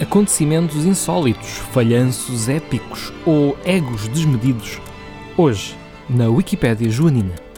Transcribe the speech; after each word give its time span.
acontecimentos 0.00 0.84
insólitos, 0.84 1.48
falhanços 1.72 2.48
épicos 2.48 3.12
ou 3.26 3.56
egos 3.64 4.08
desmedidos. 4.08 4.80
Hoje, 5.36 5.76
na 6.08 6.28
Wikipédia 6.28 6.90
Joanina. 6.90 7.51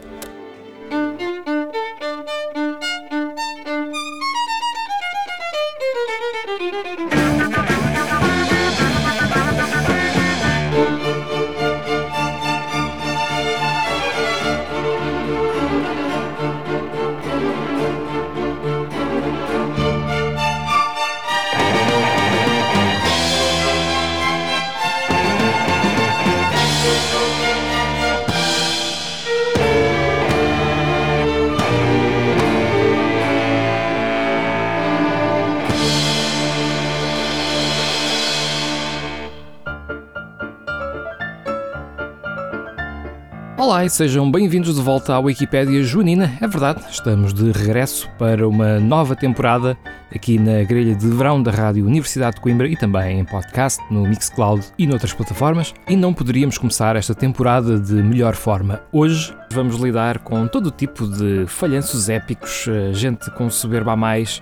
E 43.85 43.89
sejam 43.89 44.31
bem-vindos 44.31 44.73
de 44.73 44.81
volta 44.81 45.13
à 45.13 45.19
Wikipédia 45.19 45.83
Joanina. 45.83 46.35
É 46.41 46.47
verdade, 46.47 46.83
estamos 46.89 47.31
de 47.31 47.51
regresso 47.51 48.09
para 48.17 48.49
uma 48.49 48.79
nova 48.79 49.15
temporada 49.15 49.77
aqui 50.11 50.39
na 50.39 50.63
grelha 50.63 50.95
de 50.95 51.07
verão 51.07 51.43
da 51.43 51.51
Rádio 51.51 51.85
Universidade 51.85 52.37
de 52.37 52.41
Coimbra 52.41 52.67
e 52.67 52.75
também 52.75 53.19
em 53.19 53.25
podcast, 53.25 53.79
no 53.91 54.01
Mixcloud 54.01 54.65
e 54.77 54.87
noutras 54.87 55.13
plataformas. 55.13 55.71
E 55.87 55.95
não 55.95 56.15
poderíamos 56.15 56.57
começar 56.57 56.95
esta 56.95 57.13
temporada 57.13 57.79
de 57.79 57.93
melhor 57.93 58.33
forma. 58.33 58.81
Hoje 58.91 59.35
vamos 59.51 59.75
lidar 59.75 60.17
com 60.19 60.47
todo 60.47 60.67
o 60.67 60.71
tipo 60.71 61.07
de 61.07 61.45
falhanços 61.45 62.09
épicos, 62.09 62.65
gente 62.91 63.29
com 63.31 63.51
soberba 63.51 63.91
a 63.91 63.95
mais 63.95 64.41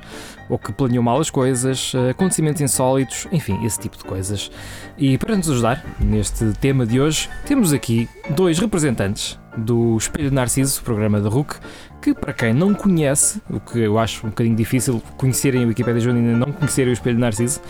ou 0.49 0.57
que 0.57 0.71
planeou 0.73 1.03
mal 1.03 1.19
as 1.19 1.29
coisas, 1.29 1.93
acontecimentos 2.09 2.61
insólitos, 2.61 3.27
enfim, 3.31 3.65
esse 3.65 3.79
tipo 3.79 3.97
de 3.97 4.03
coisas. 4.03 4.51
E 4.97 5.17
para 5.17 5.35
nos 5.35 5.49
ajudar 5.49 5.83
neste 5.99 6.45
tema 6.59 6.85
de 6.85 6.99
hoje, 6.99 7.29
temos 7.45 7.73
aqui 7.73 8.07
dois 8.35 8.59
representantes 8.59 9.39
do 9.57 9.97
Espelho 9.97 10.29
de 10.29 10.35
Narciso, 10.35 10.81
programa 10.83 11.19
da 11.21 11.29
RUC, 11.29 11.59
que 12.03 12.13
para 12.13 12.33
quem 12.33 12.53
não 12.53 12.73
conhece, 12.73 13.41
o 13.49 13.61
que 13.61 13.79
eu 13.79 13.97
acho 13.97 14.27
um 14.27 14.29
bocadinho 14.29 14.57
difícil 14.57 15.01
conhecerem 15.15 15.63
a 15.63 15.67
Wikipédia 15.67 16.01
Joanina 16.01 16.37
não 16.37 16.51
conhecerem 16.51 16.91
o 16.91 16.93
Espelho 16.93 17.15
de 17.15 17.21
Narciso, 17.21 17.61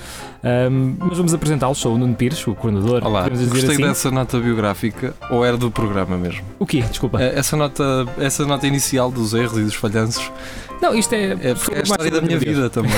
um, 0.43 0.95
mas 0.97 1.17
vamos 1.17 1.33
apresentá-los. 1.35 1.77
Sou 1.77 1.93
o 1.93 1.97
Nuno 1.99 2.15
Pires, 2.15 2.45
o 2.47 2.55
coordenador. 2.55 3.05
Olá, 3.05 3.29
gostei 3.29 3.75
assim. 3.75 3.83
dessa 3.83 4.09
nota 4.09 4.39
biográfica 4.39 5.13
ou 5.29 5.45
era 5.45 5.55
do 5.55 5.69
programa 5.69 6.17
mesmo? 6.17 6.43
O 6.57 6.65
quê? 6.65 6.81
Desculpa. 6.81 7.21
Eh, 7.21 7.37
Essa 7.37 7.55
nota, 7.55 8.07
essa 8.17 8.43
nota 8.43 8.65
inicial 8.65 9.11
dos 9.11 9.35
erros 9.35 9.59
e 9.59 9.63
dos 9.63 9.75
falhanços 9.75 10.31
não, 10.81 10.93
isto 10.93 11.13
é, 11.13 11.27
é, 11.27 11.51
é 11.71 11.79
a 11.79 11.81
história 11.81 12.11
da 12.11 12.21
minha 12.21 12.37
vida 12.37 12.69
também. 12.69 12.91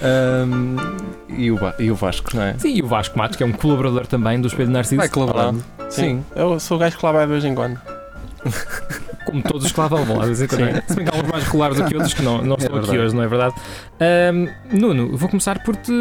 Ahm, 0.00 0.76
e, 1.28 1.50
o, 1.50 1.58
e 1.78 1.90
o 1.90 1.94
Vasco, 1.94 2.34
não 2.34 2.42
é? 2.42 2.54
Sim, 2.56 2.74
e 2.74 2.80
o 2.80 2.86
Vasco 2.86 3.18
Matos, 3.18 3.36
que 3.36 3.42
é 3.42 3.46
um 3.46 3.52
colaborador 3.52 4.06
também 4.06 4.40
do 4.40 4.48
Espelho 4.48 4.68
de 4.68 4.72
Narciso. 4.72 4.96
Vai 4.96 5.10
colaborando. 5.10 5.62
Sim. 5.90 6.24
Eu 6.34 6.58
sou 6.58 6.78
o 6.78 6.80
gajo 6.80 6.96
que 6.96 7.04
lá 7.04 7.12
vai 7.12 7.26
de 7.26 7.32
vez 7.32 7.44
em 7.44 7.54
quando. 7.54 7.97
Como 9.26 9.42
todos 9.42 9.66
os 9.66 9.72
que 9.72 9.80
lá 9.80 9.88
vão, 9.88 10.16
lá 10.16 10.26
dizer. 10.26 10.48
Se 10.48 10.56
bem 10.56 11.04
que 11.04 11.14
há 11.14 11.20
uns 11.22 11.28
mais 11.30 11.44
regulares 11.44 11.76
do 11.76 11.84
que 11.84 11.94
outros 11.94 12.14
que 12.14 12.22
não, 12.22 12.38
não 12.42 12.54
É 12.54 12.58
estão 12.64 12.78
aqui 12.78 12.98
hoje, 12.98 13.14
não 13.14 13.22
é 13.22 13.28
verdade? 13.28 13.54
Ahm, 14.00 14.46
Nuno, 14.72 15.16
vou 15.16 15.28
começar 15.28 15.62
por 15.62 15.76
te 15.76 15.92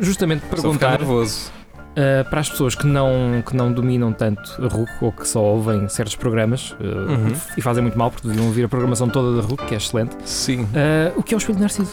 justamente 0.00 0.42
perguntar 0.46 0.92
nervoso. 0.98 1.50
ah, 1.96 2.24
para 2.30 2.40
as 2.40 2.48
pessoas 2.48 2.74
que 2.74 2.86
não, 2.86 3.42
que 3.46 3.54
não 3.54 3.70
dominam 3.72 4.12
tanto 4.12 4.40
a 4.64 4.68
RUC 4.68 4.90
ou 5.02 5.12
que 5.12 5.28
só 5.28 5.42
ouvem 5.42 5.88
certos 5.88 6.16
programas 6.16 6.74
ah, 6.80 6.84
Uhum. 6.84 7.32
e 7.56 7.60
fazem 7.60 7.82
muito 7.82 7.98
mal 7.98 8.10
porque 8.10 8.26
deviam 8.26 8.46
ouvir 8.46 8.64
a 8.64 8.68
programação 8.68 9.08
toda 9.08 9.40
da 9.42 9.46
RUC, 9.46 9.66
que 9.66 9.74
é 9.74 9.76
excelente. 9.76 10.16
Sim. 10.24 10.66
Ah, 10.74 11.12
o 11.16 11.22
que 11.22 11.34
é 11.34 11.36
o 11.36 11.38
Espelho 11.38 11.58
Narciso? 11.58 11.92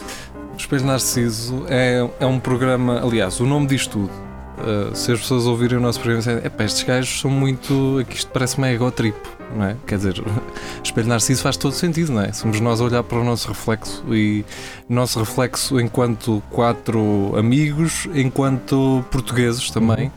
O 0.54 0.56
Espelho 0.56 0.86
Narciso 0.86 1.64
é, 1.68 2.08
é 2.20 2.26
um 2.26 2.40
programa, 2.40 3.00
aliás, 3.04 3.38
o 3.38 3.44
nome 3.46 3.66
diz 3.66 3.86
tudo. 3.86 4.10
Uh, 4.58 4.94
se 4.94 5.12
as 5.12 5.20
pessoas 5.20 5.46
ouvirem 5.46 5.78
o 5.78 5.80
nosso 5.80 6.00
programa 6.00 6.20
e 6.20 6.24
disserem, 6.24 6.46
"Epá, 6.46 6.64
estes 6.64 6.82
gajos 6.82 7.20
são 7.20 7.30
muito. 7.30 7.98
Aqui 8.00 8.16
isto 8.16 8.30
parece 8.32 8.58
uma 8.58 8.70
egotrip, 8.70 9.16
não 9.54 9.64
é? 9.64 9.76
Quer 9.86 9.98
dizer, 9.98 10.22
Espelho 10.82 11.08
Narciso 11.08 11.42
faz 11.42 11.56
todo 11.56 11.72
sentido, 11.72 12.12
não 12.12 12.22
é? 12.22 12.32
Somos 12.32 12.60
nós 12.60 12.80
a 12.80 12.84
olhar 12.84 13.02
para 13.02 13.18
o 13.18 13.24
nosso 13.24 13.48
reflexo 13.48 14.04
e 14.12 14.44
nosso 14.88 15.18
reflexo 15.18 15.80
enquanto 15.80 16.42
quatro 16.50 17.32
amigos, 17.36 18.08
enquanto 18.14 19.04
portugueses 19.10 19.70
também. 19.70 20.10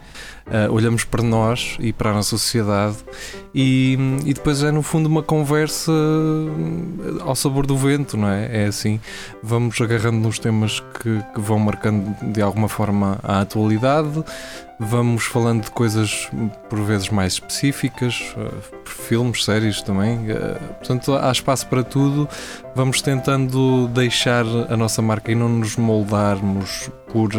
Uh, 0.52 0.70
olhamos 0.70 1.06
para 1.06 1.24
nós 1.24 1.78
e 1.80 1.94
para 1.94 2.10
a 2.10 2.14
nossa 2.14 2.32
sociedade 2.32 2.98
e, 3.56 3.98
e 4.26 4.34
depois 4.34 4.62
é 4.62 4.70
no 4.70 4.82
fundo 4.82 5.08
uma 5.08 5.24
conversa 5.24 5.92
uh, 5.92 7.22
ao 7.22 7.36
sabor 7.36 7.66
do 7.66 7.78
vento, 7.78 8.18
não 8.18 8.28
é? 8.28 8.64
É 8.64 8.66
assim, 8.66 9.00
vamos 9.42 9.80
agarrando 9.80 10.18
nos 10.18 10.40
temas 10.40 10.80
que, 10.80 11.24
que 11.34 11.40
vão 11.40 11.58
marcando 11.58 12.14
de 12.34 12.42
alguma 12.42 12.68
forma 12.68 13.18
a 13.24 13.40
atualidade, 13.40 14.24
vamos 14.78 15.24
falando 15.24 15.64
de 15.64 15.72
coisas 15.72 16.30
por 16.70 16.80
vezes 16.80 17.10
mais 17.10 17.34
específicas, 17.34 18.34
uh, 18.36 18.52
filmes, 18.86 19.46
séries 19.46 19.82
também, 19.82 20.32
uh, 20.32 20.60
portanto 20.80 21.14
há 21.14 21.32
espaço 21.32 21.68
para 21.68 21.84
tudo, 21.84 22.28
vamos 22.76 23.02
tentando 23.02 23.88
deixar 23.90 24.46
a 24.70 24.76
nossa 24.76 25.02
marca 25.02 25.32
e 25.32 25.36
não 25.36 25.48
nos 25.48 25.78
moldarmos 25.78 26.90
por. 27.12 27.32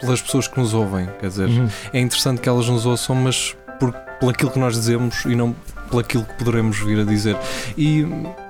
Pelas 0.00 0.20
pessoas 0.22 0.46
que 0.48 0.58
nos 0.58 0.74
ouvem, 0.74 1.08
quer 1.20 1.28
dizer, 1.28 1.48
Uhum. 1.48 1.68
é 1.92 2.00
interessante 2.00 2.40
que 2.40 2.48
elas 2.48 2.68
nos 2.68 2.84
ouçam, 2.86 3.14
mas 3.16 3.56
por, 3.80 3.92
por 4.20 4.30
aquilo 4.30 4.50
que 4.50 4.58
nós 4.58 4.74
dizemos 4.74 5.24
e 5.24 5.34
não 5.34 5.54
por 5.90 6.00
aquilo 6.00 6.24
que 6.24 6.34
poderemos 6.34 6.78
vir 6.78 6.98
a 7.00 7.04
dizer. 7.04 7.36
E 7.78 8.04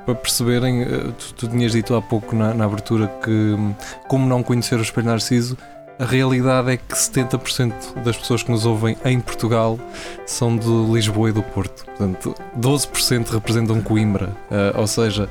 para 0.07 0.15
perceberem, 0.15 0.83
eh, 0.83 0.87
tu, 1.19 1.35
tu 1.35 1.49
tinhas 1.49 1.73
dito 1.73 1.95
há 1.95 2.01
pouco 2.01 2.35
na, 2.35 2.55
na 2.55 2.65
abertura 2.65 3.09
que, 3.23 3.57
como 4.09 4.27
não 4.27 4.43
conhecer 4.43 4.79
o 4.79 4.83
Espelho 4.83 5.09
Narciso, 5.09 5.57
a 5.99 6.05
realidade 6.05 6.71
é 6.71 6.77
que 6.77 6.95
70% 6.95 8.03
das 8.05 8.17
pessoas 8.17 8.43
que 8.43 8.51
nos 8.51 8.67
ouvem 8.67 8.97
em 9.05 9.19
Portugal 9.21 9.79
são 10.27 10.57
de 10.57 10.69
Lisboa 10.93 11.31
e 11.31 11.33
do 11.33 11.43
Porto. 11.43 11.85
Portanto, 11.87 12.35
12% 12.59 13.29
representam 13.31 13.81
Coimbra. 13.83 14.31
Eh, 14.51 14.73
ou 14.77 14.87
seja, 14.87 15.29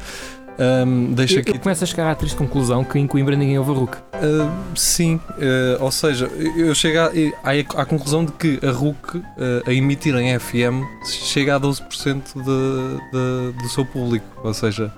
hum, 0.59 1.13
deixa 1.13 1.35
Eu, 1.35 1.41
aqui 1.41 1.51
eu 1.51 1.59
começo 1.59 1.83
a 1.83 1.87
chegar 1.87 2.11
à 2.11 2.15
triste 2.15 2.35
conclusão 2.35 2.83
que 2.83 2.97
em 2.97 3.07
Coimbra 3.07 3.35
ninguém 3.35 3.57
ouve 3.57 3.71
a 3.71 3.73
RUC. 3.73 3.95
Uh, 3.95 4.51
sim, 4.75 5.15
uh, 5.15 5.83
ou 5.83 5.91
seja, 5.91 6.27
eu 6.57 6.73
chego 6.73 6.99
à, 6.99 7.11
à, 7.43 7.81
à 7.81 7.85
conclusão 7.85 8.23
de 8.25 8.31
que 8.31 8.59
a 8.65 8.71
RUC, 8.71 9.17
uh, 9.17 9.23
a 9.65 9.73
emitir 9.73 10.15
em 10.15 10.37
FM, 10.39 10.83
chega 11.05 11.55
a 11.55 11.59
12% 11.59 12.21
de, 12.35 12.41
de, 12.41 13.63
do 13.63 13.69
seu 13.69 13.85
público. 13.85 14.25
Ou 14.43 14.53
seja, 14.53 14.93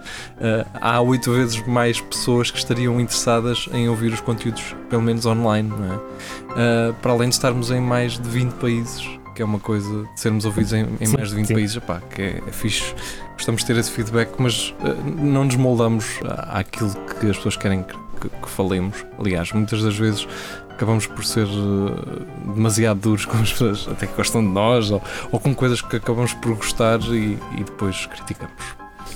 há 0.81 0.99
oito 0.99 1.31
vezes 1.31 1.65
mais 1.65 2.01
pessoas 2.01 2.51
que 2.51 2.57
estariam 2.57 2.99
interessadas 2.99 3.69
em 3.73 3.87
ouvir 3.87 4.11
os 4.11 4.19
conteúdos, 4.19 4.75
pelo 4.89 5.01
menos 5.01 5.25
online, 5.25 5.69
não 5.69 5.93
é? 5.93 6.91
Para 7.01 7.13
além 7.13 7.29
de 7.29 7.35
estarmos 7.35 7.71
em 7.71 7.79
mais 7.79 8.19
de 8.19 8.27
20 8.27 8.51
países, 8.55 9.07
que 9.37 9.41
é 9.43 9.45
uma 9.45 9.59
coisa 9.59 10.03
de 10.03 10.19
sermos 10.19 10.45
ouvidos 10.45 10.73
em, 10.73 10.87
em 10.99 11.05
Sim, 11.05 11.15
mais 11.15 11.29
de 11.29 11.35
20 11.35 11.45
sim. 11.45 11.53
países, 11.53 11.75
epá, 11.77 12.01
que 12.09 12.21
é, 12.23 12.41
é 12.47 12.51
fixe. 12.51 12.91
Gostamos 13.33 13.61
de 13.61 13.67
ter 13.67 13.77
esse 13.77 13.91
feedback, 13.91 14.31
mas 14.39 14.73
uh, 14.81 15.09
não 15.15 15.43
nos 15.45 15.55
moldamos 15.55 16.05
à- 16.25 16.59
àquilo 16.59 16.89
que 17.19 17.29
as 17.29 17.37
pessoas 17.37 17.55
querem 17.55 17.83
que, 17.83 17.93
que- 18.19 18.29
que 18.29 18.49
falemos. 18.49 19.05
Aliás, 19.19 19.51
muitas 19.51 19.83
das 19.83 19.95
vezes 19.95 20.27
acabamos 20.71 21.05
por 21.05 21.23
ser 21.23 21.45
uh, 21.45 22.51
demasiado 22.55 22.99
duros 22.99 23.25
com 23.25 23.37
as 23.37 23.51
pessoas, 23.51 23.87
até 23.87 24.07
que 24.07 24.15
gostam 24.15 24.41
de 24.41 24.49
nós, 24.49 24.89
ou, 24.89 25.01
ou 25.31 25.39
com 25.39 25.53
coisas 25.53 25.81
que 25.81 25.95
acabamos 25.97 26.33
por 26.33 26.55
gostar 26.55 26.99
e, 27.01 27.37
e 27.57 27.63
depois 27.63 28.07
criticamos. 28.07 28.55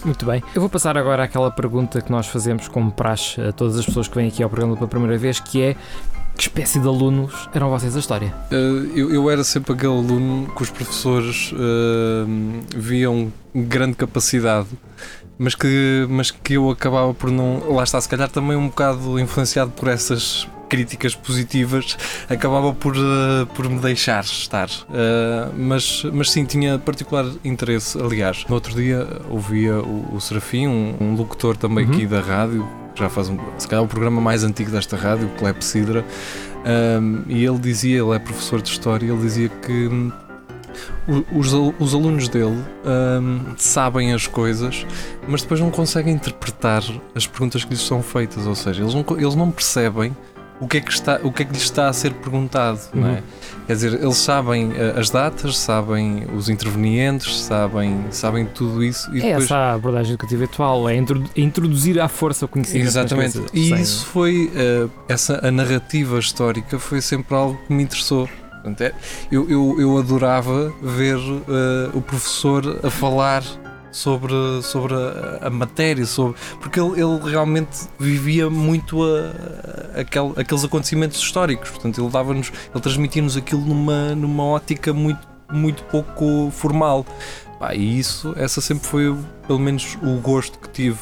Muito 0.05 0.23
bem. 0.25 0.43
Eu 0.53 0.61
vou 0.61 0.69
passar 0.69 0.97
agora 0.99 1.23
àquela 1.23 1.49
pergunta 1.49 1.99
que 1.99 2.11
nós 2.11 2.27
fazemos 2.27 2.67
como 2.67 2.91
praxe 2.91 3.41
a 3.41 3.51
todas 3.51 3.77
as 3.77 3.85
pessoas 3.87 4.07
que 4.07 4.15
vêm 4.15 4.27
aqui 4.27 4.41
ao 4.43 4.49
programa 4.51 4.75
pela 4.75 4.87
primeira 4.87 5.17
vez, 5.17 5.39
que 5.39 5.61
é 5.61 5.75
que 6.41 6.47
espécie 6.47 6.79
de 6.79 6.87
alunos 6.87 7.47
eram 7.53 7.69
vocês 7.69 7.95
a 7.95 7.99
história? 7.99 8.33
Uh, 8.51 8.97
eu, 8.97 9.13
eu 9.13 9.29
era 9.29 9.43
sempre 9.43 9.73
aquele 9.73 9.93
aluno 9.93 10.51
que 10.55 10.63
os 10.63 10.71
professores 10.71 11.51
uh, 11.51 12.25
viam 12.75 13.31
grande 13.53 13.95
capacidade, 13.95 14.67
mas 15.37 15.53
que, 15.53 16.07
mas 16.09 16.31
que 16.31 16.53
eu 16.53 16.71
acabava 16.71 17.13
por 17.13 17.29
não. 17.29 17.71
Lá 17.71 17.83
está, 17.83 18.01
se 18.01 18.09
calhar 18.09 18.27
também 18.27 18.57
um 18.57 18.69
bocado 18.69 19.19
influenciado 19.19 19.69
por 19.71 19.87
essas 19.87 20.47
críticas 20.71 21.13
positivas, 21.13 21.97
acabava 22.29 22.73
por, 22.73 22.95
uh, 22.95 23.45
por 23.53 23.67
me 23.67 23.77
deixar 23.81 24.23
estar. 24.23 24.69
Uh, 24.69 25.51
mas, 25.57 26.03
mas 26.13 26.31
sim, 26.31 26.45
tinha 26.45 26.79
particular 26.79 27.25
interesse. 27.43 27.99
Aliás, 28.01 28.45
no 28.47 28.55
outro 28.55 28.73
dia 28.73 29.05
ouvia 29.29 29.75
o, 29.81 30.15
o 30.15 30.21
Serafim, 30.21 30.67
um, 30.67 30.95
um 31.01 31.15
locutor 31.15 31.57
também 31.57 31.81
Uhum. 31.81 31.91
aqui 31.91 32.05
da 32.05 32.21
rádio, 32.21 32.67
que 32.93 33.01
já 33.01 33.09
faz 33.09 33.27
um, 33.27 33.37
se 33.57 33.67
calhar 33.67 33.83
o 33.83 33.87
programa 33.87 34.21
mais 34.21 34.43
antigo 34.43 34.69
desta 34.71 34.95
rádio, 34.95 35.27
o 35.27 35.31
Clepsidra. 35.31 36.05
Um, 36.63 37.23
e 37.27 37.43
ele 37.43 37.57
dizia, 37.57 37.99
ele 38.01 38.15
é 38.15 38.19
professor 38.19 38.61
de 38.61 38.69
História, 38.69 39.11
ele 39.11 39.21
dizia 39.21 39.49
que 39.49 39.87
hum, 39.87 40.11
os, 41.33 41.51
os 41.79 41.93
alunos 41.93 42.29
dele 42.29 42.63
hum, 42.85 43.39
sabem 43.57 44.13
as 44.13 44.27
coisas, 44.27 44.85
mas 45.27 45.41
depois 45.41 45.59
não 45.59 45.71
conseguem 45.71 46.13
interpretar 46.13 46.83
as 47.15 47.25
perguntas 47.25 47.63
que 47.63 47.71
lhes 47.71 47.81
são 47.81 48.03
feitas, 48.03 48.45
ou 48.45 48.55
seja, 48.55 48.83
eles 48.83 48.93
não, 48.93 49.03
eles 49.17 49.35
não 49.35 49.49
percebem 49.49 50.15
o 50.61 50.67
que 50.67 50.77
é 50.77 50.81
que 50.81 50.91
está, 50.91 51.19
o 51.23 51.31
que 51.31 51.41
é 51.41 51.45
que 51.45 51.51
lhes 51.53 51.63
está 51.63 51.89
a 51.89 51.93
ser 51.93 52.13
perguntado, 52.13 52.79
não 52.93 53.07
é? 53.07 53.11
Uhum. 53.13 53.21
Quer 53.67 53.73
dizer, 53.73 53.93
eles 54.01 54.17
sabem 54.17 54.71
eh, 54.75 54.93
as 54.97 55.09
datas, 55.09 55.57
sabem 55.57 56.25
os 56.35 56.49
intervenientes, 56.49 57.41
sabem, 57.43 58.05
sabem 58.11 58.45
tudo 58.45 58.83
isso 58.83 59.09
e 59.13 59.19
É 59.19 59.27
depois 59.29 59.45
essa 59.45 59.55
a 59.55 59.73
abordagem 59.73 60.13
educativa 60.13 60.43
atual, 60.45 60.87
é 60.89 60.95
introdu- 60.95 61.29
introduzir 61.35 61.99
à 61.99 62.07
força 62.07 62.45
o 62.45 62.47
conhecimento. 62.47 62.87
Exatamente. 62.87 63.39
coisas, 63.39 63.51
E 63.53 63.73
isso 63.81 64.05
foi 64.05 64.51
eh, 64.55 64.87
essa 65.09 65.45
a 65.45 65.51
narrativa 65.51 66.19
histórica 66.19 66.77
foi 66.79 67.01
sempre 67.01 67.35
algo 67.35 67.59
que 67.67 67.73
me 67.73 67.83
interessou. 67.83 68.29
Portanto, 68.51 68.81
é- 68.81 68.93
eu, 69.31 69.49
eu, 69.49 69.75
eu 69.79 69.97
adorava 69.97 70.71
ver 70.81 71.17
eh, 71.17 71.89
o 71.93 72.01
professor 72.01 72.79
a 72.83 72.89
falar 72.91 73.43
sobre, 73.91 74.33
sobre 74.63 74.93
a, 74.93 75.47
a 75.47 75.49
matéria, 75.49 76.05
sobre, 76.05 76.35
porque 76.59 76.79
ele, 76.79 77.01
ele 77.01 77.29
realmente 77.29 77.87
vivia 77.99 78.49
muito 78.49 79.03
a, 79.03 79.97
a- 79.97 80.01
aquel- 80.01 80.33
aqueles 80.37 80.63
acontecimentos 80.63 81.19
históricos. 81.19 81.69
Portanto, 81.69 82.01
ele 82.01 82.09
dava-nos, 82.09 82.51
ele 82.73 82.81
transmitia-nos 82.81 83.35
aquilo 83.37 83.61
numa, 83.65 84.15
numa 84.15 84.43
ótica 84.43 84.93
muito, 84.93 85.27
muito 85.51 85.83
pouco 85.83 86.49
formal. 86.51 87.05
Pá, 87.59 87.75
e 87.75 87.99
isso, 87.99 88.33
essa 88.37 88.59
sempre 88.61 88.87
foi 88.87 89.15
pelo 89.45 89.59
menos 89.59 89.97
o 90.01 90.15
gosto 90.19 90.57
que 90.57 90.69
tive 90.69 90.97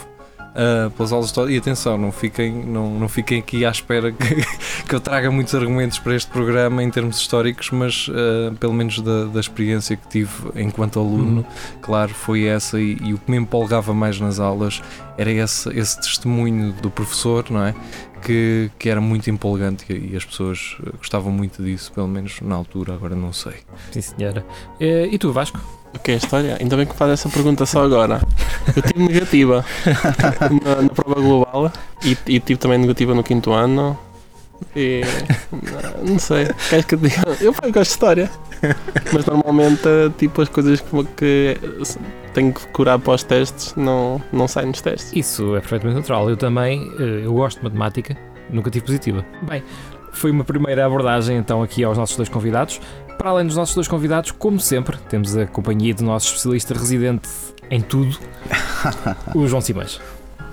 uh, 0.50 0.90
pelas 0.92 1.12
aulas 1.12 1.28
de 1.28 1.31
história. 1.31 1.54
E 1.54 1.57
atenção, 1.57 1.98
não 1.98 2.12
fiquem, 2.12 2.51
não, 2.51 3.00
não 3.00 3.07
fiquem 3.07 3.40
aqui 3.40 3.66
à 3.66 3.69
espera 3.69 4.12
que, 4.12 4.36
que 4.88 4.96
eu 4.96 5.00
traga 5.00 5.30
muitos 5.31 5.54
argumentos 5.56 6.00
para 6.00 6.16
este 6.16 6.30
programa 6.30 6.84
em 6.84 6.90
termos 6.90 7.18
históricos, 7.18 7.69
mas 7.72 8.07
uh, 8.07 8.56
pelo 8.60 8.74
menos 8.74 9.00
da, 9.01 9.25
da 9.25 9.40
experiência 9.40 9.96
que 9.96 10.07
tive 10.07 10.31
enquanto 10.56 11.00
aluno, 11.00 11.46
claro, 11.81 12.13
foi 12.13 12.46
essa. 12.46 12.80
E, 12.80 12.98
e 13.01 13.13
o 13.13 13.18
que 13.18 13.30
me 13.30 13.38
empolgava 13.38 13.94
mais 13.94 14.19
nas 14.19 14.40
aulas 14.40 14.81
era 15.18 15.31
esse, 15.31 15.69
esse 15.78 16.00
testemunho 16.00 16.72
do 16.74 16.90
professor, 16.90 17.46
não 17.50 17.66
é? 17.66 17.75
Que, 18.24 18.69
que 18.77 18.89
era 18.89 19.00
muito 19.01 19.30
empolgante 19.30 19.86
e, 19.92 20.16
as 20.16 20.25
pessoas 20.25 20.77
uh, 20.81 20.98
gostavam 20.98 21.31
muito 21.31 21.63
disso, 21.63 21.92
pelo 21.92 22.07
menos 22.07 22.42
na 22.42 22.56
altura, 22.56 22.94
agora 22.94 23.16
não 23.16 23.33
sei. 23.33 23.54
Sim, 23.92 24.01
senhora. 24.01 24.45
Eh, 24.80 25.10
E 25.12 25.18
tu, 25.18 25.31
Vasco? 25.31 25.60
O 25.95 26.00
que 26.00 26.12
é 26.12 26.13
a 26.16 26.18
história? 26.18 26.57
Ainda 26.60 26.77
bem 26.77 26.86
que 26.86 26.95
faz 26.95 27.12
essa 27.12 27.30
pergunta 27.30 27.66
só 27.66 27.83
agora. 27.83 28.21
Eu 28.75 28.81
tive 28.83 29.00
negativa 29.04 29.66
na, 30.63 30.81
na 30.83 30.89
prova 30.89 31.19
global 31.19 31.71
e, 32.04 32.16
e 32.27 32.39
tive 32.39 32.60
também 32.60 32.77
negativa 32.77 33.16
no 33.16 33.24
quinto 33.24 33.51
ano. 33.51 33.98
E 34.76 35.02
não, 35.52 36.12
não 36.14 36.20
sei, 36.20 36.48
queres 36.70 36.86
que 36.86 36.96
eu 36.96 37.00
diga? 37.00 37.22
Eu 37.42 37.54
pá, 37.54 37.68
gosto 37.68 37.74
de 37.74 37.82
história. 37.82 38.32
Mas 39.14 39.26
normalmente 39.26 39.82
tipo 40.18 40.42
as 40.42 40.50
coisas 40.50 40.82
que, 40.82 41.04
que 41.16 41.58
tenho 42.34 42.54
que 42.54 42.68
curar 42.68 43.00
para 43.00 43.14
os 43.14 43.24
testes 43.24 43.74
não, 43.76 44.22
não 44.32 44.48
saem 44.48 44.68
nos 44.68 44.82
testes. 44.82 45.12
Isso 45.14 45.56
é 45.56 45.60
perfeitamente 45.60 46.00
natural. 46.00 46.30
Eu 46.30 46.38
também, 46.38 46.92
eh, 47.00 47.26
eu 47.26 47.34
gosto 47.34 47.58
de 47.60 47.64
matemática, 47.64 48.18
nunca 48.50 48.70
tive 48.70 48.86
positiva. 48.86 49.26
Bem, 49.44 49.64
foi 50.12 50.32
uma 50.32 50.44
primeira 50.44 50.86
abordagem 50.86 51.38
então 51.38 51.64
aqui 51.64 51.84
aos 51.84 51.98
nossos 51.98 52.16
dois 52.16 52.30
convidados. 52.30 52.80
Para 53.18 53.32
além 53.32 53.48
dos 53.48 53.56
nossos 53.56 53.76
dois 53.76 53.88
convidados, 53.88 54.32
como 54.32 54.60
sempre, 54.60 54.98
temos 55.10 55.36
a 55.36 55.46
companhia 55.46 55.94
do 55.94 56.04
nosso 56.04 56.28
especialista 56.28 56.74
residente 56.74 57.30
em 57.70 57.82
tudo, 57.82 58.18
o 59.36 59.48
João 59.48 59.62
Simões. 59.62 60.00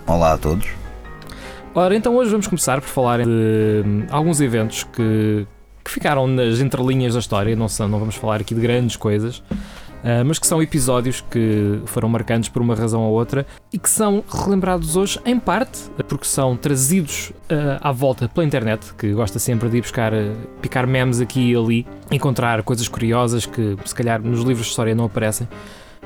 Olá 0.07 0.35
a 0.35 0.39
todos. 0.39 0.86
Ora, 1.79 1.95
então 1.95 2.17
hoje 2.17 2.31
vamos 2.31 2.47
começar 2.47 2.81
por 2.81 2.89
falar 2.89 3.19
de 3.19 3.83
hum, 3.85 4.07
alguns 4.11 4.41
eventos 4.41 4.83
que, 4.83 5.47
que 5.85 5.91
ficaram 5.91 6.27
nas 6.27 6.59
entrelinhas 6.59 7.13
da 7.13 7.21
história, 7.21 7.55
não, 7.55 7.69
são, 7.69 7.87
não 7.87 7.99
vamos 7.99 8.15
falar 8.15 8.41
aqui 8.41 8.55
de 8.55 8.63
grandes 8.63 8.97
coisas, 8.97 9.43
ah, 10.03 10.25
mas 10.25 10.39
que 10.39 10.47
são 10.47 10.63
episódios 10.63 11.21
que 11.31 11.79
foram 11.85 12.09
marcantes 12.09 12.49
por 12.49 12.63
uma 12.63 12.75
razão 12.75 13.03
ou 13.03 13.13
outra 13.13 13.47
e 13.71 13.79
que 13.79 13.91
são 13.91 14.25
relembrados 14.27 14.97
hoje, 14.97 15.21
em 15.27 15.39
parte, 15.39 15.91
porque 16.09 16.25
são 16.25 16.57
trazidos 16.57 17.31
ah, 17.51 17.79
à 17.83 17.93
volta 17.93 18.27
pela 18.27 18.47
internet, 18.47 18.95
que 18.95 19.13
gosta 19.13 19.39
sempre 19.39 19.69
de 19.69 19.77
ir 19.77 19.83
buscar, 19.83 20.15
ah, 20.15 20.33
picar 20.63 20.87
memes 20.87 21.21
aqui 21.21 21.51
e 21.53 21.55
ali, 21.55 21.87
encontrar 22.11 22.63
coisas 22.63 22.89
curiosas 22.89 23.45
que 23.45 23.77
se 23.85 23.95
calhar 23.95 24.23
nos 24.23 24.41
livros 24.41 24.65
de 24.65 24.71
história 24.71 24.95
não 24.95 25.05
aparecem. 25.05 25.47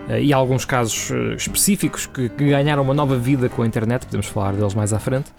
Uh, 0.09 0.19
e 0.19 0.33
há 0.33 0.37
alguns 0.37 0.65
casos 0.65 1.11
uh, 1.11 1.35
específicos 1.35 2.07
que, 2.07 2.29
que 2.31 2.49
ganharam 2.49 2.83
uma 2.83 2.95
nova 2.95 3.17
vida 3.17 3.49
com 3.49 3.63
a 3.63 3.67
internet, 3.67 4.07
podemos 4.07 4.27
falar 4.27 4.55
deles 4.55 4.75
mais 4.75 4.93
à 4.93 4.99
frente. 4.99 5.31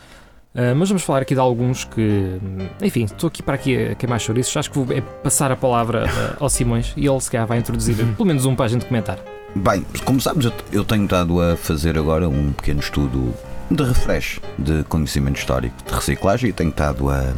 Uh, 0.53 0.75
mas 0.75 0.89
vamos 0.89 1.03
falar 1.03 1.21
aqui 1.21 1.33
de 1.33 1.39
alguns 1.39 1.86
que, 1.86 2.39
enfim, 2.81 3.06
estou 3.06 3.30
aqui 3.30 3.42
para 3.42 3.56
aqui 3.56 3.92
a 3.92 3.95
queimar 3.95 4.19
chouriços. 4.19 4.56
Acho 4.57 4.69
que 4.69 4.80
vou 4.80 4.95
é 4.95 5.00
passar 5.00 5.51
a 5.51 5.56
palavra 5.56 6.06
uh, 6.06 6.44
ao 6.44 6.50
Simões 6.50 6.94
e 6.98 7.07
ele 7.07 7.21
se 7.21 7.31
calhar 7.31 7.48
vai 7.48 7.57
introduzir 7.57 7.95
pelo 7.95 8.25
menos 8.25 8.45
um 8.45 8.56
para 8.56 8.65
a 8.65 8.69
gente 8.69 8.86
comentar. 8.86 9.18
Bem, 9.56 9.86
como 10.06 10.19
sabes, 10.19 10.45
eu, 10.45 10.53
eu 10.71 10.83
tenho 10.83 11.06
estado 11.06 11.42
a 11.42 11.56
fazer 11.56 11.98
agora 11.98 12.27
um 12.27 12.51
pequeno 12.53 12.80
estudo 12.80 13.33
de 13.69 13.83
refresh 13.83 14.39
de 14.57 14.83
conhecimento 14.83 15.38
histórico, 15.38 15.75
de 15.86 15.94
reciclagem, 15.94 16.50
e 16.50 16.53
tenho 16.53 16.69
estado 16.69 17.09
a, 17.09 17.33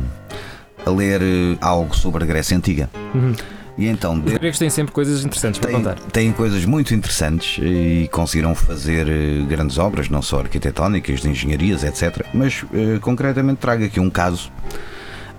a 0.86 0.90
ler 0.90 1.22
eh, 1.22 1.58
algo 1.62 1.96
sobre 1.96 2.24
a 2.24 2.28
Grécia 2.28 2.58
Antiga. 2.58 2.90
Uhum. 3.14 3.34
E 3.78 3.88
então, 3.88 4.14
Os 4.24 4.32
gregos 4.34 4.60
têm 4.60 4.70
sempre 4.70 4.94
coisas 4.94 5.26
interessantes 5.26 5.60
para 5.60 5.70
têm, 5.72 5.78
contar. 5.82 5.96
têm 6.12 6.32
coisas 6.32 6.64
muito 6.64 6.94
interessantes 6.94 7.58
e 7.60 8.08
conseguiram 8.12 8.54
fazer 8.54 9.08
eh, 9.08 9.44
grandes 9.48 9.78
obras, 9.80 10.10
não 10.10 10.22
só 10.22 10.42
arquitetónicas, 10.42 11.22
de 11.22 11.30
engenharias, 11.30 11.84
etc. 11.84 12.24
Mas 12.34 12.64
eh, 12.74 13.00
concretamente 13.02 13.58
trago 13.60 13.84
aqui 13.84 14.00
um 14.00 14.10
caso. 14.12 14.52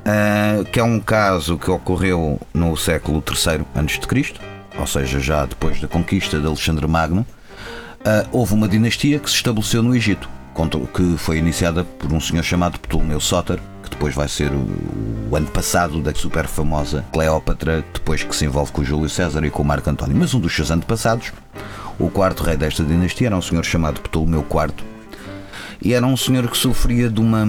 ah, 0.04 0.64
que 0.72 0.80
é 0.80 0.82
um 0.82 0.98
caso 0.98 1.56
que 1.56 1.70
ocorreu 1.70 2.40
no 2.52 2.76
século 2.76 3.22
III 3.26 3.64
a.C., 3.74 4.34
ou 4.78 4.86
seja, 4.86 5.20
já 5.20 5.46
depois 5.46 5.80
da 5.80 5.86
conquista 5.86 6.40
de 6.40 6.46
Alexandre 6.46 6.86
Magno, 6.88 7.24
houve 8.32 8.52
uma 8.54 8.66
dinastia 8.68 9.20
que 9.20 9.30
se 9.30 9.36
estabeleceu 9.36 9.80
no 9.82 9.94
Egito, 9.94 10.28
que 10.92 11.16
foi 11.16 11.38
iniciada 11.38 11.84
por 11.84 12.12
um 12.12 12.20
senhor 12.20 12.42
chamado 12.42 12.78
Ptolomeu 12.80 13.20
Sóter, 13.20 13.60
depois 13.94 14.14
vai 14.14 14.28
ser 14.28 14.52
o, 14.52 14.66
o 15.30 15.36
antepassado 15.36 16.00
da 16.00 16.14
super 16.14 16.46
famosa 16.46 17.04
Cleópatra, 17.12 17.84
depois 17.92 18.22
que 18.22 18.34
se 18.34 18.44
envolve 18.44 18.72
com 18.72 18.82
o 18.82 18.84
Júlio 18.84 19.08
César 19.08 19.44
e 19.44 19.50
com 19.50 19.62
o 19.62 19.64
Marco 19.64 19.88
António. 19.88 20.16
Mas 20.16 20.34
um 20.34 20.40
dos 20.40 20.54
seus 20.54 20.70
antepassados, 20.70 21.32
o 21.98 22.10
quarto 22.10 22.42
rei 22.42 22.56
desta 22.56 22.84
dinastia, 22.84 23.28
era 23.28 23.36
um 23.36 23.42
senhor 23.42 23.64
chamado 23.64 24.00
Ptolomeu 24.00 24.44
IV, 24.50 24.74
e 25.80 25.94
era 25.94 26.04
um 26.04 26.16
senhor 26.16 26.48
que 26.48 26.56
sofria 26.56 27.08
de 27.08 27.20
uma. 27.20 27.46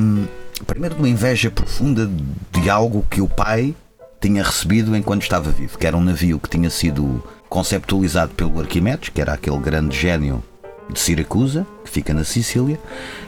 Primeiro, 0.65 0.95
de 0.95 1.01
uma 1.01 1.09
inveja 1.09 1.51
profunda 1.51 2.09
de 2.51 2.69
algo 2.69 3.05
que 3.09 3.19
o 3.19 3.27
pai 3.27 3.75
tinha 4.21 4.43
recebido 4.43 4.95
enquanto 4.95 5.23
estava 5.23 5.51
vivo, 5.51 5.77
que 5.77 5.85
era 5.85 5.97
um 5.97 6.01
navio 6.01 6.39
que 6.39 6.49
tinha 6.49 6.69
sido 6.69 7.23
conceptualizado 7.49 8.33
pelo 8.33 8.59
Arquimedes, 8.59 9.09
que 9.09 9.21
era 9.21 9.33
aquele 9.33 9.57
grande 9.57 9.97
gênio 9.97 10.43
de 10.89 10.99
Siracusa, 10.99 11.67
fica 11.95 12.13
na 12.13 12.23
Sicília, 12.23 12.79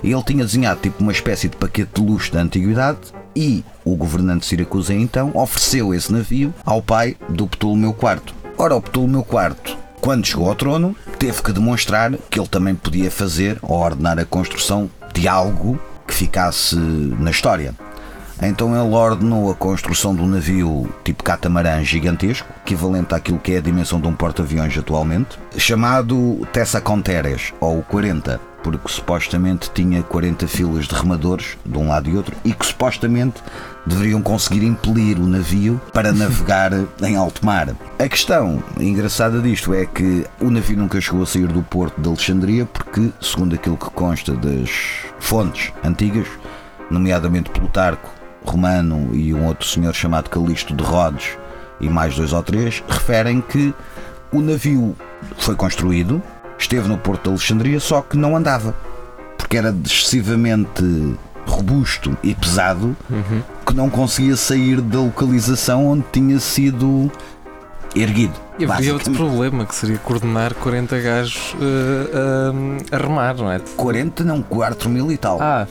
ele 0.04 0.24
tinha 0.24 0.44
desenhado 0.44 0.82
tipo 0.82 1.02
uma 1.02 1.12
espécie 1.12 1.48
de 1.48 1.56
paquete 1.56 1.92
de 1.96 2.02
luxo 2.02 2.34
da 2.34 2.42
antiguidade 2.42 3.00
e 3.36 3.64
o 3.86 3.96
governante 3.96 4.42
de 4.42 4.46
Siracusa 4.48 4.94
então 4.94 5.32
ofereceu 5.34 5.94
esse 5.94 6.12
navio 6.12 6.54
ao 6.66 6.82
pai 6.82 7.16
do 7.30 7.48
Ptolomeu 7.48 7.92
IV. 7.92 8.34
Ora, 8.58 8.76
o 8.76 8.82
Ptolomeu 8.82 9.26
IV, 9.26 9.78
quando 10.02 10.26
chegou 10.26 10.50
ao 10.50 10.56
trono, 10.56 10.96
teve 11.18 11.42
que 11.42 11.54
demonstrar 11.54 12.12
que 12.30 12.40
ele 12.40 12.48
também 12.48 12.76
podia 12.76 13.10
fazer 13.10 13.58
ou 13.62 13.78
ordenar 13.78 14.20
a 14.20 14.26
construção 14.26 14.90
de 15.14 15.28
algo 15.28 15.80
que 16.06 16.14
ficasse 16.14 16.76
na 16.76 17.32
história. 17.32 17.74
Então 18.42 18.70
ele 18.70 18.94
ordenou 18.94 19.50
a 19.50 19.56
construção 19.56 20.16
de 20.16 20.22
um 20.22 20.28
navio 20.28 20.88
tipo 21.04 21.24
catamarã 21.24 21.84
gigantesco, 21.84 22.48
equivalente 22.64 23.16
àquilo 23.16 23.40
que 23.40 23.54
é 23.54 23.58
a 23.58 23.62
dimensão 23.62 24.00
de 24.00 24.08
um 24.08 24.14
porta-aviões 24.14 24.78
atualmente, 24.78 25.40
chamado 25.58 26.48
Tessaconteres, 26.54 27.54
ou 27.60 27.82
40, 27.82 28.40
porque 28.64 28.92
supostamente 28.92 29.70
tinha 29.74 30.04
40 30.04 30.48
filas 30.48 30.88
de 30.88 30.96
remadores 30.96 31.58
de 31.66 31.78
um 31.78 31.88
lado 31.88 32.10
e 32.10 32.18
outro 32.18 32.36
e 32.44 32.54
que 32.54 32.66
supostamente 32.66 33.42
deveriam 33.86 34.22
conseguir 34.22 34.66
impelir 34.66 35.18
o 35.20 35.26
navio 35.26 35.80
para 35.94 36.12
navegar 36.14 36.72
em 37.02 37.16
alto 37.16 37.46
mar. 37.46 37.70
A 38.00 38.08
questão 38.08 38.62
engraçada 38.80 39.42
disto 39.42 39.74
é 39.74 39.86
que 39.86 40.26
o 40.42 40.50
navio 40.50 40.78
nunca 40.78 41.00
chegou 41.00 41.24
a 41.24 41.26
sair 41.26 41.48
do 41.48 41.62
porto 41.64 42.00
de 42.00 42.08
Alexandria 42.08 42.66
porque, 42.66 43.12
segundo 43.22 43.56
aquilo 43.56 43.78
que 43.78 43.90
consta 43.92 44.34
das 44.34 44.70
fontes 45.20 45.72
antigas, 45.84 46.28
nomeadamente 46.90 47.50
Plutarco, 47.50 48.10
Romano 48.46 49.14
e 49.14 49.34
um 49.34 49.46
outro 49.46 49.68
senhor 49.68 49.94
chamado 49.94 50.30
Calixto 50.30 50.74
de 50.74 50.84
Rhodes 50.84 51.38
e 51.80 51.90
mais 51.90 52.16
dois 52.16 52.34
ou 52.34 52.42
três, 52.42 52.84
referem 52.88 53.42
que 53.42 53.74
o 54.32 54.42
navio 54.42 54.96
foi 55.38 55.56
construído, 55.56 56.22
esteve 56.58 56.88
no 56.88 56.98
porto 56.98 57.24
de 57.24 57.30
Alexandria, 57.30 57.80
só 57.80 58.02
que 58.02 58.18
não 58.18 58.36
andava, 58.36 58.76
porque 59.38 59.58
era 59.58 59.76
excessivamente 59.86 61.16
robusto 61.46 62.18
e 62.24 62.36
pesado 62.36 62.96
Uhum. 63.10 63.42
que 63.66 63.74
não 63.74 63.90
conseguia 63.90 64.36
sair 64.36 64.82
da 64.82 65.00
localização 65.00 65.88
onde 65.88 66.04
tinha 66.12 66.40
sido 66.40 67.10
erguido. 67.96 68.34
E 68.60 68.66
haveria 68.66 68.94
outro 68.94 69.14
problema 69.14 69.66
que 69.66 69.74
seria 69.76 69.98
coordenar 70.00 70.54
40 70.56 71.00
gajos 71.00 71.56
eh, 71.62 72.92
a- 72.92 72.96
a 72.96 73.00
remar, 73.00 73.36
não 73.38 73.52
é? 73.52 73.60
40 73.78 74.24
não, 74.24 74.42
4 74.42 74.90
mil 74.90 75.12
e 75.12 75.18
tal. 75.18 75.40
Ah, 75.42 75.68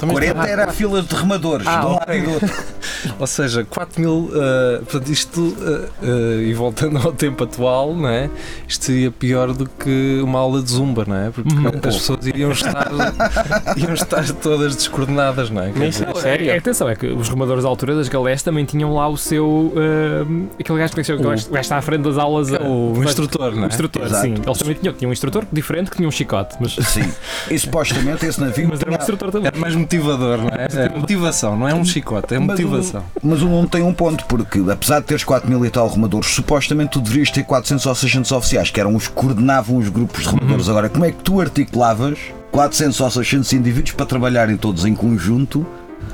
Também 0.00 0.14
40 0.16 0.46
era 0.48 0.64
a 0.64 0.72
fila 0.72 1.02
de 1.02 1.14
remadores, 1.14 1.66
Ah, 1.66 1.80
de 1.80 1.86
um 1.86 1.92
lado 1.92 2.12
e 2.14 2.20
do 2.22 2.30
outro. 2.32 2.52
Ou 3.18 3.26
seja, 3.26 3.64
4 3.64 4.00
mil. 4.00 4.30
eh, 4.34 4.78
portanto, 4.78 5.08
isto. 5.10 5.56
eh, 5.62 5.88
eh, 6.02 6.42
e 6.48 6.54
voltando 6.54 6.98
ao 6.98 7.12
tempo 7.12 7.44
atual, 7.44 7.94
não 7.94 8.08
é? 8.08 8.28
Isto 8.66 8.86
seria 8.86 9.10
pior 9.10 9.52
do 9.52 9.66
que 9.68 10.20
uma 10.22 10.38
aula 10.38 10.62
de 10.62 10.70
zumba, 10.70 11.04
não 11.06 11.16
é? 11.16 11.30
Porque 11.30 11.52
Uhum. 11.54 11.68
as 11.68 11.96
pessoas 11.96 12.26
iriam 12.26 12.50
estar. 12.52 12.88
iam 13.76 13.94
estar 13.94 14.24
todas 14.34 14.74
descoordenadas, 14.76 15.50
não 15.50 15.62
é? 15.62 15.72
Sei. 15.72 15.88
dizer, 15.90 16.16
Sério? 16.16 16.50
É, 16.50 16.56
atenção, 16.58 16.88
é 16.88 16.96
que 16.96 17.06
os 17.06 17.28
remadores 17.28 17.64
à 17.64 17.68
altura 17.68 17.94
das 17.94 18.08
galés 18.08 18.42
também 18.42 18.64
tinham 18.64 18.94
lá 18.94 19.08
o 19.08 19.16
seu. 19.16 19.72
ah, 19.76 20.50
aquele 20.58 20.78
gajo 20.78 20.94
que 20.94 21.00
gajo, 21.02 21.14
o 21.14 21.22
gajo 21.22 21.48
está 21.60 21.76
à 21.78 21.82
frente 21.82 22.02
das 22.02 22.18
aulas. 22.18 22.52
é 22.52 22.58
o 22.62 22.94
vai- 22.94 23.04
instrutor, 23.06 23.52
não 23.54 23.62
O 23.62 23.64
é? 23.64 23.68
instrutor, 23.68 24.02
Exato. 24.06 24.22
sim. 24.22 24.34
Eles 24.46 24.58
também 24.58 24.74
tinham, 24.74 24.94
tinham 24.94 25.10
um 25.10 25.12
instrutor 25.12 25.44
diferente 25.52 25.90
que 25.90 25.96
tinha 25.96 26.08
um 26.08 26.12
chicote, 26.12 26.56
mas, 26.60 26.72
Sim. 26.74 27.10
E 27.50 27.58
supostamente 27.58 28.24
esse 28.26 28.40
navio. 28.40 28.68
mas 28.70 28.80
era 28.80 28.90
um 28.90 28.94
instrutor 28.96 29.30
também. 29.30 29.48
Era 29.48 29.58
mais 29.58 29.74
motivador, 29.96 30.38
não 30.38 30.48
é? 30.48 30.68
É 30.86 30.88
motivação, 30.98 31.56
não 31.56 31.68
é 31.68 31.74
um 31.74 31.84
chicote, 31.84 32.34
é 32.34 32.38
Mas 32.38 32.46
o- 32.60 32.62
motivação. 32.62 33.02
Mas 33.22 33.42
o 33.42 33.46
Nuno 33.46 33.68
tem 33.68 33.82
um 33.82 33.92
ponto, 33.92 34.24
porque 34.26 34.60
apesar 34.70 35.00
de 35.00 35.06
teres 35.06 35.24
4 35.24 35.48
mil 35.50 35.64
e 35.64 35.70
tal 35.70 35.88
remadores, 35.88 36.30
supostamente 36.30 36.90
tu 36.92 37.00
deverias 37.00 37.30
ter 37.30 37.42
400 37.44 37.86
ou 37.86 37.94
600 37.94 38.32
oficiais, 38.32 38.70
que 38.70 38.78
eram 38.80 38.94
os 38.94 39.08
que 39.08 39.14
coordenavam 39.14 39.76
os 39.76 39.88
grupos 39.88 40.22
de 40.24 40.28
remadores. 40.34 40.68
Agora, 40.68 40.88
como 40.88 41.04
é 41.04 41.10
que 41.10 41.22
tu 41.22 41.40
articulavas 41.40 42.18
400 42.52 43.00
ou 43.00 43.10
600 43.10 43.52
indivíduos 43.52 43.92
para 43.92 44.06
trabalharem 44.06 44.56
todos 44.56 44.84
em 44.84 44.94
conjunto 44.94 45.66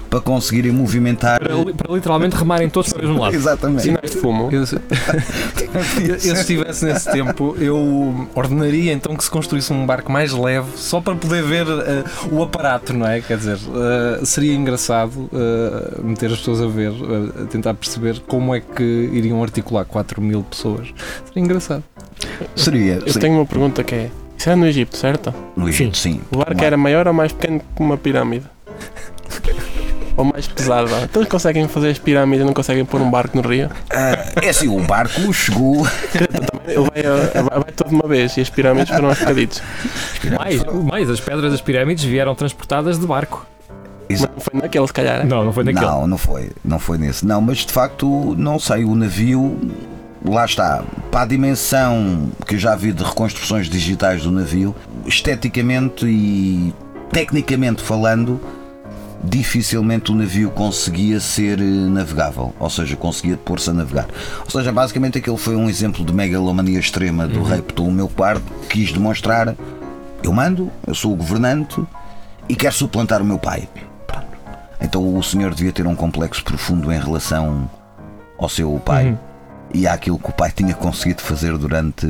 para 0.08 0.20
conseguirem 0.20 0.72
movimentar. 0.72 1.38
Para, 1.40 1.74
para 1.74 1.94
literalmente 1.94 2.36
remarem 2.36 2.68
todos 2.68 2.92
para 2.92 3.04
o 3.04 3.06
mesmo 3.08 3.20
lado. 3.22 3.34
Exatamente. 3.34 3.82
Sinais 3.82 4.10
de 4.10 4.16
fumo. 4.16 4.48
Eu, 4.50 4.66
se- 4.66 4.76
eu, 6.00 6.10
eu, 6.14 6.18
se 6.20 6.32
estivesse 6.32 6.84
nesse 6.84 7.10
tempo, 7.10 7.56
eu 7.58 8.28
ordenaria 8.34 8.92
então 8.92 9.14
que 9.16 9.24
se 9.24 9.30
construísse 9.30 9.72
um 9.72 9.84
barco 9.84 10.10
mais 10.10 10.32
leve 10.32 10.68
só 10.76 11.00
para 11.00 11.14
poder 11.14 11.42
ver 11.42 11.66
eh, 11.66 12.04
o 12.30 12.42
aparato, 12.42 12.92
não 12.92 13.06
é? 13.06 13.20
Quer 13.20 13.36
dizer, 13.38 13.58
eh, 13.58 14.24
seria 14.24 14.54
engraçado 14.54 15.28
eh, 15.32 16.00
meter 16.02 16.30
as 16.30 16.38
pessoas 16.38 16.60
a 16.62 16.66
ver, 16.66 16.92
a 17.42 17.46
tentar 17.46 17.74
perceber 17.74 18.20
como 18.26 18.54
é 18.54 18.60
que 18.60 18.82
iriam 19.12 19.42
articular 19.42 19.84
4 19.84 20.20
mil 20.20 20.42
pessoas. 20.42 20.88
Seria 21.26 21.42
engraçado. 21.42 21.84
Seria. 22.54 23.00
Eu 23.04 23.12
sim. 23.12 23.18
tenho 23.20 23.34
uma 23.34 23.46
pergunta 23.46 23.82
que 23.84 23.94
é: 23.94 24.10
Isso 24.36 24.48
era 24.48 24.56
no 24.56 24.66
Egito, 24.66 24.96
certo? 24.96 25.34
No 25.56 25.68
Egito, 25.68 25.96
sim. 25.96 26.20
O 26.30 26.38
barco 26.38 26.62
era 26.62 26.76
maior 26.76 27.06
ou 27.06 27.14
mais 27.14 27.32
pequeno 27.32 27.60
que 27.60 27.82
uma 27.82 27.96
pirâmide? 27.96 28.46
Ou 30.16 30.24
mais 30.24 30.46
pesado? 30.48 30.88
Então 31.04 31.22
eles 31.22 31.30
conseguem 31.30 31.66
fazer 31.68 31.90
as 31.90 31.98
pirâmides 31.98 32.42
e 32.42 32.46
não 32.46 32.54
conseguem 32.54 32.84
pôr 32.84 33.00
um 33.00 33.10
barco 33.10 33.36
no 33.40 33.48
rio? 33.48 33.68
Ah, 33.90 34.32
é 34.42 34.48
assim, 34.48 34.68
o 34.68 34.80
barco 34.82 35.32
chegou. 35.32 35.86
Ele 36.66 36.78
vai, 36.90 37.06
a- 37.06 37.42
vai, 37.42 37.60
vai 37.60 37.72
todo 37.74 37.88
de 37.90 37.94
uma 37.94 38.08
vez 38.08 38.36
e 38.36 38.40
as 38.40 38.50
pirâmides 38.50 38.94
foram 38.94 39.08
aos 39.08 39.18
bocaditos. 39.18 39.62
Mais, 40.38 40.64
mais, 40.84 41.10
as 41.10 41.20
pedras 41.20 41.52
das 41.52 41.60
pirâmides 41.60 42.04
vieram 42.04 42.34
transportadas 42.34 42.98
de 42.98 43.06
barco. 43.06 43.46
Mas 44.08 44.20
não 44.20 44.28
foi 44.38 44.60
naquele, 44.60 44.86
se 44.86 44.92
calhar. 44.92 45.26
Não, 45.26 45.44
não 45.44 45.52
foi 45.52 45.64
naquele. 45.64 45.84
Não, 45.84 46.06
não 46.06 46.18
foi. 46.18 46.50
Não 46.64 46.78
foi 46.78 46.96
nesse. 46.96 47.26
Não, 47.26 47.40
mas 47.40 47.58
de 47.58 47.72
facto, 47.72 48.34
não 48.38 48.58
sei, 48.58 48.84
o 48.84 48.94
navio. 48.94 49.58
Lá 50.24 50.44
está, 50.44 50.82
para 51.10 51.22
a 51.22 51.26
dimensão 51.26 52.28
que 52.46 52.56
eu 52.56 52.58
já 52.58 52.74
vi 52.74 52.90
de 52.92 53.04
reconstruções 53.04 53.68
digitais 53.68 54.22
do 54.24 54.32
navio, 54.32 54.74
esteticamente 55.06 56.04
e 56.06 56.74
tecnicamente 57.12 57.80
falando, 57.82 58.40
dificilmente 59.24 60.12
o 60.12 60.14
navio 60.14 60.50
conseguia 60.50 61.18
ser 61.20 61.58
eh, 61.60 61.62
navegável, 61.64 62.54
ou 62.58 62.70
seja, 62.70 62.96
conseguia 62.96 63.36
pôr-se 63.36 63.70
a 63.70 63.72
navegar. 63.72 64.06
Ou 64.44 64.50
seja, 64.50 64.70
basicamente 64.72 65.18
aquele 65.18 65.36
foi 65.36 65.56
um 65.56 65.68
exemplo 65.68 66.04
de 66.04 66.12
megalomania 66.12 66.78
extrema 66.78 67.26
do 67.26 67.42
rei 67.42 67.62
Ptolomeu 67.62 68.06
IV, 68.06 68.40
que 68.68 68.80
quis 68.80 68.92
demonstrar: 68.92 69.54
eu 70.22 70.32
mando, 70.32 70.70
eu 70.86 70.94
sou 70.94 71.12
o 71.12 71.16
governante 71.16 71.82
e 72.48 72.54
quero 72.54 72.74
suplantar 72.74 73.20
o 73.22 73.24
meu 73.24 73.38
pai. 73.38 73.68
Pronto. 74.06 74.26
Então 74.80 75.16
o 75.16 75.22
senhor 75.22 75.54
devia 75.54 75.72
ter 75.72 75.86
um 75.86 75.94
complexo 75.96 76.44
profundo 76.44 76.92
em 76.92 76.98
relação 76.98 77.68
ao 78.38 78.48
seu 78.48 78.70
pai 78.84 79.06
Uhum. 79.08 79.18
e 79.74 79.86
àquilo 79.88 80.18
que 80.18 80.30
o 80.30 80.32
pai 80.32 80.52
tinha 80.54 80.74
conseguido 80.74 81.22
fazer 81.22 81.56
durante, 81.58 82.06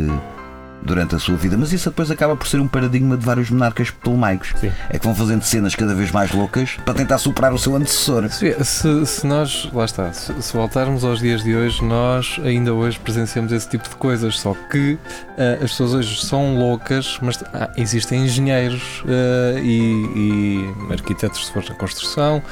durante 0.87 1.15
a 1.15 1.19
sua 1.19 1.37
vida. 1.37 1.57
Mas 1.59 1.73
isso 1.73 1.91
depois 1.91 2.11
acaba 2.11 2.35
por 2.37 2.47
ser 2.47 2.61
um 2.61 2.69
paradigma 2.69 3.17
de 3.17 3.25
vários 3.27 3.51
monarcas 3.51 3.91
ptolomaicos. 3.91 4.53
Sim. 4.61 4.73
É 4.89 4.99
que 4.99 5.05
vão 5.05 5.15
fazendo 5.15 5.43
cenas 5.43 5.75
cada 5.75 5.95
vez 5.95 6.11
mais 6.11 6.33
loucas 6.33 6.77
para 6.85 6.95
tentar 6.95 7.19
superar 7.19 7.53
o 7.53 7.59
seu 7.59 7.75
antecessor. 7.77 8.29
Se, 8.31 8.65
se- 8.65 9.07
se 9.07 9.27
nós, 9.27 9.69
lá 9.73 9.85
está, 9.85 10.13
se, 10.13 10.33
se 10.41 10.53
voltarmos 10.57 11.05
aos 11.05 11.19
dias 11.21 11.43
de 11.43 11.55
hoje, 11.55 11.85
nós 11.85 12.39
ainda 12.45 12.73
hoje 12.73 12.99
presenciamos 12.99 13.53
esse 13.53 13.69
tipo 13.69 13.89
de 13.89 13.97
coisas, 13.97 14.39
só 14.39 14.55
que 14.71 14.99
eh, 15.37 15.55
as 15.63 15.71
pessoas 15.73 15.93
hoje 15.95 16.25
são 16.25 16.57
loucas, 16.57 17.19
mas 17.21 17.43
ah, 17.53 17.71
existem 17.77 18.25
engenheiros 18.25 19.03
eh, 19.09 19.61
e, 19.63 20.71
e 20.89 20.93
arquitetos, 20.93 21.47
se 21.47 21.53
for 21.53 21.65
na 21.69 21.75
construção, 21.75 22.43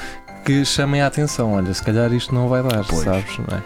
que 0.44 0.64
chamem 0.64 1.00
a 1.00 1.06
atenção. 1.06 1.52
Olha, 1.54 1.72
se 1.72 1.82
calhar 1.82 2.12
isto 2.12 2.34
não 2.34 2.48
vai 2.48 2.62
dar, 2.62 2.84
Pois. 2.84 3.04
sabes? 3.04 3.38
Não 3.38 3.56
é? 3.58 3.62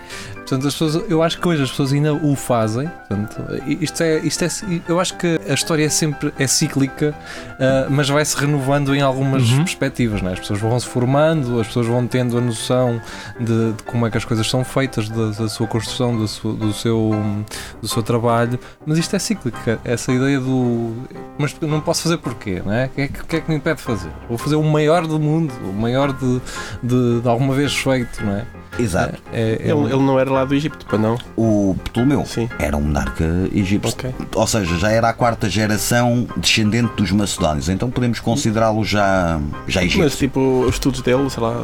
Portanto, 0.48 0.66
as 0.66 0.74
pessoas, 0.74 1.10
eu 1.10 1.22
acho 1.22 1.38
que 1.38 1.46
hoje 1.46 1.62
as 1.62 1.70
pessoas 1.70 1.92
ainda 1.92 2.14
o 2.14 2.34
fazem. 2.34 2.88
Portanto, 2.88 3.42
isto 3.66 4.02
é, 4.02 4.18
isto 4.20 4.44
é, 4.44 4.48
eu 4.88 4.98
acho 4.98 5.14
que 5.16 5.38
a 5.48 5.52
história 5.52 5.84
é 5.84 5.88
sempre 5.90 6.32
é 6.38 6.46
cíclica, 6.46 7.14
ah, 7.60 7.86
mas 7.90 8.08
vai 8.08 8.24
se 8.24 8.34
renovando 8.36 8.94
em 8.94 9.02
algumas 9.02 9.50
Uhum. 9.50 9.58
perspectivas. 9.58 10.22
Não 10.22 10.30
é? 10.30 10.32
As 10.32 10.40
pessoas 10.40 10.60
vão 10.60 10.80
se 10.80 10.86
formando, 10.86 11.60
as 11.60 11.66
pessoas 11.66 11.86
vão 11.86 12.06
tendo 12.06 12.38
a 12.38 12.40
noção 12.40 13.00
de, 13.38 13.72
de 13.72 13.82
como 13.82 14.06
é 14.06 14.10
que 14.10 14.16
as 14.16 14.24
coisas 14.24 14.48
são 14.48 14.64
feitas, 14.64 15.08
da, 15.08 15.30
da 15.30 15.48
sua 15.48 15.66
construção, 15.66 16.16
do 16.16 16.26
seu, 16.26 16.52
do, 16.54 16.72
seu, 16.72 17.44
do 17.82 17.88
seu 17.88 18.02
trabalho. 18.02 18.58
Mas 18.86 18.96
isto 18.98 19.14
é 19.14 19.18
cíclico. 19.18 19.58
Essa 19.84 20.12
ideia 20.12 20.40
do. 20.40 20.94
Mas 21.38 21.54
não 21.60 21.80
posso 21.80 22.02
fazer 22.04 22.16
porquê? 22.16 22.62
Não 22.64 22.72
é? 22.72 22.86
O 22.86 22.88
que 22.88 23.00
é 23.02 23.08
que, 23.08 23.24
que, 23.24 23.36
é 23.36 23.40
que 23.40 23.50
me 23.50 23.56
impede 23.56 23.76
de 23.76 23.82
fazer? 23.82 24.10
Vou 24.28 24.38
fazer 24.38 24.56
o 24.56 24.62
maior 24.62 25.06
do 25.06 25.20
mundo, 25.20 25.52
o 25.64 25.72
maior 25.72 26.12
de, 26.12 26.40
de, 26.82 27.20
de 27.20 27.28
alguma 27.28 27.54
vez 27.54 27.74
feito, 27.76 28.24
não 28.24 28.32
é? 28.32 28.46
Exato. 28.78 29.20
É, 29.32 29.40
é- 29.40 29.70
Ele, 29.70 29.84
ele 29.92 30.02
não 30.02 30.18
era 30.18 30.30
lá 30.30 30.44
do 30.44 30.54
Egito, 30.54 30.84
para 30.86 30.98
não? 30.98 31.16
O 31.36 31.74
Ptolomeu 31.84 32.24
Sim. 32.24 32.48
era 32.58 32.76
um 32.76 32.80
monarca 32.80 33.24
egípcio. 33.52 33.92
Ok. 33.92 34.14
Ou 34.34 34.46
seja, 34.46 34.76
já 34.78 34.90
era 34.90 35.08
a 35.08 35.12
quarta 35.12 35.48
geração 35.48 36.26
descendente 36.36 36.92
dos 36.96 37.10
macedónios. 37.12 37.68
Então 37.68 37.90
podemos 37.90 38.20
considerá-lo 38.20 38.84
já, 38.84 39.40
já 39.66 39.80
Mas 39.80 39.90
egípcio. 39.94 40.18
tipo, 40.18 40.40
os 40.66 40.74
estudos 40.74 41.00
dele, 41.02 41.28
sei 41.30 41.42
lá, 41.42 41.54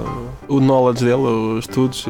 o 0.48 0.60
knowledge 0.60 1.04
dele, 1.04 1.22
os 1.22 1.64
estudos, 1.64 2.06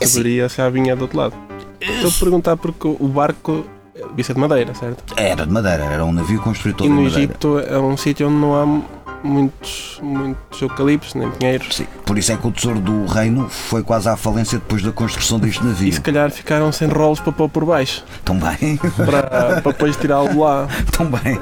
É 0.00 0.04
a 0.04 0.06
sabedoria 0.08 0.48
já 0.48 0.68
vinha 0.68 0.94
do 0.96 1.02
outro 1.02 1.18
lado. 1.18 1.34
Estou 1.80 2.10
a 2.10 2.12
perguntar 2.18 2.56
porque 2.56 2.86
o 2.88 3.06
barco 3.08 3.64
devia 4.10 4.24
ser 4.24 4.34
de 4.34 4.40
madeira, 4.40 4.74
certo? 4.74 5.14
Era 5.16 5.46
de 5.46 5.52
madeira, 5.52 5.84
era 5.84 6.04
um 6.04 6.12
navio 6.12 6.40
construído 6.40 6.76
todo 6.78 6.86
E 6.86 6.90
no. 6.90 7.06
Egito 7.06 7.58
é 7.60 7.78
um 7.78 7.96
sítio 7.96 8.28
onde 8.28 8.36
não 8.36 8.54
há 8.54 9.05
muitos, 9.26 9.98
muitos 10.02 10.62
eucaliptos, 10.62 11.14
nem 11.14 11.30
pinheiros. 11.30 11.76
Sim, 11.76 11.86
por 12.04 12.16
isso 12.16 12.32
é 12.32 12.36
que 12.36 12.46
o 12.46 12.50
tesouro 12.50 12.80
do 12.80 13.04
reino 13.06 13.48
foi 13.48 13.82
quase 13.82 14.08
à 14.08 14.16
falência 14.16 14.58
depois 14.58 14.82
da 14.82 14.92
construção 14.92 15.38
deste 15.38 15.62
E 15.62 15.66
navio. 15.66 15.92
se 15.92 16.00
calhar 16.00 16.30
ficaram 16.30 16.70
sem 16.72 16.88
rolos 16.88 17.20
para 17.20 17.32
pôr 17.32 17.48
por 17.48 17.64
baixo, 17.64 18.04
Tão 18.24 18.38
bem, 18.38 18.76
para, 18.96 19.22
para 19.60 19.72
depois 19.72 19.96
tirá-lo 19.96 20.28
de 20.30 20.36
lá. 20.36 20.68
tão 20.96 21.06
bem. 21.06 21.40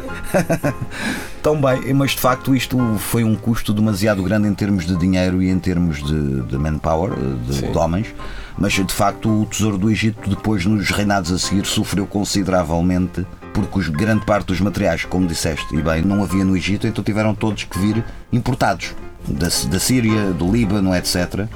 Tão 1.43 1.61
bem, 1.61 1.93
mas 1.93 2.13
de 2.13 2.21
facto 2.21 2.55
isto 2.57 2.79
foi 2.99 3.23
um 3.23 3.35
custo 3.37 3.73
demasiado 3.75 4.23
grande 4.23 4.49
em 4.49 4.55
termos 4.55 4.87
de 4.87 4.97
dinheiro 4.97 5.43
e 5.43 5.51
em 5.51 5.59
termos 5.59 6.03
de, 6.03 6.41
de 6.43 6.57
manpower, 6.57 7.13
de, 7.47 7.71
de 7.71 7.79
homens. 7.79 8.15
Mas 8.57 8.73
de 8.73 8.93
facto 8.95 9.43
o 9.43 9.47
tesouro 9.47 9.77
do 9.77 9.91
Egito, 9.91 10.31
depois 10.31 10.65
nos 10.65 10.89
reinados 10.91 11.31
a 11.33 11.39
seguir, 11.39 11.67
sofreu 11.67 12.07
consideravelmente 12.07 13.27
porque 13.55 13.79
os, 13.79 13.89
grande 13.89 14.27
parte 14.27 14.49
dos 14.49 14.61
materiais, 14.61 15.05
como 15.07 15.27
disseste, 15.27 15.75
e 15.75 15.81
bem, 15.81 16.03
não 16.03 16.23
havia 16.23 16.45
no 16.45 16.55
Egito, 16.57 16.87
então 16.87 17.03
tiveram 17.03 17.35
todos 17.35 17.65
que 17.65 17.79
vir 17.79 18.05
importados 18.33 18.93
da, 19.27 19.47
da 19.71 19.79
Síria, 19.79 20.33
do 20.33 20.51
Líbano, 20.51 20.95
etc. 20.95 21.47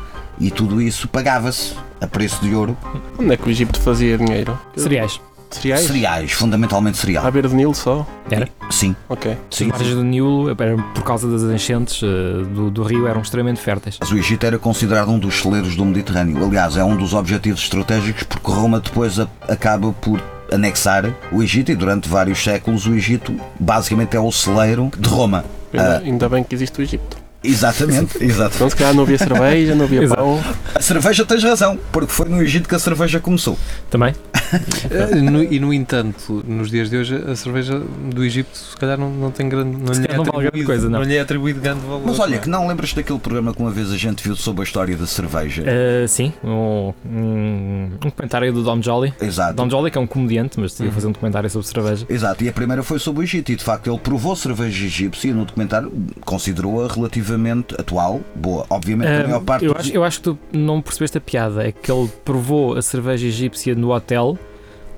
E 0.41 0.51
tudo 0.51 0.81
isso 0.81 1.09
pagava-se 1.09 1.75
a 2.01 2.07
preço 2.07 2.41
de 2.41 2.55
ouro. 2.55 2.77
Onde 3.19 3.35
é 3.35 3.37
que 3.37 3.47
o 3.47 3.51
Egito 3.51 3.79
fazia 3.81 4.17
dinheiro? 4.17 4.57
Cereais. 4.77 5.21
Cereais? 5.51 5.81
Cereais, 5.87 6.33
fundamentalmente 6.33 6.99
À 6.99 7.01
cereal. 7.01 7.33
beira 7.33 7.49
do 7.49 7.55
Nilo 7.57 7.75
só? 7.75 8.07
Era. 8.31 8.47
Sim, 8.71 8.95
Ok. 9.09 9.33
As 9.33 9.57
sim. 9.57 9.67
margens 9.69 9.95
do 9.95 10.05
Nilo, 10.05 10.55
por 10.95 11.03
causa 11.03 11.27
das 11.27 11.43
enchentes 11.43 12.03
eh, 12.03 12.45
do, 12.55 12.71
do 12.71 12.83
rio, 12.83 13.07
eram 13.07 13.23
extremamente 13.23 13.59
férteis. 13.59 13.97
Mas 13.99 14.13
o 14.13 14.19
Egito 14.19 14.45
era 14.45 14.59
considerado 14.59 15.11
um 15.11 15.19
dos 15.19 15.41
celeiros 15.41 15.75
do 15.75 15.85
Mediterrâneo. 15.87 16.45
Aliás, 16.45 16.77
é 16.77 16.85
um 16.85 16.97
dos 16.97 17.15
objetivos 17.15 17.63
estratégicos 17.63 18.25
porque 18.25 18.51
Roma 18.51 18.79
depois 18.79 19.19
acaba 19.49 19.91
por 19.95 20.21
anexar 20.53 21.13
o 21.33 21.43
Egito 21.43 21.71
e 21.73 21.75
durante 21.77 22.09
vários 22.09 22.43
séculos 22.43 22.87
o 22.87 22.95
Egito 22.95 23.35
basicamente 23.59 24.17
é 24.17 24.21
o 24.21 24.31
celeiro 24.33 24.91
de 24.99 25.09
Roma. 25.09 25.45
Ainda, 25.73 25.97
Ah. 25.97 25.99
ainda 25.99 26.29
bem 26.29 26.43
que 26.45 26.55
existe 26.55 26.79
o 26.79 26.83
Egito. 26.83 27.17
Exatamente, 27.45 28.19
exato. 28.25 28.57
Então 28.57 28.69
se 28.71 28.75
calhar 28.77 28.93
não 28.95 29.05
havia 29.05 29.19
cerveja, 29.19 29.75
não 29.75 29.85
havia 29.85 30.09
pão. 30.09 30.43
A 30.75 30.81
cerveja 30.81 31.25
tens 31.25 31.43
razão, 31.45 31.79
porque 31.93 32.11
foi 32.13 32.29
no 32.29 32.43
Egito 32.43 32.69
que 32.69 32.75
a 32.75 32.79
cerveja 32.79 33.21
começou. 33.21 33.57
Também? 33.91 34.15
Eh, 34.91 35.15
no- 35.17 35.43
e 35.43 35.59
no 35.61 35.73
entanto, 35.73 36.43
nos 36.47 36.71
dias 36.71 36.89
de 36.89 36.97
hoje, 36.97 37.15
a 37.17 37.37
cerveja 37.37 37.79
do 37.79 38.25
Egito, 38.25 38.57
se 38.57 38.77
calhar, 38.77 38.99
não, 38.99 39.11
não 39.11 39.31
tem 39.31 39.49
grande. 39.49 39.77
Não, 39.77 39.93
lhe 39.93 40.07
é 40.09 40.17
não 40.17 40.25
vale 40.25 40.65
coisa, 40.65 40.89
não. 40.89 41.03
lhe 41.03 41.17
é 41.17 41.21
atribuído 41.21 41.61
grande 41.61 41.81
valor. 41.81 42.03
Mas 42.07 42.19
olha, 42.19 42.31
não 42.33 42.37
é? 42.37 42.41
que 42.41 42.49
não 42.49 42.67
lembras 42.69 42.93
daquele 42.93 43.19
programa 43.19 43.53
que 43.53 43.61
uma 43.61 43.71
vez 43.71 43.93
a 43.93 43.97
gente 43.97 44.23
viu 44.23 44.35
sobre 44.37 44.63
a 44.63 44.65
história 44.65 44.97
da 44.97 45.07
cerveja? 45.07 45.63
Uh, 45.63 46.09
sim, 46.09 46.33
um, 46.43 46.93
um, 47.05 47.91
um 48.07 48.11
comentário 48.11 48.53
do 48.53 48.63
Dom 48.63 48.81
Jolly. 48.81 49.13
Exato. 49.21 49.55
Dom 49.55 49.69
Jolly, 49.69 49.91
que 49.91 49.99
é 49.99 50.01
um 50.01 50.07
comediante, 50.07 50.59
mas 50.59 50.79
ia 50.81 50.87
Uhum. 50.87 50.93
fazer 50.93 51.07
um 51.09 51.13
documentário 51.13 51.51
sobre 51.51 51.67
cerveja. 51.69 52.07
Exato, 52.09 52.43
e 52.45 52.49
a 52.49 52.53
primeira 52.53 52.83
foi 52.83 52.99
sobre 52.99 53.21
o 53.21 53.25
Egito, 53.25 53.53
e 53.53 53.57
de 53.57 53.65
facto 53.65 53.89
ele 53.91 53.99
provou 53.99 54.35
cerveja 54.35 54.87
egípcia 54.87 55.31
e 55.31 55.35
no 55.35 55.45
documentário 55.45 55.93
considerou-a 56.25 56.89
relativamente 56.93 57.75
atual, 57.79 58.21
boa. 58.35 58.65
Obviamente, 58.71 59.09
a 59.11 59.25
Um, 59.25 59.29
maior 59.29 59.41
parte 59.43 59.65
eu, 59.65 59.75
dos- 59.75 59.81
acho, 59.87 59.93
eu 59.95 60.05
acho 60.05 60.19
que 60.19 60.25
tu 60.25 60.39
não 60.53 60.81
percebeste 60.81 61.19
a 61.19 61.21
piada. 61.21 61.67
É 61.67 61.73
que 61.73 61.91
ele 61.91 62.09
provou 62.25 62.77
a 62.77 62.83
cerveja 62.83 63.27
egípcia 63.27 63.75
no 63.75 63.91
hotel 63.93 64.38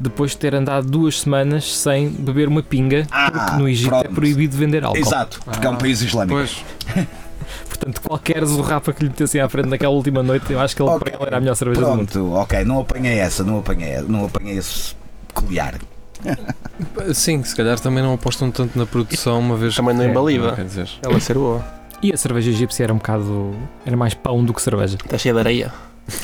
depois 0.00 0.30
de 0.33 0.38
ter 0.38 0.54
andado 0.54 0.88
duas 0.90 1.21
semanas 1.21 1.73
sem 1.76 2.09
beber 2.09 2.49
uma 2.49 2.62
pinga, 2.62 3.07
Ah, 3.11 3.30
porque 3.30 3.57
no 3.57 3.69
Egito 3.69 3.95
é 3.95 4.00
pronto. 4.02 4.14
proibido 4.14 4.57
vender 4.57 4.83
álcool. 4.85 4.99
Exato, 4.99 5.40
porque 5.45 5.66
é 5.66 5.71
um 5.71 5.75
Ah, 5.75 5.76
país 5.76 6.00
islâmico. 6.00 6.37
Pois, 6.38 6.64
Portanto, 7.69 8.00
qualquer 8.02 8.45
zurrapa 8.45 8.92
que 8.92 9.02
lhe 9.02 9.09
metessem 9.09 9.40
à 9.40 9.49
frente 9.49 9.69
naquela 9.69 9.92
última 9.92 10.23
noite, 10.23 10.52
eu 10.52 10.61
acho 10.61 10.76
que 10.76 10.83
ele, 10.83 10.90
Ok, 10.90 11.00
para 11.00 11.14
ele 11.16 11.26
era 11.26 11.37
a 11.37 11.40
melhor 11.40 11.54
cerveja 11.54 11.80
do 11.80 11.87
mundo. 11.97 12.09
Pronto, 12.12 12.33
ok, 12.35 12.64
não 12.64 12.80
apanhei 12.80 13.19
essa, 13.19 13.42
não 13.42 13.59
apanhei, 13.59 14.00
não 14.02 14.25
apanhei 14.26 14.57
esse 14.59 14.95
peculiar. 15.28 15.75
sim, 17.14 17.42
se 17.42 17.57
calhar 17.57 17.78
também 17.80 18.02
não 18.02 18.14
apostam 18.14 18.50
tanto 18.50 18.78
na 18.78 18.85
produção, 18.87 19.38
uma 19.40 19.57
vez 19.57 19.75
Também 19.75 19.95
não 19.95 20.04
embaliva. 20.04 20.52
Quer 20.54 20.64
dizer, 20.64 20.88
Ela 21.02 21.19
ser 21.21 21.35
boa. 21.35 21.64
E 22.02 22.12
a 22.12 22.16
cerveja 22.16 22.50
egípcia 22.50 22.85
era 22.85 22.92
um 22.92 22.97
bocado. 22.99 23.54
era 23.85 23.97
mais 23.97 24.14
pão 24.14 24.45
do 24.45 24.52
que 24.54 24.61
cerveja. 24.62 24.97
Está 25.02 25.19
cheia 25.19 25.33
de 25.35 25.40
areia. 25.40 25.73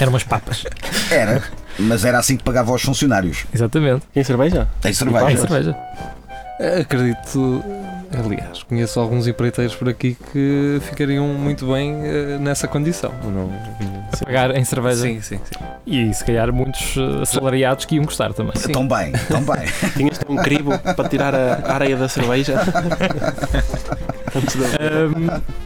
Eram 0.00 0.12
umas 0.12 0.24
papas. 0.24 0.64
Era, 1.10 1.42
mas 1.78 2.04
era 2.04 2.18
assim 2.18 2.36
que 2.36 2.44
pagava 2.44 2.70
aos 2.72 2.82
funcionários. 2.82 3.44
Exatamente. 3.54 4.02
Tem 4.12 4.24
cerveja? 4.24 4.68
Tem 4.80 4.90
Em 4.90 4.94
cerveja. 4.94 5.38
cerveja. 5.46 5.76
acredito. 6.80 7.62
Aliás, 8.24 8.62
conheço 8.62 9.00
alguns 9.00 9.26
empreiteiros 9.26 9.74
por 9.74 9.88
aqui 9.88 10.16
que 10.32 10.78
ficariam 10.82 11.26
muito 11.26 11.66
bem 11.72 12.00
eh, 12.04 12.38
nessa 12.38 12.68
condição. 12.68 13.12
Não, 13.24 13.50
A 14.12 14.24
pagar 14.24 14.54
em 14.56 14.64
cerveja. 14.64 15.02
Sim, 15.02 15.20
sim, 15.20 15.38
sim. 15.44 15.58
E 15.84 16.14
se 16.14 16.24
calhar 16.24 16.50
muitos 16.52 16.94
eh, 16.96 17.22
assalariados 17.22 17.84
que 17.84 17.96
iam 17.96 18.04
gostar 18.04 18.32
também. 18.32 18.54
Sim. 18.56 18.72
Tão 18.72 18.86
bem, 18.86 19.10
tão 19.28 19.42
bem. 19.42 19.66
Tinhas 19.96 20.20
um 20.28 20.36
crivo 20.36 20.78
para 20.78 21.08
tirar 21.08 21.34
a 21.34 21.72
areia 21.74 21.96
da 21.96 22.08
cerveja? 22.08 22.54
Antes 24.34 24.54
de... 24.56 24.64
Ahm, 24.64 25.40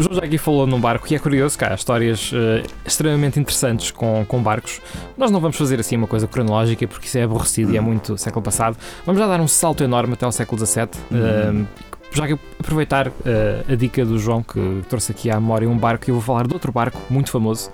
João 0.00 0.14
já 0.14 0.24
aqui 0.24 0.38
falou 0.38 0.66
num 0.66 0.80
barco 0.80 1.06
e 1.10 1.14
é 1.14 1.18
curioso 1.18 1.58
que 1.58 1.64
há 1.64 1.74
histórias 1.74 2.30
eh, 2.32 2.62
extremamente 2.86 3.38
interessantes 3.38 3.90
com, 3.90 4.24
com 4.26 4.42
barcos. 4.42 4.80
Nós 5.16 5.30
não 5.30 5.40
vamos 5.40 5.56
fazer 5.58 5.78
assim 5.78 5.96
uma 5.96 6.06
coisa 6.06 6.26
cronológica 6.26 6.86
porque 6.88 7.06
isso 7.06 7.18
é 7.18 7.22
aborrecido 7.22 7.72
e 7.74 7.76
é 7.76 7.80
muito 7.80 8.16
século 8.16 8.42
passado. 8.42 8.78
Vamos 9.04 9.20
já 9.20 9.26
dar 9.26 9.40
um 9.40 9.48
salto 9.48 9.84
enorme 9.84 10.14
até 10.14 10.24
ao 10.24 10.32
século 10.32 10.64
XVII. 10.64 10.88
ahm, 11.12 11.64
já 12.12 12.26
que 12.26 12.32
aproveitar 12.58 13.12
eh, 13.24 13.62
a 13.68 13.74
dica 13.74 14.04
do 14.04 14.18
João 14.18 14.42
que 14.42 14.82
trouxe 14.88 15.12
aqui 15.12 15.30
à 15.30 15.38
memória 15.38 15.68
um 15.68 15.76
barco, 15.76 16.10
eu 16.10 16.14
vou 16.14 16.22
falar 16.22 16.46
de 16.46 16.54
outro 16.54 16.72
barco 16.72 16.98
muito 17.08 17.30
famoso 17.30 17.70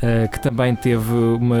eh, 0.00 0.28
que 0.28 0.40
também 0.40 0.74
teve 0.76 1.12
uma 1.12 1.58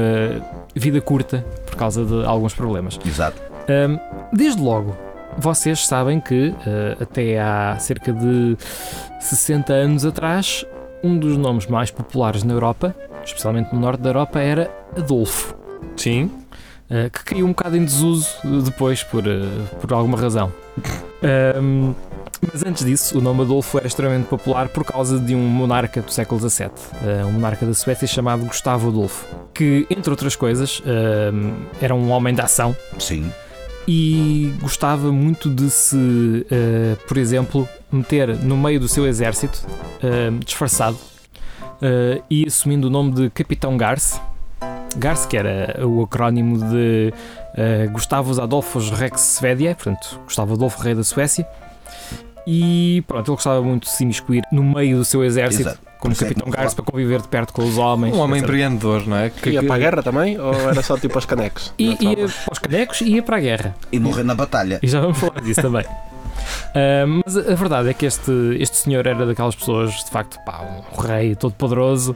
vida 0.74 1.00
curta 1.00 1.44
por 1.66 1.74
causa 1.74 2.04
de 2.04 2.24
alguns 2.24 2.54
problemas. 2.54 2.98
Exato. 3.04 3.42
Um, 3.68 3.98
desde 4.32 4.62
logo, 4.62 4.96
vocês 5.38 5.86
sabem 5.86 6.20
que 6.20 6.48
uh, 6.48 7.02
até 7.02 7.38
há 7.38 7.76
cerca 7.78 8.12
de 8.12 8.56
60 9.20 9.72
anos 9.72 10.04
atrás, 10.04 10.66
um 11.02 11.16
dos 11.16 11.36
nomes 11.36 11.66
mais 11.66 11.90
populares 11.90 12.42
na 12.42 12.54
Europa, 12.54 12.94
especialmente 13.24 13.72
no 13.72 13.80
norte 13.80 14.00
da 14.00 14.10
Europa, 14.10 14.40
era 14.40 14.70
Adolfo, 14.96 15.54
Sim. 15.96 16.24
uh, 16.90 17.10
que 17.12 17.24
caiu 17.24 17.46
um 17.46 17.50
bocado 17.50 17.76
em 17.76 17.84
desuso 17.84 18.28
depois 18.64 19.02
por, 19.04 19.24
uh, 19.26 19.76
por 19.80 19.92
alguma 19.92 20.18
razão. 20.18 20.52
Um, 21.20 21.96
mas 22.52 22.64
antes 22.64 22.84
disso, 22.84 23.18
o 23.18 23.20
nome 23.20 23.42
Adolfo 23.42 23.76
era 23.76 23.88
extremamente 23.88 24.26
popular 24.28 24.68
por 24.68 24.84
causa 24.84 25.18
de 25.18 25.34
um 25.34 25.40
monarca 25.40 26.00
do 26.00 26.12
século 26.12 26.40
XVII, 26.40 26.70
um 27.26 27.32
monarca 27.32 27.66
da 27.66 27.74
Suécia 27.74 28.06
chamado 28.06 28.44
Gustavo 28.44 28.90
Adolfo, 28.90 29.26
que, 29.52 29.84
entre 29.90 30.10
outras 30.12 30.36
coisas, 30.36 30.80
era 31.82 31.92
um 31.92 32.10
homem 32.10 32.32
da 32.32 32.44
ação 32.44 32.76
Sim. 33.00 33.32
E 33.90 34.52
gostava 34.60 35.10
muito 35.10 35.48
de 35.48 35.70
se, 35.70 36.46
eh, 36.50 36.94
por 37.08 37.16
exemplo, 37.16 37.66
meter 37.90 38.36
no 38.36 38.54
meio 38.54 38.78
do 38.78 38.86
seu 38.86 39.06
exército, 39.06 39.66
eh, 40.02 40.30
disfarçado, 40.44 40.98
eh, 41.80 42.20
e 42.28 42.44
assumindo 42.46 42.88
o 42.88 42.90
nome 42.90 43.12
de 43.12 43.30
Capitão 43.30 43.78
Garce. 43.78 44.20
Garce, 44.94 45.26
que 45.26 45.38
era 45.38 45.86
o 45.86 46.02
acrónimo 46.02 46.58
de 46.58 47.12
Gustavus 47.92 48.38
Adolfus 48.38 48.90
Rex 48.90 49.38
Svedia, 49.38 49.74
portanto, 49.74 50.20
Gustavo 50.24 50.54
Adolfo, 50.54 50.82
rei 50.82 50.94
da 50.94 51.04
Suécia. 51.04 51.46
E 52.46 53.02
pronto, 53.06 53.28
ele 53.28 53.36
gostava 53.36 53.62
muito 53.62 53.84
de 53.84 53.90
se 53.90 54.04
imiscuir 54.04 54.42
no 54.52 54.62
meio 54.62 54.98
do 54.98 55.04
seu 55.04 55.24
exército, 55.24 55.68
Exato. 55.68 55.87
Como 55.98 56.14
Por 56.14 56.24
é 56.24 56.28
Capitão 56.28 56.50
Garce, 56.50 56.74
para 56.76 56.84
conviver 56.84 57.20
de 57.20 57.28
perto 57.28 57.52
com 57.52 57.62
os 57.62 57.76
homens. 57.78 58.14
Um 58.14 58.20
homem 58.20 58.38
etc. 58.38 58.48
empreendedor, 58.48 59.06
não 59.06 59.16
é? 59.16 59.30
Que, 59.30 59.50
Ia 59.50 59.60
que- 59.60 59.66
para 59.66 59.76
a 59.76 59.78
guerra 59.78 60.02
também? 60.02 60.38
Ou 60.38 60.54
era 60.70 60.82
só 60.82 60.96
tipo 60.96 61.14
aos 61.16 61.24
canecos? 61.26 61.72
E 61.78 61.96
ia 62.04 62.16
para 62.16 62.52
os 62.52 62.58
canecos 62.58 63.00
e 63.00 63.04
ia 63.14 63.22
para 63.22 63.36
a 63.36 63.40
guerra. 63.40 63.74
E 63.92 63.98
morrer 63.98 64.22
na 64.24 64.34
batalha. 64.34 64.78
E 64.82 64.86
já 64.88 65.00
vamos 65.00 65.18
falar 65.18 65.40
disso 65.40 65.62
também. 65.62 65.84
Ah, 66.74 67.04
mas 67.24 67.36
a 67.36 67.52
a 67.52 67.54
verdade 67.54 67.88
é 67.88 67.94
que 67.94 68.06
este, 68.06 68.30
este 68.60 68.76
senhor 68.76 69.06
era 69.06 69.26
daquelas 69.26 69.54
pessoas, 69.56 69.92
de 70.04 70.10
facto, 70.10 70.38
pá, 70.44 70.60
um 70.62 71.00
rei 71.00 71.34
todo 71.34 71.52
poderoso, 71.52 72.14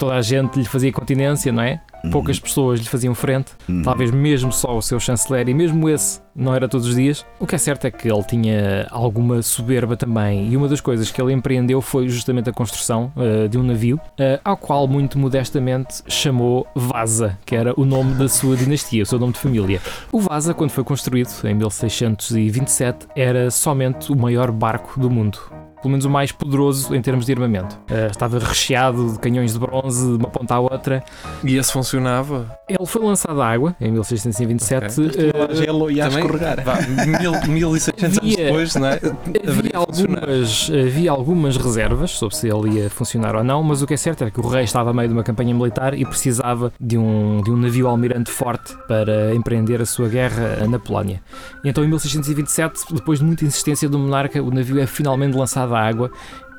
toda 0.00 0.14
a 0.14 0.22
gente 0.22 0.58
lhe 0.58 0.64
fazia 0.64 0.90
continência, 0.90 1.52
não 1.52 1.62
é? 1.62 1.78
Poucas 2.10 2.40
pessoas 2.40 2.80
lhe 2.80 2.86
faziam 2.88 3.14
frente, 3.14 3.52
Uhum. 3.68 3.82
talvez 3.82 4.10
mesmo 4.10 4.50
só 4.50 4.74
o 4.74 4.80
seu 4.80 4.98
chanceler, 4.98 5.46
e 5.50 5.52
mesmo 5.54 5.86
esse 5.86 6.18
não 6.34 6.54
era 6.54 6.66
todos 6.66 6.86
os 6.86 6.94
dias. 6.94 7.26
O 7.38 7.46
que 7.46 7.54
é 7.54 7.58
certo 7.58 7.84
é 7.84 7.90
que 7.90 8.10
ele 8.10 8.22
tinha 8.22 8.86
alguma 8.90 9.42
soberba 9.42 9.98
também, 9.98 10.48
e 10.50 10.56
uma 10.56 10.66
das 10.66 10.80
coisas 10.80 11.10
que 11.10 11.20
ele 11.20 11.34
empreendeu 11.34 11.82
foi 11.82 12.08
justamente 12.08 12.48
a 12.48 12.52
construção 12.54 13.12
ah, 13.14 13.46
de 13.46 13.58
um 13.58 13.62
navio, 13.62 14.00
ah, 14.18 14.40
ao 14.42 14.56
qual 14.56 14.88
muito 14.88 15.18
modestamente 15.18 16.02
chamou 16.08 16.66
Vaza, 16.74 17.38
que 17.44 17.54
era 17.54 17.78
o 17.78 17.84
nome 17.84 18.14
da 18.14 18.28
sua 18.30 18.56
dinastia, 18.56 19.02
o 19.02 19.06
seu 19.06 19.18
nome 19.18 19.34
de 19.34 19.38
família. 19.38 19.78
O 20.10 20.20
Vaza, 20.20 20.54
quando 20.54 20.70
foi 20.70 20.82
construído 20.84 21.28
em 21.44 21.54
1627, 21.54 23.08
era 23.14 23.50
somente 23.50 24.10
o 24.10 24.16
maior 24.16 24.50
barco 24.50 24.98
do 24.98 25.10
mundo. 25.10 25.38
Pelo 25.82 25.90
menos 25.92 26.04
o 26.04 26.10
mais 26.10 26.30
poderoso 26.32 26.94
em 26.94 27.00
termos 27.00 27.24
de 27.26 27.32
armamento. 27.32 27.78
Ah, 27.90 28.08
estava 28.10 28.38
recheado 28.38 29.12
de 29.12 29.18
canhões 29.18 29.52
de 29.54 29.58
bronze 29.58 30.04
de 30.06 30.16
uma 30.16 30.28
ponta 30.28 30.54
à 30.54 30.60
outra. 30.60 31.02
E 31.42 31.56
esse 31.56 31.72
funcionava. 31.72 32.58
Ele 32.68 32.86
foi 32.86 33.02
lançado 33.02 33.40
à 33.40 33.48
água 33.50 33.74
em 33.80 33.90
1627. 33.90 34.94
Tinha 35.10 35.32
lá 35.34 35.48
ah, 35.50 35.54
gelo 35.54 35.90
e 35.90 36.00
a 36.00 36.08
Também, 36.08 36.24
escorregar. 36.24 36.64
vá, 36.64 36.76
mil, 37.18 37.32
1600 37.48 38.04
anos 38.04 38.18
Havia- 38.18 38.36
depois, 38.44 38.74
não 38.76 38.86
é? 38.88 39.00
Havia 39.48 39.72
algumas, 39.74 40.70
havia 40.70 41.10
algumas 41.10 41.56
reservas 41.56 42.10
sobre 42.12 42.36
se 42.36 42.48
ele 42.48 42.78
ia 42.80 42.90
funcionar 42.90 43.34
ou 43.36 43.42
não, 43.44 43.62
mas 43.62 43.82
o 43.82 43.86
que 43.86 43.94
é 43.94 43.96
certo 43.96 44.22
era 44.22 44.30
que 44.30 44.40
o 44.40 44.46
rei 44.48 44.64
estava 44.64 44.90
a 44.90 44.92
meio 44.92 45.08
de 45.08 45.14
uma 45.14 45.22
campanha 45.24 45.54
militar 45.54 45.94
e 45.94 46.04
precisava 46.04 46.72
de 46.80 46.96
um, 46.98 47.40
de 47.42 47.50
um 47.50 47.56
navio 47.56 47.88
almirante 47.88 48.30
forte 48.30 48.76
para 48.86 49.34
empreender 49.34 49.80
a 49.80 49.86
sua 49.86 50.08
guerra 50.08 50.66
na 50.68 50.78
Polónia. 50.78 51.22
E 51.64 51.68
então, 51.68 51.82
em 51.84 51.88
1627, 51.88 52.80
depois 52.92 53.18
de 53.18 53.24
muita 53.24 53.44
insistência 53.44 53.88
do 53.88 53.98
monarca, 53.98 54.42
o 54.42 54.50
navio 54.50 54.78
é 54.80 54.86
finalmente 54.86 55.36
lançado 55.36 55.69
à 55.74 55.80
água 55.86 56.10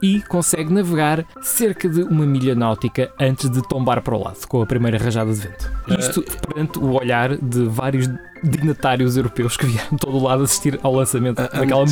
e 0.04 0.19
consegue 0.24 0.74
navegar 0.74 1.24
cerca 1.43 1.88
de 1.88 2.02
uma 2.02 2.26
milha 2.26 2.56
náutica 2.56 3.12
antes 3.19 3.47
de 3.52 3.62
tombar 3.67 4.02
para 4.02 4.15
o 4.15 4.24
lado, 4.24 4.38
com 4.47 4.60
a 4.60 4.65
primeira 4.65 4.97
rajada 4.97 5.32
de 5.32 5.41
vento. 5.41 5.71
Isto 6.00 6.24
perante 6.47 6.80
o 6.80 6.93
olhar 7.00 7.38
de 7.38 7.65
vários 7.65 8.10
dignatários 8.43 9.15
europeus 9.15 9.56
que 9.56 9.67
vieram 9.67 9.89
de 9.91 9.97
todo 9.97 10.17
o 10.17 10.24
lado 10.24 10.41
assistir 10.41 10.80
ao 10.82 10.95
lançamento 10.95 11.39
Ah, 11.39 11.43
daquela 11.60 11.86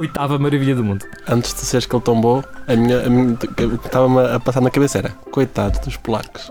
oitava 0.00 0.38
maravilha 0.38 0.74
do 0.74 0.82
mundo. 0.82 1.04
antes 1.28 1.52
de 1.52 1.60
seres 1.60 1.84
que 1.84 1.94
ele 1.94 2.02
tombou, 2.02 2.42
a 2.66 2.74
minha, 2.74 3.04
a 3.04 3.10
minha- 3.10 3.34
o 3.34 3.36
que 3.36 3.86
estava-me 3.86 4.18
a 4.34 4.40
passar 4.40 4.62
na 4.62 4.70
cabeça 4.70 4.96
era 4.96 5.10
coitados 5.30 5.78
dos 5.80 5.98
polacos. 5.98 6.50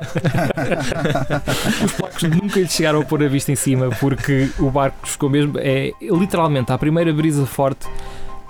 Os 1.84 1.92
polacos 1.92 2.22
nunca 2.24 2.60
lhes 2.60 2.72
chegaram 2.72 3.00
a 3.00 3.04
pôr 3.04 3.22
a 3.22 3.28
vista 3.28 3.50
em 3.52 3.56
cima 3.56 3.88
porque 3.98 4.50
o 4.58 4.70
barco 4.70 5.08
chegou 5.08 5.30
mesmo. 5.30 5.54
É 5.58 5.92
literalmente 6.02 6.70
a 6.72 6.78
primeira 6.78 7.12
brisa 7.12 7.46
forte 7.46 7.86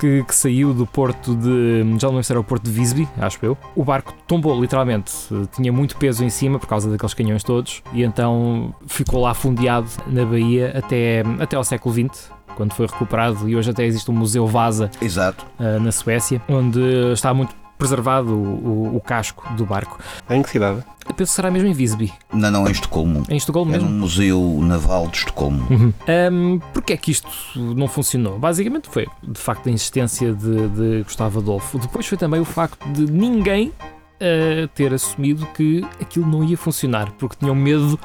que, 0.01 0.25
que 0.25 0.35
saiu 0.35 0.73
do 0.73 0.87
porto 0.87 1.35
de. 1.37 1.85
Já 2.01 2.07
não 2.09 2.15
lembro 2.15 2.25
se 2.25 2.33
era 2.33 2.41
o 2.41 2.45
porto 2.45 2.65
de 2.65 2.71
Visby, 2.71 3.07
acho 3.19 3.39
eu. 3.45 3.57
O 3.77 3.85
barco 3.85 4.15
tombou 4.27 4.59
literalmente, 4.59 5.13
tinha 5.53 5.71
muito 5.73 5.97
peso 5.97 6.25
em 6.25 6.31
cima 6.31 6.59
por 6.59 6.67
causa 6.67 6.91
daqueles 6.91 7.13
canhões 7.13 7.45
todos 7.45 7.83
e 7.93 8.03
então 8.03 8.75
ficou 8.87 9.21
lá 9.21 9.35
fundeado 9.35 9.89
na 10.07 10.25
Bahia 10.25 10.73
até, 10.77 11.23
até 11.39 11.57
ao 11.57 11.65
século 11.65 11.95
XX. 11.95 12.31
Quando 12.57 12.75
foi 12.75 12.87
recuperado, 12.87 13.49
e 13.49 13.57
hoje 13.57 13.71
até 13.71 13.85
existe 13.85 14.11
um 14.11 14.15
Museu 14.15 14.47
Vasa 14.47 14.91
Exato. 15.01 15.47
ah, 15.59 15.79
na 15.79 15.93
Suécia, 15.93 16.43
onde 16.49 16.81
está 17.13 17.33
muito 17.33 17.55
preservado 17.81 18.29
o, 18.33 18.93
o- 18.93 18.97
o 18.97 19.01
casco 19.01 19.43
do 19.55 19.65
barco. 19.67 19.99
Em 20.29 20.43
que 20.43 20.51
cidade? 20.51 20.85
Eu 21.09 21.15
penso 21.15 21.31
que 21.33 21.37
será 21.37 21.51
mesmo 21.51 21.67
em 21.67 21.73
Visby, 21.73 22.13
Não, 22.33 22.51
não, 22.53 22.69
em 22.69 22.71
Estocolmo. 22.71 23.25
em 23.29 23.37
Estocolmo 23.37 23.71
É 23.73 23.79
mesmo. 23.79 23.89
no 23.91 23.99
Museu 24.01 24.61
Naval 24.63 25.09
de 25.09 25.17
Estocolmo. 25.17 25.67
Uhum. 25.69 25.93
Um, 26.33 26.59
Porquê 26.73 26.93
é 26.93 26.97
que 26.97 27.11
isto 27.11 27.29
não 27.57 27.89
funcionou? 27.89 28.39
Basicamente 28.39 28.89
foi, 28.89 29.09
de 29.23 29.41
facto, 29.41 29.69
a 29.69 29.73
insistência 29.73 30.33
de, 30.33 30.69
de 30.69 31.03
Gustavo 31.03 31.41
Adolfo. 31.41 31.79
Depois 31.81 32.07
foi 32.07 32.17
também 32.19 32.39
o 32.39 32.45
facto 32.45 32.87
de 32.93 33.11
ninguém 33.11 33.69
uh, 33.71 34.69
ter 34.75 34.93
assumido 34.95 35.47
que 35.57 35.85
aquilo 36.01 36.27
não 36.29 36.45
ia 36.45 36.57
funcionar, 36.57 37.11
porque 37.19 37.35
tinham 37.41 37.55
medo 37.57 37.99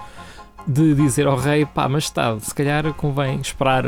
de 0.68 0.96
dizer 0.96 1.28
ao 1.28 1.38
rei, 1.38 1.64
pá, 1.64 1.88
majestade, 1.88 2.44
se 2.44 2.56
calhar 2.56 2.92
convém 2.96 3.40
esperar 3.40 3.84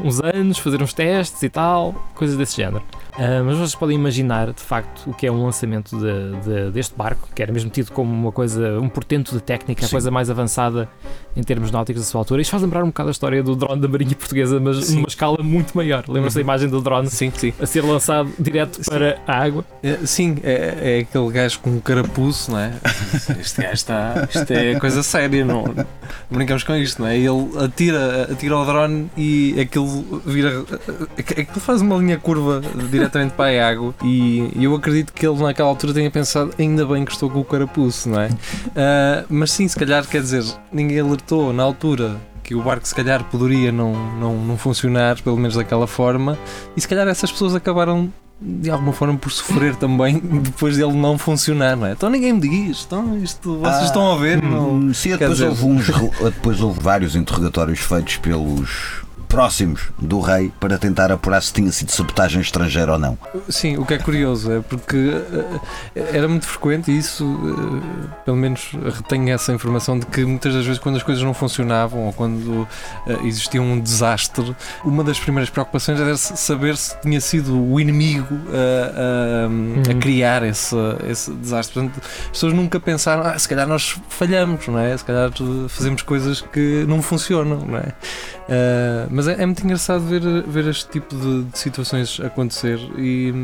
uns 0.00 0.18
anos, 0.18 0.58
fazer 0.58 0.82
uns 0.82 0.92
testes 0.92 1.40
e 1.40 1.48
tal, 1.48 1.94
coisas 2.16 2.36
desse 2.36 2.56
género. 2.56 2.82
Uh, 3.18 3.42
mas 3.44 3.56
vocês 3.56 3.74
podem 3.74 3.96
imaginar, 3.96 4.52
de 4.52 4.60
facto, 4.62 5.08
o 5.10 5.14
que 5.14 5.26
é 5.26 5.32
um 5.32 5.42
lançamento 5.44 5.96
de, 5.98 6.40
de, 6.44 6.70
deste 6.70 6.94
barco, 6.94 7.28
que 7.34 7.42
era 7.42 7.50
mesmo 7.50 7.70
tido 7.70 7.90
como 7.92 8.12
uma 8.12 8.30
coisa, 8.30 8.78
um 8.78 8.88
portento 8.88 9.32
de 9.32 9.40
técnica, 9.40 9.86
a 9.86 9.88
coisa 9.88 10.10
mais 10.10 10.28
avançada 10.28 10.88
em 11.34 11.42
termos 11.42 11.70
náuticos 11.70 12.02
da 12.02 12.08
sua 12.08 12.20
altura. 12.20 12.42
Isto 12.42 12.50
faz 12.50 12.62
lembrar 12.62 12.82
um 12.84 12.88
bocado 12.88 13.08
a 13.08 13.12
história 13.12 13.42
do 13.42 13.56
drone 13.56 13.80
da 13.80 13.88
Marinha 13.88 14.14
Portuguesa, 14.14 14.60
mas 14.60 14.84
Sim. 14.86 14.96
numa 14.96 15.08
escala 15.08 15.38
muito 15.42 15.74
maior. 15.76 16.04
Lembra-se 16.08 16.36
da 16.36 16.40
Uhum. 16.40 16.46
imagem 16.46 16.68
do 16.68 16.80
drone 16.80 17.08
Sim, 17.10 17.32
sim. 17.34 17.52
a 17.60 17.66
ser 17.66 17.82
lançado 17.84 18.30
direto 18.38 18.80
para 18.88 19.18
a 19.26 19.42
água? 19.44 19.64
É, 19.82 19.98
sim, 20.04 20.36
é, 20.42 20.96
é 20.98 20.98
aquele 21.00 21.30
gajo 21.30 21.60
com 21.60 21.70
um 21.70 21.80
carapuço, 21.80 22.50
não 22.50 22.58
é? 22.58 22.72
Este 23.40 23.62
gajo 23.62 23.72
está. 23.74 24.28
Isto 24.28 24.50
é 24.52 24.78
coisa 24.78 25.02
séria, 25.02 25.44
não, 25.44 25.64
não 25.64 25.86
brincamos 26.30 26.64
com 26.64 26.74
isto, 26.76 27.00
não 27.02 27.08
é? 27.08 27.16
Ele 27.16 27.50
atira, 27.64 28.24
atira 28.32 28.56
o 28.58 28.64
drone 28.64 29.10
e 29.16 29.58
aquilo 29.60 30.20
vira. 30.24 30.64
Aquilo 31.18 31.60
faz 31.60 31.80
uma 31.80 31.96
linha 31.96 32.18
curva 32.18 32.60
diretamente 33.06 33.34
para 33.34 33.64
a 33.64 33.68
água 33.70 33.94
e 34.02 34.50
eu 34.60 34.74
acredito 34.74 35.12
que 35.12 35.26
ele 35.26 35.42
naquela 35.42 35.68
altura 35.68 35.94
tenha 35.94 36.10
pensado 36.10 36.52
ainda 36.58 36.84
bem 36.84 37.04
que 37.04 37.12
estou 37.12 37.30
com 37.30 37.40
o 37.40 37.44
carapuço, 37.44 38.08
não 38.08 38.20
é? 38.20 38.30
Ah, 38.74 39.24
mas 39.28 39.52
sim, 39.52 39.66
se 39.68 39.76
calhar 39.76 40.04
quer 40.06 40.20
dizer, 40.22 40.44
ninguém 40.72 41.00
alertou 41.00 41.52
na 41.52 41.62
altura 41.62 42.16
que 42.42 42.54
o 42.54 42.62
barco 42.62 42.86
se 42.86 42.94
calhar 42.94 43.24
poderia 43.24 43.72
não, 43.72 43.92
não, 44.18 44.34
não 44.36 44.56
funcionar, 44.58 45.20
pelo 45.22 45.36
menos 45.36 45.56
daquela 45.56 45.86
forma, 45.86 46.38
e 46.76 46.80
se 46.80 46.86
calhar 46.88 47.06
essas 47.08 47.30
pessoas 47.32 47.54
acabaram 47.54 48.12
de 48.40 48.68
alguma 48.70 48.92
forma 48.92 49.16
por 49.16 49.32
sofrer 49.32 49.74
também 49.80 50.18
depois 50.18 50.76
dele 50.76 50.92
não 50.92 51.16
funcionar, 51.16 51.74
não 51.76 51.86
é? 51.86 51.92
Então 51.92 52.10
ninguém 52.10 52.32
me 52.34 52.40
diz, 52.40 52.84
então 52.86 53.16
isto 53.18 53.58
vocês 53.58 53.74
Ah, 53.82 53.84
estão 53.84 54.12
a 54.12 54.16
ver, 54.16 54.42
não? 54.42 54.74
Hum, 54.74 54.94
Sim, 54.94 55.10
depois 55.12 55.30
dizer- 55.38 55.48
houve, 55.48 55.64
uns, 55.64 55.86
depois 56.22 56.60
houve 56.60 56.80
vários 56.80 57.16
interrogatórios 57.16 57.78
feitos 57.80 58.16
pelos 58.18 59.04
próximos 59.28 59.82
do 59.98 60.20
rei 60.20 60.52
para 60.60 60.78
tentar 60.78 61.10
apurar 61.12 61.40
se 61.42 61.52
tinha 61.52 61.70
sido 61.72 61.90
sabotagem 61.90 62.40
estrangeira 62.40 62.92
ou 62.92 62.98
não. 62.98 63.18
Sim, 63.48 63.76
o 63.76 63.84
que 63.84 63.94
é 63.94 63.98
curioso 63.98 64.50
é 64.52 64.60
porque 64.60 64.96
eh, 65.94 66.10
era 66.12 66.28
muito 66.28 66.46
frequente 66.46 66.90
e 66.90 66.98
isso, 66.98 67.24
eh, 67.24 68.08
pelo 68.24 68.36
menos 68.36 68.70
retenho 68.96 69.32
essa 69.32 69.52
informação 69.52 69.98
de 69.98 70.06
que 70.06 70.24
muitas 70.24 70.54
das 70.54 70.64
vezes 70.64 70.78
quando 70.80 70.96
as 70.96 71.02
coisas 71.02 71.22
não 71.22 71.34
funcionavam 71.34 72.06
ou 72.06 72.12
quando 72.12 72.66
eh, 73.06 73.18
existia 73.24 73.60
um 73.60 73.78
desastre, 73.80 74.54
uma 74.84 75.02
das 75.04 75.18
primeiras 75.18 75.50
preocupações 75.50 76.00
era 76.00 76.16
saber 76.16 76.76
se 76.76 76.98
tinha 77.00 77.20
sido 77.20 77.60
o 77.60 77.80
inimigo 77.80 78.36
eh, 78.52 78.92
a, 78.94 79.46
a 79.46 79.48
Uhum. 79.66 80.00
criar 80.00 80.42
esse, 80.42 80.74
esse 81.08 81.30
desastre. 81.32 81.74
Portanto, 81.80 82.00
as 82.04 82.28
pessoas 82.30 82.52
nunca 82.52 82.78
pensaram, 82.80 83.22
ah, 83.24 83.38
se 83.38 83.48
calhar 83.48 83.66
nós 83.66 83.96
falhamos, 84.08 84.66
não 84.68 84.78
é? 84.78 84.96
Se 84.96 85.04
calhar 85.04 85.30
eh, 85.30 85.68
fazemos 85.68 86.02
coisas 86.02 86.40
que 86.40 86.84
não 86.88 87.00
funcionam, 87.02 87.58
não 87.66 87.78
é? 87.78 87.92
Uh, 88.46 89.08
mas 89.10 89.26
é, 89.26 89.42
é 89.42 89.46
muito 89.46 89.64
engraçado 89.64 90.02
ver, 90.02 90.22
ver 90.46 90.68
este 90.68 90.88
tipo 90.88 91.16
de, 91.16 91.44
de 91.44 91.58
situações 91.58 92.20
acontecer 92.20 92.78
e, 92.96 93.34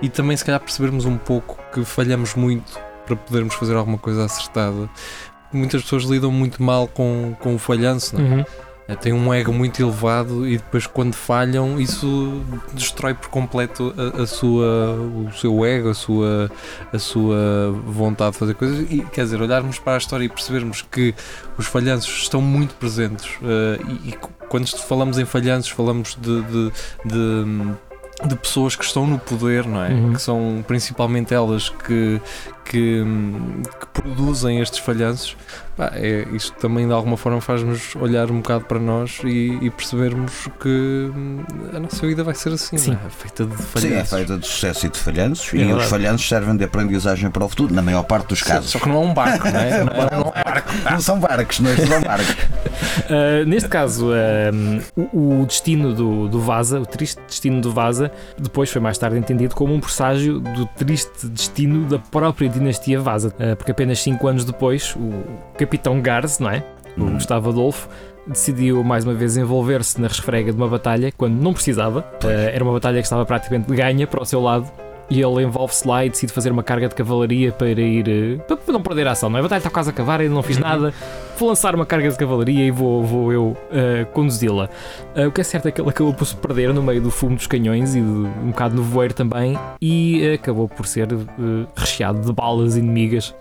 e 0.00 0.08
também 0.08 0.34
se 0.36 0.44
calhar 0.44 0.58
percebermos 0.58 1.04
um 1.04 1.18
pouco 1.18 1.58
que 1.72 1.84
falhamos 1.84 2.34
muito 2.34 2.80
para 3.04 3.14
podermos 3.14 3.54
fazer 3.54 3.76
alguma 3.76 3.98
coisa 3.98 4.24
acertada. 4.24 4.88
Muitas 5.52 5.82
pessoas 5.82 6.04
lidam 6.04 6.32
muito 6.32 6.62
mal 6.62 6.88
com, 6.88 7.36
com 7.40 7.54
o 7.54 7.58
falhanço, 7.58 8.18
não 8.18 8.24
é? 8.24 8.34
Uhum. 8.36 8.44
É, 8.88 8.96
têm 8.96 9.12
um 9.12 9.32
ego 9.32 9.52
muito 9.52 9.80
elevado 9.80 10.46
e 10.46 10.56
depois 10.56 10.86
quando 10.86 11.14
falham 11.14 11.80
isso 11.80 12.42
destrói 12.72 13.14
por 13.14 13.28
completo 13.28 13.94
a, 13.96 14.22
a 14.22 14.26
sua, 14.26 14.94
o 14.94 15.32
seu 15.32 15.64
ego, 15.64 15.90
a 15.90 15.94
sua, 15.94 16.50
a 16.92 16.98
sua 16.98 17.70
vontade 17.86 18.32
de 18.32 18.38
fazer 18.38 18.54
coisas 18.54 18.80
e 18.90 19.00
quer 19.12 19.22
dizer, 19.22 19.40
olharmos 19.40 19.78
para 19.78 19.94
a 19.94 19.98
história 19.98 20.24
e 20.24 20.28
percebermos 20.28 20.82
que 20.82 21.14
os 21.56 21.66
falhanços 21.66 22.22
estão 22.22 22.42
muito 22.42 22.74
presentes 22.74 23.38
eh, 23.42 23.78
e, 24.04 24.10
e 24.10 24.18
quando 24.48 24.66
falamos 24.66 25.16
em 25.16 25.24
falhanços 25.24 25.70
falamos 25.70 26.18
de, 26.20 26.42
de, 26.42 26.72
de, 27.04 28.28
de 28.28 28.36
pessoas 28.36 28.74
que 28.74 28.84
estão 28.84 29.06
no 29.06 29.18
poder, 29.18 29.64
não 29.64 29.82
é? 29.82 29.90
Uhum. 29.90 30.12
Que 30.12 30.20
são 30.20 30.64
principalmente 30.66 31.32
elas 31.32 31.68
que, 31.68 32.20
que, 32.72 33.04
que 33.80 33.86
produzem 34.02 34.60
estes 34.60 34.78
falhanços. 34.78 35.36
Pá, 35.76 35.90
é, 35.94 36.26
isto 36.32 36.52
também 36.58 36.86
de 36.86 36.92
alguma 36.92 37.16
forma 37.16 37.40
faz-nos 37.40 37.96
olhar 37.96 38.30
um 38.30 38.38
bocado 38.42 38.64
para 38.66 38.78
nós 38.78 39.20
e, 39.24 39.58
e 39.62 39.70
percebermos 39.70 40.46
que 40.60 40.68
hum, 40.68 41.40
a 41.74 41.80
nossa 41.80 42.06
vida 42.06 42.22
vai 42.22 42.34
ser 42.34 42.52
assim, 42.52 42.76
Sim. 42.76 42.90
não 42.90 42.98
é? 43.06 43.10
feita 43.10 43.46
de 43.46 43.56
Sim, 43.56 43.62
falhanços. 43.62 44.12
é 44.12 44.16
feita 44.16 44.38
de 44.38 44.46
sucesso 44.46 44.86
e 44.86 44.88
de 44.90 44.98
falhanços 44.98 45.54
É 45.54 45.56
e 45.56 45.60
os 45.60 45.66
verdade. 45.68 45.88
falhanços 45.88 46.28
servem 46.28 46.56
de 46.56 46.64
aprendizagem 46.64 47.30
para 47.30 47.44
o 47.44 47.48
futuro, 47.48 47.72
na 47.74 47.80
maior 47.80 48.02
parte 48.02 48.28
dos 48.28 48.40
Sim, 48.40 48.46
casos. 48.46 48.70
Só 48.70 48.78
que 48.78 48.88
não 48.88 48.96
é 48.96 48.98
um 49.06 49.14
barco, 49.14 49.48
não 49.48 49.60
é? 49.60 49.72
Não 49.82 49.92
é, 49.92 50.10
não 50.10 50.18
é 50.18 50.18
um 50.18 50.30
barco. 50.44 50.72
Não 50.90 51.00
são 51.00 51.18
barcos, 51.20 51.60
não 51.60 51.76
são 51.76 52.00
barcos. 52.02 52.36
Uh, 53.02 53.46
neste 53.46 53.68
caso, 53.68 54.08
um, 54.12 54.80
o, 55.12 55.40
o 55.42 55.46
destino 55.46 55.94
do, 55.94 56.28
do 56.28 56.40
Vaza, 56.40 56.80
o 56.80 56.86
triste 56.86 57.20
destino 57.26 57.60
do 57.60 57.72
Vaza, 57.72 58.10
depois 58.38 58.70
foi 58.70 58.80
mais 58.80 58.98
tarde 58.98 59.16
entendido 59.18 59.54
como 59.54 59.72
um 59.74 59.80
presságio 59.80 60.40
do 60.40 60.66
triste 60.66 61.26
destino 61.28 61.86
da 61.88 61.98
própria 61.98 62.48
dinastia 62.48 62.61
Vaza, 63.00 63.28
Uh, 63.38 63.56
porque 63.56 63.72
apenas 63.72 63.98
5 64.00 64.26
anos 64.28 64.44
depois, 64.44 64.94
o 64.96 65.10
capitão 65.58 66.00
Garz, 66.00 66.38
não 66.38 66.50
é? 66.50 66.62
O 66.96 67.02
Hum. 67.04 67.14
Gustavo 67.14 67.50
Adolfo. 67.50 67.88
Decidiu 68.26 68.84
mais 68.84 69.04
uma 69.04 69.14
vez 69.14 69.36
envolver-se 69.36 70.00
na 70.00 70.06
resfrega 70.06 70.52
de 70.52 70.56
uma 70.56 70.68
batalha 70.68 71.10
quando 71.16 71.34
não 71.42 71.52
precisava. 71.52 72.00
Uh, 72.22 72.28
era 72.28 72.62
uma 72.62 72.72
batalha 72.72 72.98
que 72.98 73.04
estava 73.06 73.26
praticamente 73.26 73.72
ganha 73.74 74.06
para 74.06 74.22
o 74.22 74.24
seu 74.24 74.40
lado. 74.40 74.70
E 75.10 75.20
ele 75.20 75.42
envolve-se 75.42 75.86
lá 75.86 76.04
e 76.04 76.08
decide 76.10 76.32
fazer 76.32 76.50
uma 76.52 76.62
carga 76.62 76.88
de 76.88 76.94
cavalaria 76.94 77.52
para 77.52 77.68
ir. 77.68 78.08
eh, 78.08 78.36
para 78.54 78.72
não 78.72 78.82
perder 78.82 79.06
a 79.06 79.12
ação, 79.12 79.28
não 79.28 79.36
é? 79.36 79.40
A 79.40 79.42
batalha 79.42 79.58
está 79.58 79.70
quase 79.70 79.90
a 79.90 79.92
acabar, 79.92 80.20
ainda 80.20 80.34
não 80.34 80.42
fiz 80.42 80.56
Uhum. 80.56 80.62
nada. 80.62 80.94
Vou 81.38 81.48
lançar 81.48 81.74
uma 81.74 81.84
carga 81.84 82.08
de 82.10 82.16
cavalaria 82.16 82.64
e 82.66 82.70
vou, 82.70 83.02
vou 83.02 83.32
eu 83.32 83.56
eh, 83.72 84.06
conduzi-la. 84.12 84.68
Eh, 85.14 85.26
o 85.26 85.32
que 85.32 85.40
é 85.40 85.44
certo 85.44 85.68
é 85.68 85.72
que 85.72 85.80
ele 85.80 85.90
acabou 85.90 86.14
por 86.14 86.24
se 86.26 86.36
perder 86.36 86.72
no 86.72 86.82
meio 86.82 87.00
do 87.02 87.10
fumo 87.10 87.36
dos 87.36 87.46
canhões 87.46 87.94
e 87.94 88.00
de, 88.00 88.06
um 88.06 88.48
bocado 88.50 88.74
no 88.74 88.82
voeiro 88.82 89.12
também. 89.12 89.58
E 89.80 90.32
acabou 90.34 90.68
por 90.68 90.86
ser 90.86 91.08
eh, 91.12 91.16
recheado 91.76 92.20
de 92.20 92.32
balas 92.32 92.76
inimigas. 92.76 93.34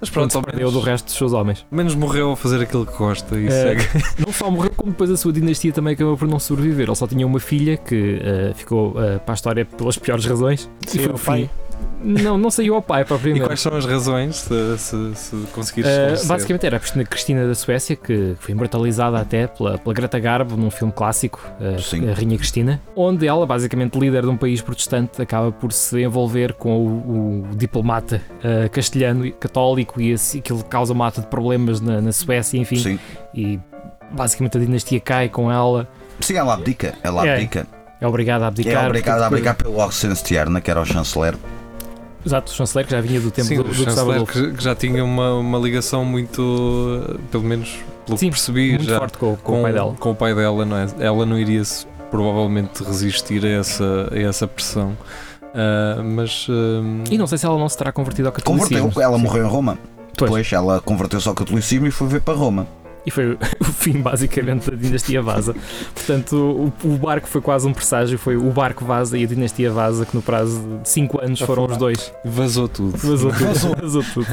Mas 0.00 0.10
Pronto, 0.10 0.36
ao 0.36 0.42
perdeu 0.44 0.70
do 0.70 0.80
resto 0.80 1.06
dos 1.06 1.14
seus 1.14 1.32
homens. 1.32 1.66
menos 1.70 1.94
morreu 1.94 2.32
a 2.32 2.36
fazer 2.36 2.62
aquilo 2.62 2.86
que 2.86 2.96
gosta 2.96 3.36
e 3.36 3.46
Eh, 3.46 3.50
segue. 3.50 4.04
Não 4.24 4.32
só 4.32 4.50
morreu, 4.50 4.70
como 4.76 4.92
depois 4.92 5.10
a 5.10 5.16
sua 5.16 5.32
dinastia 5.32 5.72
também 5.72 5.94
acabou 5.94 6.16
por 6.16 6.28
não 6.28 6.38
sobreviver. 6.38 6.86
Ele 6.86 6.94
só 6.94 7.06
tinha 7.06 7.26
uma 7.26 7.40
filha 7.40 7.76
que 7.76 8.20
eh, 8.22 8.52
ficou 8.54 8.94
eh, 9.02 9.18
para 9.18 9.32
a 9.32 9.36
história 9.36 9.64
pelas 9.64 9.98
piores 9.98 10.24
razões. 10.24 10.70
Sim, 10.86 10.98
e 10.98 11.02
foi 11.04 11.14
o 11.14 11.18
pai. 11.18 11.42
fim. 11.42 11.50
Não, 12.02 12.38
não 12.38 12.50
saiu 12.50 12.74
ao 12.74 12.82
pai 12.82 13.02
E 13.02 13.04
propriamente. 13.04 13.44
quais 13.44 13.60
são 13.60 13.74
as 13.76 13.84
razões, 13.84 14.36
se, 14.36 14.78
se, 14.78 15.14
se 15.14 15.36
conseguires 15.52 16.22
Uh, 16.22 16.26
basicamente 16.26 16.64
era 16.66 16.76
a 16.76 16.80
Cristina, 17.04 17.46
da 17.46 17.54
Suécia, 17.54 17.96
que 17.96 18.34
foi 18.38 18.52
imortalizada 18.52 19.18
até 19.18 19.46
pela, 19.46 19.78
pela 19.78 19.94
Greta 19.94 20.18
Garbo 20.18 20.56
num 20.56 20.70
filme 20.70 20.92
clássico, 20.92 21.40
uh, 21.60 21.80
Sim. 21.80 22.08
A 22.08 22.14
Rainha 22.14 22.36
Cristina, 22.38 22.80
onde 22.94 23.26
ela, 23.26 23.44
basicamente 23.46 23.98
líder 23.98 24.22
de 24.22 24.28
um 24.28 24.36
país 24.36 24.60
protestante, 24.60 25.20
acaba 25.20 25.50
por 25.50 25.72
se 25.72 26.00
envolver 26.02 26.52
com 26.54 26.76
o, 26.76 27.48
o 27.52 27.56
diplomata 27.56 28.22
uh, 28.44 28.70
castelhano 28.70 29.26
e 29.26 29.32
católico 29.32 30.00
e 30.00 30.12
assim, 30.12 30.38
aquilo 30.38 30.62
causa 30.64 30.92
uma 30.92 31.06
mata 31.06 31.20
de 31.20 31.26
problemas 31.26 31.80
na, 31.80 32.00
na 32.00 32.12
Suécia, 32.12 32.58
enfim, 32.58 32.76
Sim. 32.76 32.98
e 33.34 33.58
basicamente 34.12 34.56
a 34.56 34.60
dinastia 34.60 35.00
cai 35.00 35.28
com 35.28 35.50
ela, 35.50 35.88
Sim, 36.20 36.36
ela 36.36 36.54
abdica. 36.54 36.94
Ela 37.02 37.26
É. 37.26 37.34
abdica. 37.34 37.66
é 38.00 38.06
obrigada 38.06 38.44
a 38.44 38.48
abdicar. 38.48 38.84
é 38.84 38.86
obrigada 38.86 39.24
a 39.24 39.26
abdicar 39.26 39.54
pelo 39.56 39.78
Oxense 39.78 40.22
Tierna, 40.24 40.60
que 40.60 40.70
era 40.70 40.80
o 40.80 40.84
chanceler. 40.84 41.34
Exato, 42.26 42.52
o 42.52 42.54
chanceler 42.54 42.84
que 42.86 42.92
já 42.92 43.00
vinha 43.00 43.20
do 43.20 43.30
tempo 43.30 43.48
Sim, 43.48 43.56
do, 43.58 43.64
do 43.64 43.84
Gustavo 43.84 44.26
que, 44.26 44.52
que 44.52 44.62
já 44.64 44.74
tinha 44.74 45.04
uma, 45.04 45.34
uma 45.34 45.58
ligação 45.58 46.04
muito, 46.04 46.40
uh, 46.42 47.18
pelo 47.30 47.44
menos 47.44 47.78
pelo 48.04 48.18
Sim, 48.18 48.26
que 48.26 48.32
percebi, 48.32 48.70
Muito 48.70 48.84
já 48.84 48.98
forte 48.98 49.18
com, 49.18 49.36
com 49.36 49.60
o 49.60 49.62
pai 49.62 49.72
dela. 49.72 49.94
com 49.98 50.10
o 50.10 50.14
pai 50.14 50.34
dela, 50.34 50.64
não 50.64 50.76
é? 50.76 50.86
Ela 50.98 51.24
não 51.26 51.38
iria 51.38 51.62
se- 51.64 51.86
provavelmente 52.10 52.82
resistir 52.82 53.44
a 53.44 53.48
essa, 53.48 54.08
a 54.12 54.18
essa 54.18 54.46
pressão. 54.46 54.96
Ah, 55.54 56.02
mas 56.04 56.46
um, 56.48 57.04
E 57.10 57.16
não 57.18 57.26
sei 57.26 57.38
se 57.38 57.46
ela 57.46 57.58
não 57.58 57.68
se 57.68 57.76
terá 57.78 57.92
convertido 57.92 58.28
ao 58.28 58.32
catolicismo. 58.32 58.78
Converteu, 58.78 59.02
ela 59.02 59.18
morreu 59.18 59.44
em 59.44 59.48
Roma. 59.48 59.78
Pois. 60.16 60.30
Depois 60.30 60.52
ela 60.52 60.80
converteu-se 60.80 61.28
ao 61.28 61.34
catolicismo 61.34 61.86
e 61.86 61.90
foi 61.90 62.08
ver 62.08 62.20
para 62.20 62.34
Roma. 62.34 62.66
E 63.06 63.10
foi 63.10 63.38
o 63.60 63.64
fim, 63.64 64.00
basicamente, 64.00 64.70
da 64.70 64.76
dinastia 64.76 65.22
Vaza. 65.22 65.54
Portanto, 65.94 66.72
o, 66.84 66.88
o 66.88 66.96
barco 66.96 67.28
foi 67.28 67.40
quase 67.40 67.66
um 67.66 67.72
presságio. 67.72 68.18
Foi 68.18 68.36
o 68.36 68.50
barco 68.50 68.84
Vaza 68.84 69.16
e 69.16 69.24
a 69.24 69.26
dinastia 69.26 69.70
Vaza, 69.70 70.04
que 70.04 70.14
no 70.14 70.22
prazo 70.22 70.80
de 70.82 70.88
5 70.88 71.20
anos 71.20 71.40
foram 71.40 71.66
os 71.66 71.76
dois. 71.76 72.12
vazou 72.24 72.68
tudo. 72.68 72.96
Vazou 72.96 73.32
tudo. 73.32 73.76
Vazou 73.80 74.04
tudo. 74.14 74.26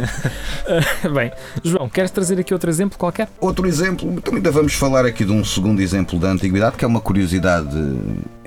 Ah, 0.68 1.10
bem, 1.10 1.32
João, 1.64 1.90
queres 1.90 2.12
trazer 2.12 2.40
aqui 2.40 2.54
outro 2.54 2.70
exemplo 2.70 2.98
qualquer? 2.98 3.30
Outro 3.40 3.68
exemplo, 3.68 4.12
então 4.12 4.36
ainda 4.36 4.52
vamos 4.52 4.74
falar 4.74 5.06
aqui 5.06 5.24
de 5.24 5.32
um 5.32 5.44
segundo 5.44 5.82
exemplo 5.82 6.20
da 6.20 6.30
antiguidade, 6.30 6.76
que 6.76 6.86
é 6.86 6.88
uma 6.88 7.02
curiosidade 7.02 7.78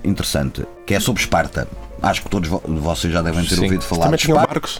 interessante, 0.04 0.64
que 0.86 0.94
é 0.94 1.00
sobre 1.00 1.22
Esparta. 1.22 1.68
Acho 2.02 2.22
que 2.22 2.28
todos 2.28 2.48
vo- 2.48 2.62
vocês 2.66 3.12
já 3.12 3.22
devem 3.22 3.44
ter 3.44 3.56
Sim. 3.56 3.64
ouvido 3.64 3.82
falar 3.82 4.04
Também 4.04 4.16
de 4.18 4.22
tinham 4.24 4.38
barcos. 4.38 4.78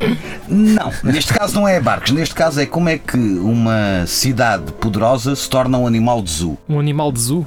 Não, 0.49 0.93
neste 1.03 1.33
caso 1.35 1.55
não 1.55 1.67
é 1.67 1.81
barcos, 1.81 2.13
neste 2.13 2.35
caso 2.35 2.61
é 2.61 2.67
como 2.67 2.89
é 2.89 2.97
que 2.99 3.17
uma 3.17 4.05
cidade 4.07 4.73
poderosa 4.75 5.35
se 5.35 5.49
torna 5.51 5.77
um 5.79 5.87
animal 5.87 6.23
de 6.23 6.31
zoo. 6.31 6.59
Um 6.69 6.79
animal 6.79 7.11
de 7.13 7.21
zoo? 7.21 7.47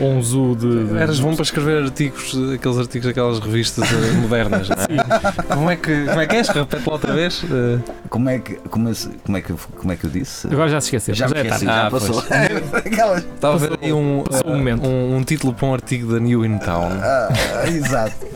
ou 0.00 0.10
um 0.10 0.22
zoo 0.22 0.56
de. 0.56 0.86
de- 0.86 0.96
Eras 0.98 1.20
bom 1.20 1.34
para 1.34 1.42
escrever 1.42 1.82
artigos, 1.84 2.34
aqueles 2.54 2.78
artigos 2.78 3.06
daquelas 3.06 3.38
revistas 3.38 3.86
eh, 3.92 4.12
modernas, 4.12 4.66
não 4.70 4.76
é? 4.76 5.54
Como 5.54 5.70
é 5.70 5.76
que, 5.76 6.04
como 6.06 6.18
é 6.20 6.26
que 6.26 6.36
és? 6.36 6.48
Repete 6.48 6.82
lá 6.88 6.94
outra 6.94 7.12
vez. 7.12 7.44
Eh, 7.44 7.78
Como 8.08 8.30
é 8.30 8.38
que, 8.38 8.54
como 8.70 8.88
é, 8.88 8.92
como 9.22 9.36
é 9.36 9.40
que, 9.42 9.50
eu- 9.50 9.58
como 9.76 9.92
é 9.92 9.96
que 9.96 10.04
eu 10.06 10.10
disse? 10.10 10.46
Agora 10.48 10.70
já 10.70 10.80
se 10.80 10.86
esqueceu. 10.86 11.14
Já 11.14 11.28
me 11.28 11.34
é 11.34 11.42
esqueci, 11.42 11.66
tarde. 11.66 11.82
já 11.82 11.86
Ah, 11.86 11.90
passou. 11.90 12.24
Aquelas- 12.74 13.22
Estava 13.22 13.54
a 13.54 13.58
ver 13.58 13.78
aí 13.82 13.92
um, 13.92 14.24
eh, 14.32 14.86
um, 14.86 15.16
um 15.18 15.24
título 15.24 15.52
para 15.52 15.66
um 15.68 15.74
artigo 15.74 16.10
da 16.10 16.18
New 16.18 16.42
in 16.46 16.56
Town. 16.58 16.88
Ah, 17.02 17.28
exato. 17.68 18.31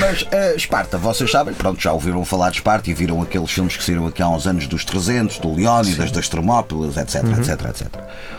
Mas 0.00 0.26
eh, 0.30 0.54
Esparta, 0.56 0.96
vocês 0.96 1.30
sabem, 1.30 1.54
pronto, 1.54 1.80
já 1.80 1.92
ouviram 1.92 2.24
falar 2.24 2.50
de 2.50 2.56
Esparta 2.56 2.90
e 2.90 2.94
viram 2.94 3.20
aqueles 3.20 3.50
filmes 3.50 3.76
que 3.76 3.84
saíram 3.84 4.06
aqui 4.06 4.22
há 4.22 4.28
uns 4.28 4.46
anos 4.46 4.66
dos 4.66 4.84
300, 4.84 5.38
do 5.38 5.54
Leónidas, 5.54 6.10
das 6.10 6.28
Termópilas, 6.28 6.96
etc, 6.96 7.24
etc, 7.38 7.68
etc. 7.68 7.88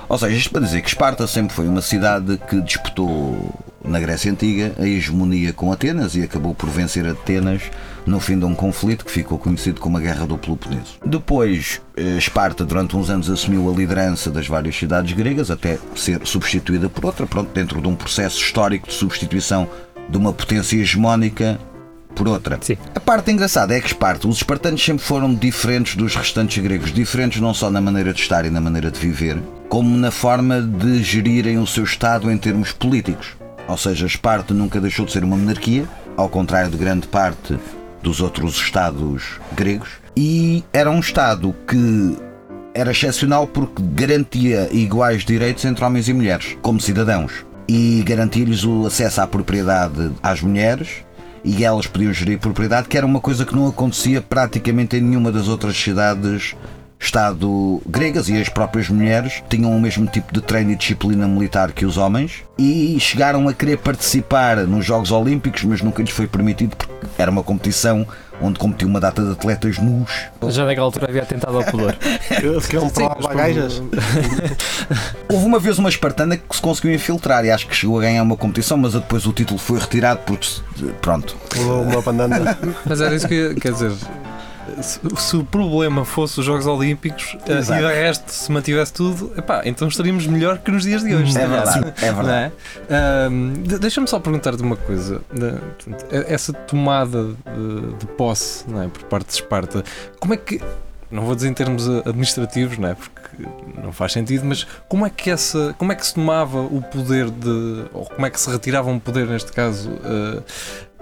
Ou 0.09 0.17
seja, 0.17 0.35
isto 0.35 0.51
para 0.51 0.61
dizer 0.61 0.81
que 0.81 0.87
Esparta 0.87 1.27
sempre 1.27 1.53
foi 1.53 1.67
uma 1.67 1.81
cidade 1.81 2.39
que 2.49 2.59
disputou 2.61 3.53
na 3.83 3.99
Grécia 3.99 4.31
Antiga 4.31 4.73
a 4.79 4.87
hegemonia 4.87 5.51
com 5.51 5.71
Atenas 5.71 6.15
e 6.15 6.23
acabou 6.23 6.55
por 6.55 6.69
vencer 6.69 7.05
Atenas 7.05 7.63
no 8.05 8.19
fim 8.19 8.39
de 8.39 8.45
um 8.45 8.55
conflito 8.55 9.05
que 9.05 9.11
ficou 9.11 9.37
conhecido 9.37 9.79
como 9.79 9.97
a 9.97 9.99
Guerra 9.99 10.25
do 10.25 10.37
Peloponeso. 10.37 10.97
Depois, 11.05 11.81
eh, 11.95 12.17
Esparta 12.17 12.65
durante 12.65 12.95
uns 12.95 13.09
anos 13.09 13.29
assumiu 13.29 13.69
a 13.69 13.75
liderança 13.75 14.29
das 14.31 14.47
várias 14.47 14.75
cidades 14.75 15.13
gregas 15.13 15.51
até 15.51 15.77
ser 15.95 16.25
substituída 16.25 16.89
por 16.89 17.05
outra, 17.05 17.27
pronto, 17.27 17.51
dentro 17.53 17.81
de 17.81 17.87
um 17.87 17.95
processo 17.95 18.39
histórico 18.39 18.87
de 18.87 18.93
substituição 18.93 19.67
de 20.09 20.17
uma 20.17 20.33
potência 20.33 20.77
hegemónica 20.77 21.59
por 22.13 22.27
outra. 22.27 22.57
Sim. 22.61 22.77
A 22.95 22.99
parte 22.99 23.31
engraçada 23.31 23.75
é 23.75 23.81
que 23.81 23.87
Esparta, 23.87 24.27
os 24.27 24.37
espartanos 24.37 24.83
sempre 24.83 25.03
foram 25.03 25.33
diferentes 25.33 25.95
dos 25.95 26.15
restantes 26.15 26.61
gregos, 26.63 26.93
diferentes 26.93 27.41
não 27.41 27.53
só 27.53 27.69
na 27.69 27.81
maneira 27.81 28.13
de 28.13 28.21
estar 28.21 28.45
e 28.45 28.49
na 28.49 28.61
maneira 28.61 28.91
de 28.91 28.99
viver, 28.99 29.37
como 29.67 29.97
na 29.97 30.11
forma 30.11 30.61
de 30.61 31.03
gerirem 31.03 31.57
o 31.57 31.67
seu 31.67 31.83
Estado 31.83 32.31
em 32.31 32.37
termos 32.37 32.71
políticos. 32.71 33.35
Ou 33.67 33.77
seja, 33.77 34.05
Esparta 34.05 34.53
nunca 34.53 34.79
deixou 34.79 35.05
de 35.05 35.11
ser 35.11 35.23
uma 35.23 35.37
monarquia, 35.37 35.85
ao 36.15 36.29
contrário 36.29 36.69
de 36.69 36.77
grande 36.77 37.07
parte 37.07 37.57
dos 38.01 38.19
outros 38.19 38.55
Estados 38.55 39.39
gregos, 39.53 39.89
e 40.15 40.63
era 40.71 40.91
um 40.91 40.99
Estado 40.99 41.55
que 41.67 42.17
era 42.73 42.91
excepcional 42.91 43.47
porque 43.47 43.81
garantia 43.93 44.67
iguais 44.71 45.23
direitos 45.23 45.63
entre 45.65 45.83
homens 45.83 46.09
e 46.09 46.13
mulheres, 46.13 46.57
como 46.61 46.81
cidadãos, 46.81 47.45
e 47.67 48.03
garantia-lhes 48.05 48.63
o 48.63 48.85
acesso 48.85 49.21
à 49.21 49.27
propriedade 49.27 50.11
às 50.21 50.41
mulheres 50.41 51.03
e 51.43 51.63
elas 51.63 51.87
podiam 51.87 52.13
gerir 52.13 52.39
propriedade, 52.39 52.87
que 52.87 52.97
era 52.97 53.05
uma 53.05 53.19
coisa 53.19 53.45
que 53.45 53.55
não 53.55 53.67
acontecia 53.67 54.21
praticamente 54.21 54.95
em 54.95 55.01
nenhuma 55.01 55.31
das 55.31 55.47
outras 55.47 55.75
cidades 55.75 56.55
Estado 56.99 57.81
gregas 57.85 58.29
e 58.29 58.39
as 58.39 58.49
próprias 58.49 58.89
mulheres 58.89 59.43
tinham 59.49 59.75
o 59.75 59.79
mesmo 59.79 60.07
tipo 60.07 60.33
de 60.33 60.41
treino 60.41 60.71
e 60.71 60.75
disciplina 60.75 61.27
militar 61.27 61.71
que 61.71 61.85
os 61.85 61.97
homens 61.97 62.43
e 62.57 62.97
chegaram 62.99 63.47
a 63.47 63.53
querer 63.53 63.77
participar 63.77 64.57
nos 64.67 64.85
Jogos 64.85 65.11
Olímpicos, 65.11 65.63
mas 65.63 65.81
nunca 65.81 66.01
lhes 66.01 66.11
foi 66.11 66.27
permitido 66.27 66.75
porque 66.75 66.93
era 67.17 67.29
uma 67.29 67.43
competição 67.43 68.07
onde 68.41 68.59
competiu 68.59 68.87
uma 68.87 68.99
data 68.99 69.23
de 69.23 69.31
atletas 69.31 69.77
nus. 69.77 70.11
Já 70.49 70.65
naquela 70.65 70.85
altura 70.85 71.07
havia 71.09 71.25
tentado 71.25 71.57
ao 71.57 71.63
pudor. 71.63 71.95
Queriam 72.67 72.89
provar 72.89 73.21
bagajas? 73.21 73.81
Houve 75.29 75.45
uma 75.45 75.59
vez 75.59 75.77
uma 75.77 75.89
espartana 75.89 76.35
que 76.37 76.55
se 76.55 76.61
conseguiu 76.61 76.93
infiltrar 76.93 77.45
e 77.45 77.51
acho 77.51 77.67
que 77.67 77.75
chegou 77.75 77.99
a 77.99 78.01
ganhar 78.01 78.23
uma 78.23 78.35
competição, 78.37 78.77
mas 78.77 78.93
depois 78.93 79.25
o 79.25 79.33
título 79.33 79.59
foi 79.59 79.79
retirado 79.79 80.21
porque, 80.25 80.47
pronto, 81.01 81.35
Levou 81.55 81.83
uma 81.83 82.01
bandana. 82.01 82.57
Mas 82.85 83.01
era 83.01 83.15
isso 83.15 83.27
que 83.27 83.55
quer 83.55 83.71
dizer. 83.71 83.91
Se, 84.81 84.99
se 85.17 85.35
o 85.37 85.43
problema 85.43 86.05
fosse 86.05 86.39
os 86.39 86.45
Jogos 86.45 86.65
Olímpicos 86.65 87.37
eh, 87.47 87.57
Exato. 87.59 87.81
e 87.81 87.85
o 87.85 87.87
resto 87.87 88.29
se 88.31 88.51
mantivesse 88.51 88.93
tudo, 88.93 89.31
epá, 89.37 89.61
então 89.65 89.87
estaríamos 89.87 90.25
melhor 90.27 90.57
que 90.59 90.71
nos 90.71 90.83
dias 90.83 91.03
de 91.03 91.13
hoje. 91.15 91.37
é 91.37 91.47
verdade, 91.47 91.93
é 92.01 92.11
verdade. 92.11 92.53
é? 92.89 93.29
De- 93.67 93.79
Deixa-me 93.79 94.07
só 94.07 94.19
perguntar-te 94.19 94.61
uma 94.61 94.75
coisa. 94.75 95.21
Essa 96.27 96.53
tomada 96.53 97.23
de, 97.25 97.93
de 97.97 98.05
posse 98.17 98.65
é? 98.83 98.87
por 98.87 99.03
parte 99.03 99.27
de 99.27 99.33
Esparta, 99.33 99.83
como 100.19 100.33
é 100.33 100.37
que. 100.37 100.61
Não 101.11 101.23
vou 101.25 101.35
dizer 101.35 101.47
em 101.49 101.53
termos 101.53 101.87
eh, 101.87 102.01
administrativos, 102.09 102.75
não 102.79 102.89
é? 102.89 102.95
Porque 102.95 103.47
não 103.83 103.91
faz 103.93 104.13
sentido, 104.13 104.45
mas 104.45 104.65
como 104.89 105.05
é 105.05 105.11
que 105.11 105.29
essa, 105.29 105.75
como 105.77 105.91
é 105.91 105.95
que 105.95 106.03
se 106.07 106.15
tomava 106.15 106.59
o 106.59 106.81
poder 106.81 107.29
de, 107.29 107.85
ou 107.93 108.05
como 108.05 108.25
é 108.25 108.31
que 108.31 108.39
se 108.39 108.49
retirava 108.49 108.89
um 108.89 108.97
poder 108.97 109.27
neste 109.27 109.51
caso 109.51 109.91
eh, 110.03 110.41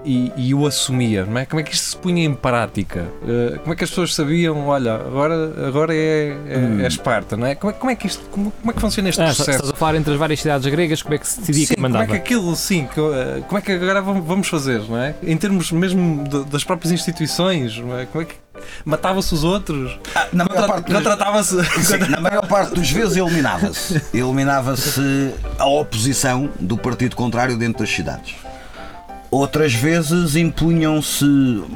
e, 0.04 0.32
e 0.36 0.54
o 0.54 0.66
assumia, 0.66 1.24
não 1.24 1.38
é? 1.38 1.46
Como 1.46 1.60
é 1.60 1.62
que 1.62 1.74
isto 1.74 1.84
se 1.90 1.96
punha 1.96 2.24
em 2.24 2.34
prática? 2.34 3.06
Eh, 3.26 3.58
como 3.58 3.72
é 3.72 3.76
que 3.76 3.84
as 3.84 3.90
pessoas 3.90 4.14
sabiam, 4.14 4.66
olha, 4.66 4.94
agora, 4.94 5.34
agora 5.66 5.94
é, 5.94 6.36
é, 6.48 6.58
Hum. 6.58 6.80
é 6.80 6.86
Esparta, 6.86 7.36
não 7.36 7.46
é? 7.46 7.54
Como 7.54 7.70
é, 7.70 7.74
como 7.74 7.90
é 7.90 7.94
que 7.94 8.06
isto, 8.06 8.22
como, 8.30 8.50
como 8.50 8.70
é 8.70 8.74
que 8.74 8.80
funciona 8.80 9.08
este 9.08 9.20
Ah, 9.22 9.26
processo? 9.26 9.50
estás 9.50 9.70
a 9.70 9.74
falar 9.74 9.94
entre 9.96 10.12
as 10.12 10.18
várias 10.18 10.40
cidades 10.40 10.66
gregas, 10.70 11.02
como 11.02 11.14
é 11.14 11.18
que 11.18 11.28
se 11.28 11.40
decidia 11.40 11.66
Sim, 11.66 11.74
quem 11.74 11.76
como 11.76 11.86
é 11.86 11.90
mandava? 11.90 12.10
que 12.12 12.16
aquilo, 12.16 12.56
sim, 12.56 12.88
que, 12.92 13.00
eh, 13.00 13.42
como 13.46 13.58
é 13.58 13.62
que 13.62 13.72
agora 13.72 14.00
vam- 14.02 14.22
vamos 14.22 14.48
fazer, 14.48 14.80
não 14.88 14.98
é? 14.98 15.14
Em 15.22 15.36
termos 15.36 15.70
mesmo 15.72 16.24
de- 16.28 16.44
das 16.50 16.64
próprias 16.64 16.92
instituições, 16.92 17.76
não 17.78 17.98
é? 17.98 18.06
Como 18.06 18.22
é 18.22 18.24
que 18.26 18.34
matava-se 18.84 19.32
os 19.34 19.44
outros? 19.44 19.98
Ah, 20.14 20.26
na, 20.32 20.44
maior 20.44 20.66
parte 20.66 20.84
dos, 20.86 20.94
Contratava-se. 20.94 21.64
sim, 21.84 21.98
na 22.10 22.20
maior 22.20 22.46
parte 22.46 22.74
dos 22.74 22.90
vezes 22.90 23.16
eliminava-se. 23.16 24.00
Eliminava-se 24.12 25.32
a 25.58 25.66
oposição 25.66 26.48
do 26.60 26.76
partido 26.76 27.14
contrário 27.16 27.56
dentro 27.56 27.80
das 27.80 27.90
cidades. 27.90 28.34
Outras 29.32 29.72
vezes 29.72 30.36
impunham-se 30.36 31.24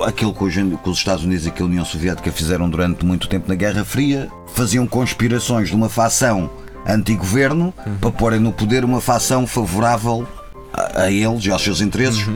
aquilo 0.05 0.35
que, 0.35 0.45
hoje, 0.45 0.79
que 0.85 0.91
os 0.91 0.99
Estados 0.99 1.25
Unidos 1.25 1.47
e 1.47 1.51
que 1.51 1.63
a 1.63 1.65
União 1.65 1.87
Soviética 1.87 2.31
fizeram 2.31 2.69
durante 2.69 3.03
muito 3.03 3.27
tempo 3.31 3.49
na 3.49 3.55
Guerra 3.55 3.83
Fria, 3.83 4.29
faziam 4.49 4.87
conspirações 4.87 5.71
de 5.71 5.75
uma 5.75 5.89
facção 5.89 6.51
anti-governo 6.87 7.73
para 7.99 8.11
porem 8.11 8.41
no 8.41 8.53
poder 8.53 8.85
uma 8.85 9.01
facção 9.01 9.47
favorável 9.47 10.29
a, 10.71 11.05
a 11.05 11.11
eles 11.11 11.47
e 11.47 11.51
aos 11.51 11.63
seus 11.63 11.81
interesses 11.81 12.29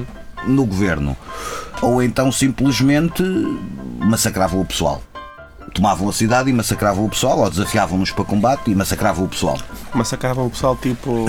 no 0.46 0.64
governo. 0.64 1.14
Ou 1.83 2.02
então 2.02 2.33
simplesmente 2.33 3.22
massacravam 3.98 4.62
o 4.62 4.64
pessoal. 4.64 5.02
Tomavam 5.74 6.09
a 6.09 6.12
cidade 6.12 6.50
e 6.50 6.52
massacravam 6.52 7.04
o 7.04 7.09
pessoal, 7.09 7.38
ou 7.38 7.50
desafiavam-nos 7.50 8.11
para 8.11 8.24
combate 8.24 8.70
e 8.70 8.74
massacravam 8.74 9.24
o 9.24 9.28
pessoal. 9.28 9.59
Massacravam 9.94 10.46
o 10.46 10.50
pessoal, 10.50 10.76
tipo, 10.76 11.26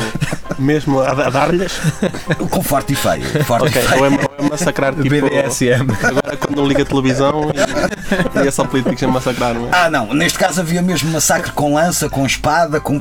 mesmo 0.58 1.00
a, 1.00 1.10
a 1.12 1.30
dar-lhes. 1.30 1.80
Com 2.50 2.62
forte 2.64 2.94
e 2.94 2.96
feio. 2.96 3.24
Forte 3.46 3.68
Ok, 3.68 3.82
e 3.82 3.86
feio. 3.86 4.00
ou 4.00 4.06
é, 4.06 4.10
ou 4.10 4.46
é 4.46 4.50
massacrar, 4.50 4.94
tipo. 4.96 5.08
BDSM. 5.10 5.88
Agora 6.04 6.38
quando 6.38 6.68
liga 6.68 6.84
a 6.84 6.86
televisão 6.86 7.52
e, 7.54 8.44
e 8.44 8.48
é 8.48 8.52
só 8.52 8.66
políticos 8.66 9.02
a 9.04 9.08
massacrar, 9.08 9.54
não 9.54 9.68
é? 9.68 9.70
Ah, 9.72 9.90
não, 9.90 10.14
neste 10.14 10.38
caso 10.40 10.60
havia 10.62 10.82
mesmo 10.82 11.12
massacre 11.12 11.52
com 11.52 11.76
lança, 11.76 12.10
com 12.10 12.26
espada, 12.26 12.80
com. 12.80 13.00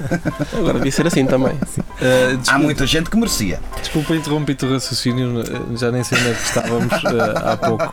Agora 0.56 0.74
devia 0.74 0.92
ser 0.92 1.06
assim 1.06 1.26
também. 1.26 1.58
Eh, 2.00 2.36
Há 2.48 2.58
muita 2.58 2.86
gente 2.86 3.08
que 3.10 3.16
merecia. 3.16 3.60
desculpa 3.80 4.14
interromper 4.14 4.56
o 4.62 4.72
raciocínio, 4.72 5.40
eh, 5.40 5.76
já 5.76 5.90
nem 5.90 6.02
sei 6.04 6.18
onde 6.18 6.28
é 6.30 6.34
que 6.34 6.42
estávamos 6.42 6.92
eh, 6.92 7.34
há 7.44 7.56
pouco. 7.56 7.84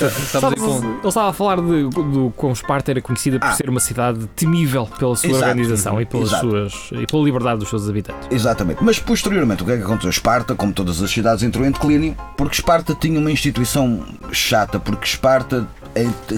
Estávamos 0.00 0.22
aí 0.22 0.58
Sabes, 0.58 0.62
com. 0.62 0.78
Ele 0.98 1.08
estava 1.08 1.30
a 1.30 1.32
falar 1.32 1.56
de, 1.56 1.88
do 1.88 2.32
quão 2.36 2.52
Esparta 2.52 2.90
era 2.90 3.00
conhecida 3.00 3.38
por 3.38 3.48
Ah. 3.48 3.52
ser 3.52 3.68
uma 3.70 3.80
cidade 3.80 4.26
temível 4.36 4.86
pela 4.98 5.16
sua 5.16 5.30
Exato. 5.30 5.44
organização 5.44 6.00
e, 6.00 6.04
pelas 6.06 6.28
Exato. 6.28 6.50
suas, 6.50 6.72
e 6.92 7.06
pela 7.06 7.22
liberdade 7.24 7.60
dos 7.60 7.68
seus 7.68 7.88
habitantes. 7.88 8.28
Exatamente. 8.30 8.82
Mas 8.82 8.98
posteriormente 8.98 9.62
o 9.62 9.66
que 9.66 9.72
é 9.72 9.76
que 9.76 9.82
aconteceu? 9.82 10.10
Esparta, 10.10 10.54
como 10.54 10.72
todas 10.72 11.00
as 11.02 11.10
cidades, 11.10 11.42
entrou 11.42 11.64
em 11.66 11.70
declínio 11.70 12.16
porque 12.36 12.54
Esparta 12.56 12.94
tinha 12.94 13.18
uma 13.18 13.30
instituição 13.30 14.04
chata, 14.32 14.78
porque 14.78 15.06
Esparta 15.06 15.66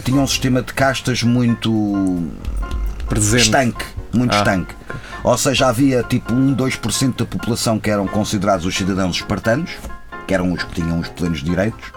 tinha 0.04 0.20
um 0.20 0.26
sistema 0.26 0.62
de 0.62 0.72
castas 0.72 1.22
muito 1.22 1.70
Presente. 3.10 3.42
estanque, 3.42 3.84
muito 4.14 4.34
Ah. 4.34 4.38
estanque. 4.38 4.74
Ou 5.22 5.36
seja, 5.36 5.66
havia 5.68 6.02
tipo 6.02 6.32
1, 6.32 6.54
2% 6.54 7.18
da 7.18 7.26
população 7.26 7.78
que 7.78 7.90
eram 7.90 8.06
considerados 8.06 8.64
os 8.64 8.74
cidadãos 8.74 9.16
espartanos, 9.16 9.70
que 10.26 10.32
eram 10.32 10.52
os 10.52 10.62
que 10.62 10.80
tinham 10.80 10.98
os 10.98 11.08
plenos 11.08 11.42
direitos. 11.42 11.92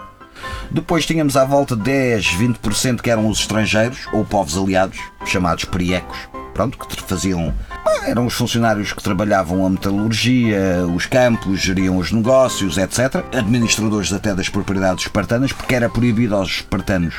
Depois 0.70 1.06
tínhamos 1.06 1.36
à 1.36 1.44
volta 1.44 1.74
10, 1.74 2.26
20% 2.34 3.00
que 3.00 3.10
eram 3.10 3.28
os 3.28 3.38
estrangeiros 3.40 4.06
ou 4.12 4.24
povos 4.24 4.58
aliados, 4.58 4.98
chamados 5.24 5.64
periecos, 5.64 6.18
pronto, 6.52 6.76
que 6.76 7.02
faziam. 7.02 7.54
ah, 7.86 8.08
Eram 8.10 8.26
os 8.26 8.34
funcionários 8.34 8.92
que 8.92 9.02
trabalhavam 9.02 9.64
a 9.64 9.70
metalurgia, 9.70 10.84
os 10.94 11.06
campos, 11.06 11.60
geriam 11.60 11.96
os 11.96 12.12
negócios, 12.12 12.76
etc. 12.76 13.24
Administradores 13.34 14.12
até 14.12 14.34
das 14.34 14.48
propriedades 14.48 15.04
espartanas, 15.04 15.52
porque 15.52 15.74
era 15.74 15.88
proibido 15.88 16.34
aos 16.34 16.50
espartanos 16.56 17.14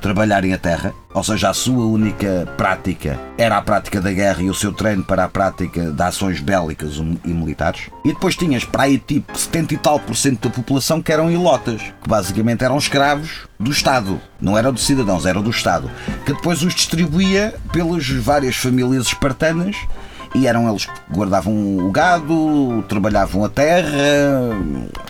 trabalharem 0.00 0.52
a 0.52 0.58
terra, 0.58 0.92
ou 1.12 1.22
seja, 1.22 1.50
a 1.50 1.54
sua 1.54 1.84
única 1.84 2.48
prática 2.56 3.18
era 3.36 3.56
a 3.56 3.62
prática 3.62 4.00
da 4.00 4.12
guerra 4.12 4.42
e 4.42 4.50
o 4.50 4.54
seu 4.54 4.72
treino 4.72 5.04
para 5.04 5.24
a 5.24 5.28
prática 5.28 5.90
de 5.90 6.02
ações 6.02 6.40
bélicas 6.40 6.96
e 7.24 7.28
militares. 7.28 7.90
E 8.04 8.08
depois 8.08 8.36
tinhas 8.36 8.64
para 8.64 8.84
aí 8.84 8.98
tipo 8.98 9.36
70 9.36 9.74
e 9.74 9.76
tal 9.76 10.00
por 10.00 10.16
cento 10.16 10.48
da 10.48 10.54
população 10.54 11.02
que 11.02 11.12
eram 11.12 11.30
ilotas, 11.30 11.82
que 12.02 12.08
basicamente 12.08 12.64
eram 12.64 12.78
escravos 12.78 13.48
do 13.58 13.70
Estado. 13.70 14.20
Não 14.40 14.56
eram 14.56 14.72
de 14.72 14.80
cidadãos, 14.80 15.26
eram 15.26 15.42
do 15.42 15.50
Estado. 15.50 15.90
Que 16.24 16.32
depois 16.32 16.62
os 16.62 16.74
distribuía 16.74 17.54
pelas 17.72 18.08
várias 18.08 18.56
famílias 18.56 19.06
espartanas 19.06 19.76
e 20.34 20.46
eram 20.46 20.68
eles 20.68 20.86
que 20.86 20.92
guardavam 21.12 21.78
o 21.78 21.90
gado, 21.90 22.84
trabalhavam 22.88 23.44
a 23.44 23.48
terra, 23.48 23.90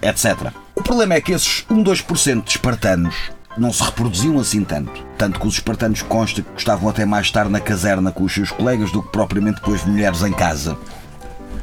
etc. 0.03 0.53
O 0.75 0.83
problema 0.83 1.15
é 1.15 1.21
que 1.21 1.33
esses 1.33 1.65
1, 1.71 1.85
2% 1.85 2.45
de 2.45 2.51
espartanos 2.51 3.15
não 3.61 3.73
se 3.73 3.83
reproduziam 3.83 4.39
assim 4.41 4.65
tanto. 4.65 5.05
Tanto 5.19 5.39
que 5.39 5.47
os 5.47 5.55
espartanos 5.55 6.03
consta 6.03 6.43
que 6.43 6.51
gostavam 6.53 6.89
até 6.89 7.05
mais 7.05 7.27
estar 7.27 7.49
na 7.49 7.61
caserna 7.61 8.11
com 8.11 8.25
os 8.25 8.33
seus 8.33 8.51
colegas 8.51 8.91
do 8.91 9.03
que 9.03 9.11
propriamente 9.11 9.61
com 9.61 9.73
as 9.73 9.85
mulheres 9.85 10.23
em 10.23 10.33
casa. 10.33 10.77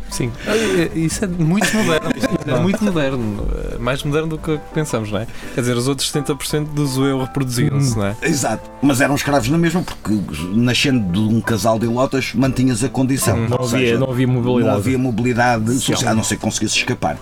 Sim. 0.10 0.32
É, 0.46 0.98
Isso 0.98 1.26
é 1.26 1.28
muito 1.28 1.76
moderno. 1.76 2.10
É 2.46 2.60
muito 2.60 2.84
moderno. 2.84 3.48
É 3.74 3.78
Mais 3.78 4.04
moderno 4.04 4.30
do 4.30 4.38
que 4.38 4.58
pensamos, 4.74 5.12
não 5.12 5.20
é? 5.20 5.28
Quer 5.54 5.62
dizer, 5.62 5.76
os 5.76 5.88
outros 5.88 6.12
70% 6.12 6.66
do 6.68 6.86
zoeu 6.88 7.20
reproduziram-se, 7.20 7.98
não 7.98 8.06
é? 8.06 8.16
Exato. 8.22 8.70
Mas 8.82 9.02
eram 9.02 9.16
escravos 9.16 9.50
na 9.50 9.58
mesma, 9.58 9.82
porque 9.82 10.18
nascendo 10.54 11.12
de 11.12 11.36
um 11.36 11.42
casal 11.42 11.78
de 11.78 11.86
ilotas 11.86 12.34
mantinhas 12.34 12.84
a 12.84 12.90
condição. 12.90 13.38
Hum. 13.38 13.48
Não 13.50 13.58
havia, 13.58 13.80
seja, 13.80 13.98
não 14.00 14.10
havia 14.10 14.28
mobilidade. 14.28 14.68
Não 14.68 14.78
havia 14.78 14.98
mobilidade 14.98 15.80
social, 15.80 16.12
a 16.12 16.16
não 16.16 16.24
ser 16.24 16.36
que 16.36 16.42
conseguisse 16.42 16.78
escapar. 16.78 17.18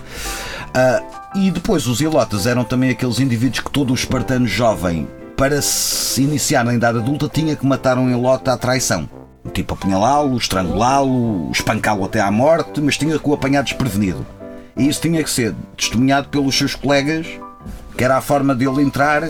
Ah, 0.78 1.02
e 1.34 1.50
depois 1.50 1.86
os 1.86 2.02
ilotas 2.02 2.46
eram 2.46 2.62
também 2.62 2.90
aqueles 2.90 3.18
indivíduos 3.18 3.60
que 3.60 3.70
todo 3.70 3.92
o 3.92 3.94
espartano 3.94 4.46
jovem, 4.46 5.08
para 5.34 5.62
se 5.62 6.20
iniciar 6.20 6.66
na 6.66 6.74
idade 6.74 6.98
adulta, 6.98 7.30
tinha 7.30 7.56
que 7.56 7.64
matar 7.64 7.96
um 7.96 8.10
ilota 8.10 8.52
à 8.52 8.58
traição. 8.58 9.08
Tipo 9.54 9.72
apunhalá-lo, 9.72 10.36
estrangulá-lo, 10.36 11.50
espancá-lo 11.50 12.04
até 12.04 12.20
à 12.20 12.30
morte, 12.30 12.82
mas 12.82 12.98
tinha 12.98 13.18
que 13.18 13.26
o 13.26 13.32
apanhar 13.32 13.62
desprevenido. 13.62 14.26
E 14.76 14.86
isso 14.86 15.00
tinha 15.00 15.24
que 15.24 15.30
ser 15.30 15.54
testemunhado 15.74 16.28
pelos 16.28 16.54
seus 16.54 16.74
colegas, 16.74 17.26
que 17.96 18.04
era 18.04 18.16
a 18.16 18.20
forma 18.20 18.54
dele 18.54 18.82
entrar. 18.82 19.22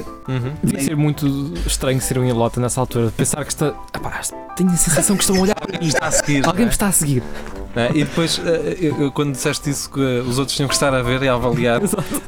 Devia 0.62 0.80
ser 0.82 0.96
muito 0.96 1.26
estranho 1.66 2.00
ser 2.00 2.18
um 2.18 2.24
ilota 2.24 2.60
nessa 2.60 2.80
altura. 2.80 3.12
Pensar 3.16 3.44
que 3.44 3.52
está. 3.52 3.72
Epá, 3.94 4.20
tenho 4.56 4.70
a 4.70 4.76
sensação 4.76 5.16
que 5.16 5.22
estão 5.22 5.36
a 5.36 5.40
olhar 5.40 5.54
para 5.54 5.78
mim. 5.78 5.86
Está 5.86 6.06
a 6.06 6.10
seguir. 6.10 6.44
Alguém 6.46 6.64
me 6.66 6.72
está 6.72 6.88
a 6.88 6.92
seguir. 6.92 7.22
é? 7.76 7.90
E 7.94 8.04
depois, 8.04 8.40
eh, 8.44 8.76
eu- 8.80 9.12
quando 9.12 9.32
disseste 9.32 9.68
isso, 9.70 9.90
que 9.90 10.00
eh, 10.00 10.20
os 10.26 10.38
outros 10.38 10.56
tinham 10.56 10.66
que 10.66 10.74
estar 10.74 10.92
a 10.94 11.02
ver 11.02 11.22
e 11.22 11.28
a 11.28 11.34
avaliar, 11.34 11.80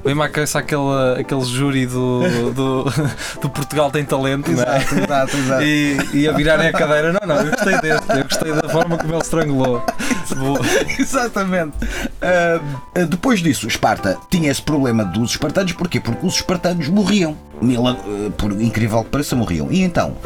vem-me 0.04 0.22
à 0.22 0.28
cabeça 0.28 0.58
aquele, 0.58 1.18
aquele 1.18 1.42
júri 1.44 1.86
do, 1.86 2.20
do, 2.52 2.84
do 3.40 3.48
Portugal 3.48 3.90
tem 3.90 4.04
talento, 4.04 4.50
não 4.52 4.62
é? 4.62 4.76
exato, 4.76 5.36
exato. 5.38 5.62
E, 5.62 5.96
e 6.12 6.28
a 6.28 6.32
virarem 6.32 6.68
a 6.68 6.72
cadeira, 6.72 7.12
não, 7.14 7.26
não, 7.26 7.36
eu 7.42 7.50
gostei 7.50 7.80
deste, 7.80 8.10
eu 8.10 8.24
gostei 8.24 8.52
da 8.52 8.68
forma 8.68 8.98
como 8.98 9.14
ele 9.14 9.22
estrangulou. 9.22 9.82
Exatamente. 10.98 11.72
Ah, 12.20 12.60
depois 13.08 13.40
disso, 13.40 13.66
Esparta 13.66 14.18
tinha 14.30 14.50
esse 14.50 14.60
problema 14.62 15.04
dos 15.04 15.30
espartanos, 15.32 15.72
porquê? 15.72 15.98
Porque 15.98 16.24
os 16.28 16.36
espartanos 16.36 16.88
morriam. 16.88 17.36
Ah, 17.60 18.30
por 18.36 18.52
incrível 18.60 19.02
que 19.02 19.10
pareça, 19.10 19.34
morriam. 19.34 19.70
E 19.70 19.82
então, 19.82 20.16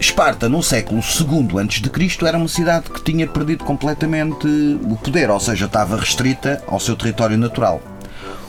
Esparta, 0.00 0.48
no 0.48 0.62
século 0.62 1.00
II 1.00 1.60
a.C., 1.60 2.26
era 2.26 2.38
uma 2.38 2.48
cidade 2.48 2.90
que 2.90 3.02
tinha 3.02 3.26
perdido 3.26 3.64
completamente 3.64 4.46
o 4.46 4.96
poder, 4.96 5.30
ou 5.30 5.40
seja, 5.40 5.66
estava 5.66 5.96
restrita 5.96 6.62
ao 6.66 6.80
seu 6.80 6.96
território 6.96 7.36
natural. 7.36 7.80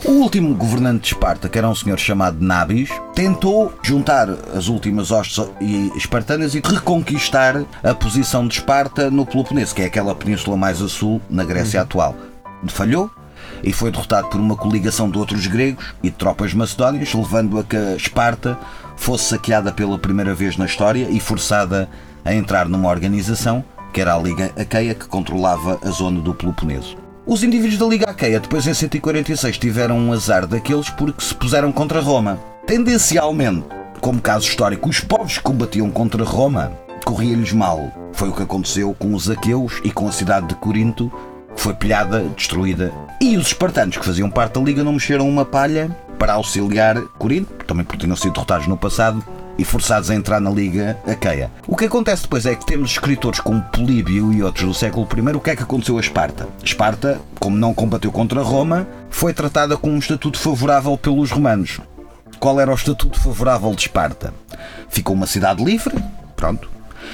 O 0.06 0.12
último 0.12 0.56
governante 0.56 1.02
de 1.02 1.08
Esparta, 1.15 1.50
que 1.50 1.58
era 1.58 1.68
um 1.68 1.76
senhor 1.76 2.00
chamado 2.00 2.38
Nabis, 2.39 2.89
tentou 3.13 3.74
juntar 3.84 4.30
as 4.56 4.68
últimas 4.68 5.12
hostes 5.12 5.44
espartanas 5.96 6.56
e 6.56 6.62
reconquistar 6.63 7.65
a 7.84 7.94
posição 7.94 8.48
de 8.48 8.56
Esparta 8.56 9.12
no 9.12 9.26
Peloponeso, 9.26 9.76
que 9.76 9.82
é 9.82 9.86
aquela 9.86 10.15
península 10.15 10.56
mais 10.56 10.82
a 10.82 10.88
sul, 10.88 11.22
na 11.30 11.44
Grécia 11.44 11.82
atual. 11.82 12.15
Falhou 12.68 13.12
e 13.64 13.72
foi 13.74 13.92
derrotado 13.92 14.28
por 14.30 14.40
uma 14.40 14.56
coligação 14.56 15.10
de 15.10 15.18
outros 15.18 15.48
gregos 15.48 15.86
e 16.04 16.10
de 16.10 16.16
tropas 16.16 16.54
macedónias, 16.54 17.14
levando 17.14 17.60
a 17.60 17.64
que 17.64 17.76
a 17.76 17.96
Esparta 17.96 18.58
fosse 18.96 19.26
saqueada 19.26 19.72
pela 19.72 19.98
primeira 19.98 20.34
vez 20.34 20.58
na 20.58 20.66
história 20.66 21.08
e 21.10 21.20
forçada 21.20 21.90
a 22.24 22.34
entrar 22.34 22.68
numa 22.68 22.90
organização, 22.90 23.64
que 23.94 24.02
era 24.02 24.16
a 24.16 24.20
Liga 24.20 24.52
Aqueia, 24.58 24.94
que 24.94 25.08
controlava 25.08 25.80
a 25.84 25.90
zona 25.90 26.20
do 26.22 26.34
Peloponeso. 26.34 26.98
Os 27.26 27.44
indivíduos 27.44 27.78
da 27.78 27.86
Liga 27.86 28.10
Aqueia, 28.10 28.40
depois 28.40 28.66
em 28.66 28.74
146, 28.74 29.58
tiveram 29.58 29.98
um 29.98 30.12
azar 30.12 30.48
daqueles 30.48 30.90
porque 30.90 31.24
se 31.24 31.36
puseram 31.36 31.72
contra 31.72 32.02
Roma. 32.02 32.40
Tendencialmente, 32.66 33.66
como 34.02 34.22
caso 34.22 34.48
histórico, 34.48 34.90
os 34.90 35.00
povos 35.00 35.38
que 35.38 35.44
combatiam 35.44 35.90
contra 35.92 36.24
Roma 36.24 36.72
corria-lhes 37.06 37.54
mal. 37.54 37.92
Foi 38.14 38.30
o 38.30 38.34
que 38.34 38.44
aconteceu 38.44 38.96
com 38.98 39.14
os 39.14 39.30
aqueus 39.30 39.82
e 39.84 39.92
com 39.92 40.08
a 40.08 40.12
cidade 40.12 40.48
de 40.48 40.56
Corinto, 40.56 41.12
foi 41.60 41.74
pilhada, 41.74 42.22
destruída. 42.36 42.91
E 43.22 43.38
os 43.38 43.48
espartanos, 43.48 43.98
que 43.98 44.06
faziam 44.06 44.30
parte 44.30 44.54
da 44.54 44.62
Liga, 44.62 44.84
não 44.84 44.93
mexeram 44.93 45.28
uma 45.28 45.45
palha 45.45 45.95
para 46.17 46.34
auxiliar 46.34 47.00
Corinto, 47.17 47.65
também 47.65 47.86
porque 47.86 48.00
tinham 48.00 48.15
sido 48.15 48.34
derrotados 48.34 48.67
no 48.67 48.78
passado, 48.78 49.24
e 49.58 49.65
forçados 49.65 50.10
a 50.10 50.15
entrar 50.15 50.39
na 50.39 50.50
Liga 50.50 50.98
Aqueia. 51.06 51.52
O 51.67 51.76
que 51.76 51.86
acontece 51.86 52.24
depois 52.24 52.45
é 52.45 52.56
que 52.56 52.65
temos 52.65 52.91
escritores 52.91 53.41
como 53.41 53.62
Políbio 53.62 54.32
e 54.32 54.41
outros 54.41 54.65
do 54.65 54.74
século 54.74 55.06
I. 55.06 55.36
O 55.36 55.41
que 55.41 55.50
é 55.50 55.56
que 55.56 55.63
aconteceu 55.63 55.98
a 55.98 56.00
Esparta? 56.00 56.48
Esparta, 56.63 57.19
como 57.41 57.58
não 57.58 57.74
combateu 57.74 58.10
contra 58.10 58.41
Roma, 58.41 58.88
foi 59.10 59.34
tratada 59.34 59.76
com 59.76 59.89
um 59.89 60.00
estatuto 60.00 60.39
favorável 60.39 60.98
pelos 60.98 61.30
romanos. 61.30 61.82
Qual 62.39 62.58
era 62.58 62.72
o 62.72 62.76
estatuto 62.76 63.19
favorável 63.19 63.72
de 63.76 63.82
Esparta? 63.82 64.34
Ficou 64.88 65.13
uma 65.13 65.28
cidade 65.28 65.62
livre, 65.62 65.93
pronto, 66.38 66.69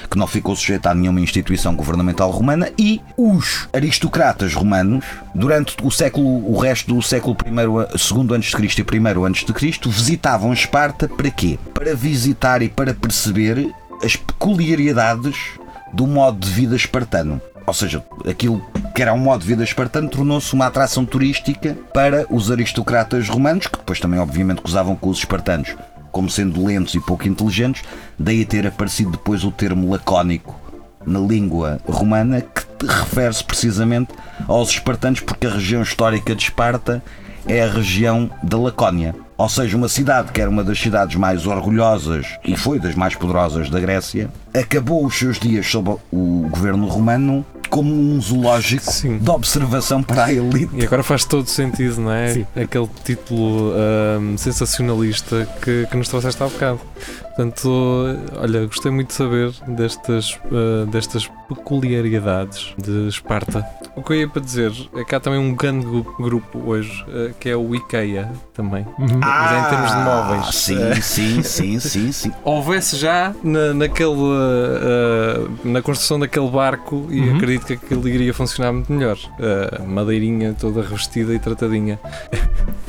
que 0.07 0.17
não 0.17 0.27
ficou 0.27 0.55
sujeita 0.55 0.89
a 0.89 0.95
nenhuma 0.95 1.19
instituição 1.21 1.75
governamental 1.75 2.29
romana 2.31 2.71
e 2.77 3.01
os 3.17 3.67
aristocratas 3.73 4.53
romanos, 4.53 5.05
durante 5.33 5.75
o 5.83 5.91
século, 5.91 6.49
o 6.49 6.57
resto 6.57 6.93
do 6.93 7.01
século 7.01 7.35
I, 7.45 7.97
segundo 7.97 8.33
antes 8.33 8.49
de 8.49 8.55
Cristo 8.55 8.79
e 8.79 8.83
primeiro 8.83 9.25
antes 9.25 9.45
de 9.45 9.53
Cristo, 9.53 9.89
visitavam 9.89 10.53
Esparta 10.53 11.07
para 11.07 11.29
quê? 11.29 11.59
Para 11.73 11.95
visitar 11.95 12.61
e 12.61 12.69
para 12.69 12.93
perceber 12.93 13.73
as 14.03 14.15
peculiaridades 14.15 15.35
do 15.93 16.05
modo 16.05 16.39
de 16.39 16.51
vida 16.51 16.75
espartano. 16.75 17.41
Ou 17.65 17.73
seja, 17.73 18.03
aquilo 18.29 18.63
que 18.93 19.01
era 19.01 19.13
um 19.13 19.17
modo 19.17 19.41
de 19.41 19.47
vida 19.47 19.63
espartano 19.63 20.09
tornou-se 20.09 20.53
uma 20.53 20.67
atração 20.67 21.05
turística 21.05 21.75
para 21.93 22.25
os 22.29 22.51
aristocratas 22.51 23.27
romanos, 23.27 23.67
que 23.67 23.77
depois 23.77 23.99
também, 23.99 24.19
obviamente, 24.19 24.61
gozavam 24.61 24.95
com 24.95 25.09
os 25.09 25.17
espartanos 25.17 25.75
como 26.15 26.30
sendo 26.30 26.65
lentos 26.65 26.95
e 26.95 26.99
pouco 27.01 27.28
inteligentes, 27.28 27.84
daí 28.17 28.45
ter 28.45 28.65
aparecido 28.65 29.12
depois 29.12 29.43
o 29.43 29.51
termo 29.51 29.91
lacónico 29.91 30.56
na 31.06 31.19
língua 31.19 31.78
romana, 31.86 32.39
que 32.39 32.88
refere-se 32.88 33.43
precisamente 33.43 34.13
aos 34.47 34.69
espartanos, 34.69 35.19
porque 35.19 35.45
a 35.45 35.49
região 35.49 35.82
histórica 35.82 36.34
de 36.34 36.43
Esparta 36.43 37.04
é 37.45 37.62
a 37.62 37.69
região 37.69 38.32
da 38.41 38.58
Lacónia. 38.58 39.13
Ou 39.38 39.49
seja, 39.49 39.75
uma 39.75 39.89
cidade 39.89 40.32
que 40.32 40.39
era 40.39 40.49
uma 40.49 40.63
das 40.63 40.80
cidades 40.80 41.17
mais 41.17 41.45
orgulhosas 41.45 42.25
e 42.45 42.56
foi 42.56 42.80
das 42.80 42.95
mais 42.95 43.13
poderosas 43.13 43.69
da 43.69 43.82
Grécia, 43.82 44.30
acabou 44.54 45.06
os 45.06 45.19
seus 45.19 45.38
dias 45.38 45.69
sob 45.69 45.97
o 46.13 46.47
governo 46.49 46.88
romano 46.88 47.45
como 47.67 47.93
um 47.93 48.19
zoológico 48.21 48.91
Sim. 48.91 49.17
de 49.17 49.30
observação 49.30 50.01
para 50.04 50.25
a 50.25 50.34
elite. 50.34 50.69
E 50.75 50.86
agora 50.86 51.04
faz 51.04 51.25
todo 51.25 51.47
sentido, 51.47 52.01
não 52.01 52.12
é? 52.12 52.34
Sim. 52.34 52.47
Aquele 52.56 52.89
título 53.04 53.73
ahm, 53.73 54.38
sensacionalista 54.38 55.47
que, 55.62 55.88
que 55.89 55.97
nos 55.97 56.08
trouxeste 56.08 56.41
há 56.41 56.47
bocado. 56.47 56.80
Portanto, 57.36 57.69
olha, 58.38 58.65
gostei 58.65 58.91
muito 58.91 59.10
de 59.10 59.13
saber 59.13 59.51
destas, 59.67 60.39
ah, 60.45 60.86
destas 60.89 61.30
peculiaridades 61.47 62.73
de 62.77 63.08
Esparta. 63.08 63.65
O 63.95 64.01
que 64.03 64.13
eu 64.13 64.17
ia 64.17 64.27
para 64.27 64.41
dizer 64.41 64.71
é 64.95 65.03
que 65.03 65.15
há 65.15 65.19
também 65.19 65.39
um 65.39 65.53
grande 65.55 65.86
gru- 65.86 66.15
grupo 66.19 66.62
hoje 66.65 67.05
ah, 67.08 67.31
que 67.39 67.49
é 67.49 67.55
o 67.55 67.73
IKEA 67.75 68.31
também. 68.53 68.86
Uhum. 68.99 69.19
Mas 69.19 69.51
é 69.51 69.60
em 69.60 69.63
termos 69.69 69.91
de 69.91 69.97
móveis. 69.97 70.45
Ah, 70.47 70.51
Sim, 70.51 71.01
sim, 71.01 71.43
sim, 71.43 71.79
sim, 71.79 72.12
sim. 72.12 72.31
Houvesse 72.43 72.97
já 72.97 73.34
na, 73.43 73.73
naquele, 73.73 74.12
ah, 74.12 75.47
na 75.63 75.81
construção 75.81 76.19
daquele 76.19 76.49
barco 76.49 77.08
e 77.10 77.21
Uhum. 77.21 77.36
acredito 77.38 77.65
que 77.65 77.73
aquilo 77.73 78.08
iria 78.08 78.34
funcionar 78.34 78.71
muito 78.73 78.91
melhor. 78.91 79.17
Ah, 79.39 79.81
madeirinha 79.84 80.53
toda 80.60 80.81
revestida 80.81 81.34
e 81.34 81.39
tratadinha. 81.39 81.99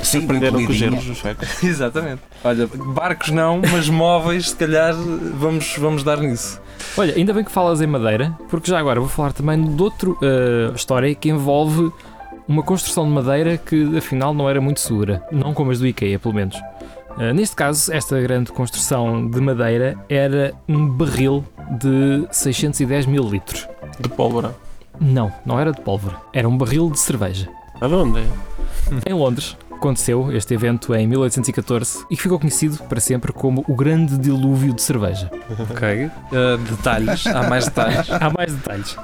Sim, 0.02 0.24
Aprenderam 0.24 0.64
com 0.64 0.72
os 0.72 0.82
erros 0.82 1.04
dos. 1.04 1.22
Exatamente. 1.62 2.22
Olha, 2.44 2.66
barcos 2.66 3.30
não, 3.30 3.60
mas 3.72 3.88
móveis, 3.88 4.50
se 4.50 4.56
calhar 4.56 4.94
vamos, 4.94 5.76
vamos 5.78 6.02
dar 6.02 6.18
nisso. 6.18 6.60
Olha, 6.96 7.14
ainda 7.14 7.32
bem 7.32 7.44
que 7.44 7.50
falas 7.52 7.80
em 7.80 7.86
madeira, 7.86 8.36
porque 8.48 8.70
já 8.70 8.78
agora 8.78 9.00
vou 9.00 9.08
falar 9.08 9.32
também 9.32 9.62
de 9.62 9.82
outra 9.82 10.10
história 10.74 11.14
que 11.14 11.28
envolve 11.28 11.92
uma 12.48 12.62
construção 12.62 13.04
de 13.04 13.10
madeira 13.10 13.56
que 13.56 13.96
afinal 13.96 14.32
não 14.32 14.48
era 14.48 14.60
muito 14.60 14.80
segura, 14.80 15.22
não 15.32 15.52
como 15.52 15.70
as 15.70 15.78
do 15.78 15.86
IKEA, 15.86 16.18
pelo 16.18 16.34
menos. 16.34 16.56
Uh, 17.16 17.32
neste 17.34 17.56
caso, 17.56 17.92
esta 17.92 18.20
grande 18.20 18.52
construção 18.52 19.28
de 19.28 19.40
madeira 19.40 19.96
era 20.08 20.54
um 20.68 20.86
barril 20.86 21.44
de 21.80 22.26
610 22.30 23.06
mil 23.06 23.24
litros. 23.24 23.66
De 23.98 24.08
pólvora. 24.08 24.54
Não, 25.00 25.32
não 25.44 25.58
era 25.58 25.72
de 25.72 25.80
pólvora, 25.80 26.16
era 26.32 26.48
um 26.48 26.56
barril 26.56 26.90
de 26.90 26.98
cerveja. 26.98 27.48
Aonde? 27.80 28.22
Em 29.06 29.12
Londres 29.12 29.56
aconteceu 29.76 30.32
este 30.32 30.54
evento 30.54 30.94
em 30.94 31.06
1814 31.06 32.04
e 32.10 32.16
que 32.16 32.22
ficou 32.22 32.38
conhecido 32.38 32.82
para 32.84 33.00
sempre 33.00 33.32
como 33.32 33.64
o 33.68 33.74
Grande 33.74 34.18
Dilúvio 34.18 34.74
de 34.74 34.82
Cerveja. 34.82 35.30
Ok. 35.70 36.06
Uh, 36.06 36.58
detalhes, 36.70 37.26
há 37.26 37.48
mais 37.48 37.66
detalhes. 37.66 38.10
Há 38.10 38.30
mais 38.30 38.52
detalhes. 38.52 38.96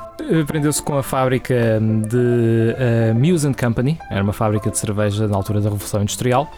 Prendeu-se 0.47 0.83
com 0.83 0.97
a 0.97 1.03
fábrica 1.03 1.81
de 2.09 2.17
uh, 2.17 3.15
Muse 3.15 3.47
and 3.47 3.55
Company, 3.55 3.99
era 4.11 4.23
uma 4.23 4.33
fábrica 4.33 4.71
de 4.71 4.79
cerveja 4.79 5.27
na 5.27 5.37
altura 5.37 5.61
da 5.61 5.69
Revolução 5.69 6.03
Industrial, 6.03 6.51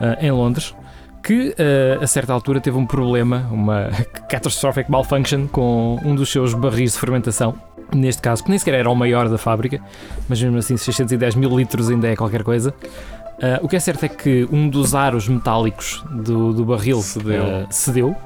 eh, 0.00 0.26
em 0.26 0.30
Londres, 0.30 0.74
que 1.22 1.54
eh, 1.56 1.98
a 2.00 2.06
certa 2.06 2.32
altura 2.32 2.60
teve 2.60 2.76
um 2.76 2.84
problema, 2.84 3.48
uma 3.50 3.90
catastrophic 4.28 4.90
malfunction 4.90 5.46
com 5.46 5.98
um 6.04 6.14
dos 6.14 6.30
seus 6.30 6.52
barris 6.52 6.94
de 6.94 6.98
fermentação. 6.98 7.54
Neste 7.94 8.22
caso, 8.22 8.42
que 8.42 8.48
nem 8.48 8.58
sequer 8.58 8.74
era 8.74 8.90
o 8.90 8.94
maior 8.94 9.28
da 9.28 9.36
fábrica, 9.36 9.80
mas 10.28 10.42
mesmo 10.42 10.58
assim 10.58 10.76
610 10.76 11.34
mil 11.34 11.54
litros 11.56 11.90
ainda 11.90 12.08
é 12.08 12.16
qualquer 12.16 12.42
coisa. 12.42 12.74
Eh, 13.42 13.58
o 13.60 13.68
que 13.68 13.74
é 13.76 13.80
certo 13.80 14.04
é 14.04 14.08
que 14.08 14.48
um 14.52 14.68
dos 14.68 14.94
aros 14.94 15.28
metálicos 15.28 16.02
do, 16.10 16.52
do 16.52 16.64
barril 16.64 17.02
Cedeu. 17.02 17.42
eh, 17.44 17.66
cedeu 17.70 18.16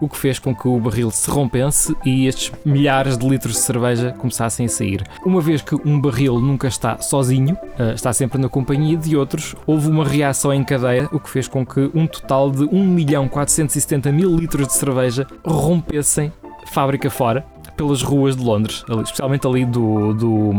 o 0.00 0.08
que 0.08 0.16
fez 0.16 0.38
com 0.38 0.54
que 0.54 0.66
o 0.66 0.80
barril 0.80 1.10
se 1.10 1.30
rompesse 1.30 1.94
e 2.04 2.26
estes 2.26 2.50
milhares 2.64 3.18
de 3.18 3.28
litros 3.28 3.54
de 3.54 3.60
cerveja 3.60 4.12
começassem 4.12 4.64
a 4.64 4.68
sair. 4.68 5.04
Uma 5.24 5.40
vez 5.42 5.60
que 5.60 5.74
um 5.74 6.00
barril 6.00 6.40
nunca 6.40 6.68
está 6.68 6.98
sozinho, 7.00 7.56
eh, 7.78 7.92
está 7.94 8.12
sempre 8.12 8.38
na 8.40 8.48
companhia 8.48 8.96
de 8.96 9.16
outros, 9.16 9.54
houve 9.66 9.88
uma 9.88 10.04
reação 10.04 10.52
em 10.52 10.64
cadeia, 10.64 11.08
o 11.12 11.20
que 11.20 11.28
fez 11.28 11.46
com 11.48 11.64
que 11.64 11.90
um 11.94 12.06
total 12.06 12.50
de 12.50 12.64
1 12.64 12.86
milhão 12.86 13.28
470 13.28 14.10
mil 14.12 14.34
litros 14.34 14.68
de 14.68 14.74
cerveja 14.74 15.26
rompessem 15.44 16.32
fábrica 16.66 17.10
fora 17.10 17.44
pelas 17.80 18.02
ruas 18.02 18.36
de 18.36 18.44
Londres, 18.44 18.84
ali- 18.88 19.02
especialmente 19.02 19.46
ali 19.46 19.64
do, 19.64 20.12
do, 20.14 20.50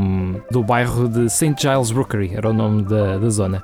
do 0.50 0.64
bairro 0.64 1.08
de 1.08 1.30
St. 1.30 1.56
Giles 1.60 1.92
Rookery, 1.92 2.34
era 2.34 2.50
o 2.50 2.54
nome 2.54 2.82
da, 2.84 3.18
da 3.18 3.30
zona. 3.30 3.64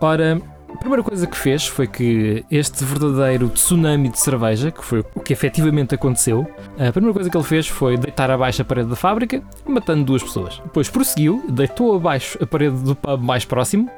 Ora, 0.00 0.40
a 0.72 0.76
primeira 0.76 1.02
coisa 1.02 1.26
que 1.26 1.36
fez 1.36 1.66
foi 1.66 1.86
que 1.86 2.44
este 2.50 2.84
verdadeiro 2.84 3.48
tsunami 3.48 4.08
de 4.08 4.18
cerveja, 4.18 4.70
que 4.70 4.84
foi 4.84 5.00
o 5.14 5.20
que 5.20 5.32
efetivamente 5.32 5.94
aconteceu, 5.94 6.46
a 6.78 6.92
primeira 6.92 7.14
coisa 7.14 7.30
que 7.30 7.36
ele 7.36 7.44
fez 7.44 7.66
foi 7.66 7.96
deitar 7.96 8.30
abaixo 8.30 8.62
a 8.62 8.64
parede 8.64 8.88
da 8.88 8.96
fábrica, 8.96 9.42
matando 9.66 10.04
duas 10.04 10.22
pessoas. 10.22 10.60
Depois 10.64 10.88
prosseguiu, 10.88 11.42
deitou 11.48 11.96
abaixo 11.96 12.38
a 12.40 12.46
parede 12.46 12.76
do 12.76 12.94
pub 12.94 13.22
mais 13.22 13.44
próximo, 13.44 13.90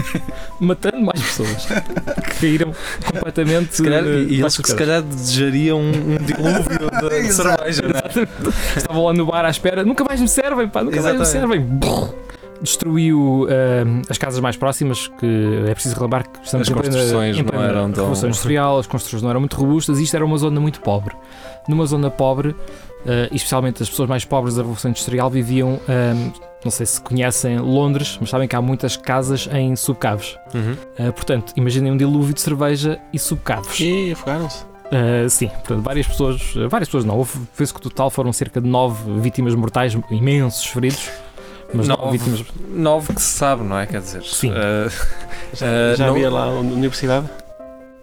matando 0.60 1.00
mais 1.00 1.22
pessoas. 1.22 1.66
Que 1.66 2.40
caíram 2.40 2.72
completamente. 3.12 3.76
Se 3.76 3.82
calhar, 3.82 4.04
e 4.04 4.34
e 4.34 4.40
eles 4.40 4.56
que 4.58 4.68
se 4.68 4.76
calhar 4.76 5.02
desejariam 5.02 5.80
um, 5.80 6.14
um 6.14 6.16
dilúvio 6.24 7.10
de, 7.10 7.22
de 7.26 7.32
cerveja, 7.32 7.82
não 7.82 7.98
é? 7.98 8.28
Estavam 8.76 9.04
lá 9.04 9.12
no 9.12 9.26
bar 9.26 9.44
à 9.44 9.50
espera, 9.50 9.84
nunca 9.84 10.04
mais 10.04 10.20
me 10.20 10.28
servem, 10.28 10.68
pá, 10.68 10.82
nunca 10.82 11.00
mais 11.00 11.16
me 11.16 11.22
Exatamente. 11.22 11.68
servem. 11.68 11.78
Destruiu 12.60 13.46
ah, 13.50 14.02
as 14.10 14.18
casas 14.18 14.40
mais 14.40 14.56
próximas, 14.56 15.06
que 15.06 15.26
é 15.68 15.72
preciso 15.74 15.94
relembrar 15.96 16.24
que 16.28 16.44
estamos 16.44 16.68
As 16.68 16.70
em 16.70 16.78
plena- 16.80 16.96
construções 16.96 17.36
em 17.36 17.42
não 17.42 17.50
plena 17.50 17.64
eram 17.64 17.90
tão- 17.92 18.04
Revolução 18.04 18.28
Industrial, 18.28 18.78
as 18.78 18.86
construções 18.86 19.22
não 19.22 19.30
eram 19.30 19.40
muito 19.40 19.56
robustas, 19.56 19.98
e 19.98 20.02
isto 20.02 20.14
era 20.16 20.24
uma 20.24 20.36
zona 20.38 20.60
muito 20.60 20.80
pobre. 20.80 21.14
Numa 21.68 21.86
zona 21.86 22.10
pobre, 22.10 22.54
e 23.30 23.36
especialmente 23.36 23.82
as 23.82 23.88
pessoas 23.88 24.08
mais 24.08 24.24
pobres 24.24 24.54
da 24.56 24.62
Revolução 24.62 24.90
Industrial 24.90 25.30
viviam, 25.30 25.78
ah, 25.88 26.32
não 26.64 26.70
sei 26.72 26.84
se 26.86 27.00
conhecem 27.00 27.58
Londres, 27.58 28.18
mas 28.20 28.30
sabem 28.30 28.48
que 28.48 28.56
há 28.56 28.60
muitas 28.60 28.96
casas 28.96 29.48
em 29.52 29.76
subcaves. 29.76 30.36
Uhum. 30.54 30.76
Ah, 30.98 31.12
portanto, 31.12 31.52
imaginem 31.56 31.92
um 31.92 31.96
dilúvio 31.96 32.34
de 32.34 32.40
cerveja 32.40 32.98
e 33.12 33.18
subcaves. 33.18 33.78
E 33.80 34.12
afogaram-se. 34.12 34.64
Uh, 34.88 35.28
sim, 35.28 35.48
portanto, 35.48 35.82
várias 35.82 36.06
pessoas, 36.06 36.56
uh, 36.56 36.66
várias 36.66 36.88
pessoas 36.88 37.04
não, 37.04 37.18
houve, 37.18 37.38
fez 37.52 37.70
que 37.70 37.76
o 37.76 37.80
total 37.82 38.08
foram 38.08 38.32
cerca 38.32 38.58
de 38.58 38.66
nove 38.66 39.20
vítimas 39.20 39.54
mortais, 39.54 39.94
imensos 40.10 40.64
feridos, 40.64 41.10
mas 41.72 41.88
nove, 41.88 42.02
Nove. 42.04 42.18
vítimas. 42.18 42.44
Nove 42.70 43.14
que 43.14 43.20
se 43.22 43.28
sabe, 43.36 43.62
não 43.64 43.78
é? 43.78 43.86
Quer 43.86 44.00
dizer, 44.00 44.22
Sim. 44.24 44.52
eh, 44.54 44.88
Já, 45.54 45.66
Eh, 45.66 45.94
já 45.96 46.06
não- 46.06 46.14
havia 46.14 46.30
lá 46.30 46.44
a 46.44 46.48
universidade? 46.60 47.28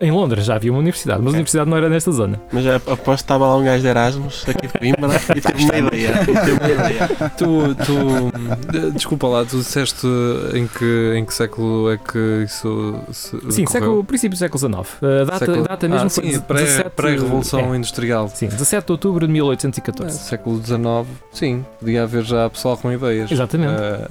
Em 0.01 0.11
Londres 0.11 0.45
já 0.45 0.55
havia 0.55 0.71
uma 0.71 0.79
universidade, 0.79 1.21
mas 1.21 1.33
a 1.33 1.37
universidade 1.37 1.69
não 1.69 1.77
era 1.77 1.87
nesta 1.89 2.11
zona. 2.11 2.41
Mas 2.51 2.63
já 2.65 2.75
aposto 2.75 3.05
que 3.05 3.11
estava 3.13 3.47
lá 3.47 3.55
um 3.55 3.63
gajo 3.63 3.81
de 3.81 3.87
Erasmus, 3.87 4.43
aqui 4.47 4.67
de 4.67 4.73
Coimbra, 4.73 5.09
e 5.35 5.41
teve 5.41 5.63
uma 5.63 5.77
ideia. 5.77 6.13
Teve 6.25 6.51
uma 6.51 6.69
ideia. 6.69 7.07
tu, 7.37 7.75
tu 7.85 8.91
desculpa 8.91 9.27
lá, 9.27 9.45
tu 9.45 9.57
disseste 9.57 10.05
em 10.53 10.67
que, 10.67 11.13
em 11.15 11.23
que 11.23 11.33
século 11.33 11.89
é 11.91 11.97
que 11.97 12.43
isso 12.43 12.95
se 13.11 13.39
Sim, 13.51 13.65
século, 13.65 14.03
princípio 14.03 14.35
do 14.35 14.39
século 14.39 14.59
XIX. 14.59 14.97
A 15.03 15.23
data, 15.23 15.39
Século- 15.45 15.63
data 15.67 15.87
mesmo 15.87 16.07
ah, 16.07 16.09
foi 16.09 16.23
sim, 16.31 16.39
pré- 16.41 16.61
17 16.61 16.89
pré-revolução 16.89 17.73
é, 17.73 17.77
industrial. 17.77 18.27
Sim, 18.27 18.47
17 18.47 18.85
de 18.85 18.91
outubro 18.91 19.25
de 19.25 19.31
É, 19.31 19.33
1814. 19.33 20.17
século 20.19 20.61
XIX, 20.61 21.07
sim, 21.31 21.65
podia 21.79 22.03
haver 22.03 22.23
já 22.23 22.49
pessoal 22.49 22.75
com 22.77 22.91
ideias. 22.91 23.31
Exatamente. 23.31 23.81
Eh, 23.81 24.07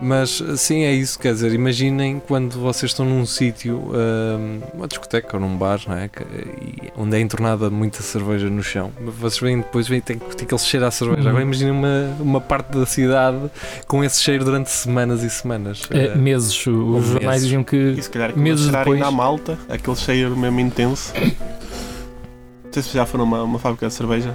mas 0.00 0.42
sim, 0.56 0.82
é 0.84 0.92
isso, 0.92 1.18
quer 1.18 1.32
dizer, 1.32 1.52
imaginem 1.52 2.20
quando 2.26 2.58
vocês 2.60 2.90
estão 2.92 3.04
num 3.04 3.24
sítio, 3.26 3.90
eh, 3.94 4.66
uma 4.74 4.86
discoteca 4.88 5.36
ou 5.36 5.40
num 5.40 5.56
bar, 5.56 5.80
não 5.86 5.96
é? 5.96 6.08
Que- 6.08 6.24
onde 6.96 7.16
é 7.16 7.20
entornada 7.20 7.70
muita 7.70 8.02
cerveja 8.02 8.48
no 8.50 8.62
chão. 8.62 8.90
Vocês 9.00 9.38
veem 9.40 9.58
depois, 9.58 9.86
veem, 9.88 10.00
tem, 10.00 10.18
tem 10.18 10.44
aquele 10.44 10.60
cheiro 10.60 10.86
à 10.86 10.90
cerveja. 10.90 11.22
Uhum. 11.22 11.28
Agora 11.28 11.42
imaginem 11.42 11.72
uma, 11.72 12.16
uma 12.20 12.40
parte 12.40 12.76
da 12.76 12.86
cidade 12.86 13.38
com 13.86 14.02
esse 14.02 14.20
cheiro 14.22 14.44
durante 14.44 14.70
semanas 14.70 15.22
e 15.22 15.30
semanas. 15.30 15.82
Eh, 15.90 16.06
Eh, 16.08 16.14
meses, 16.16 16.50
os 16.66 17.06
jornais 17.06 17.42
diziam 17.42 17.62
que 17.64 17.76
E 17.76 18.02
se 18.02 18.10
calhar 18.10 18.36
Meses 18.36 18.68
depois- 18.68 19.02
à 19.02 19.10
malta, 19.10 19.58
aquele 19.68 19.96
cheiro 19.96 20.36
mesmo 20.36 20.60
intenso. 20.60 21.12
Não 21.16 22.72
sei 22.72 22.82
se 22.82 22.90
já 22.94 23.04
foram 23.06 23.24
a 23.24 23.26
uma, 23.26 23.42
uma 23.42 23.58
fábrica 23.58 23.86
de 23.88 23.94
cerveja. 23.94 24.34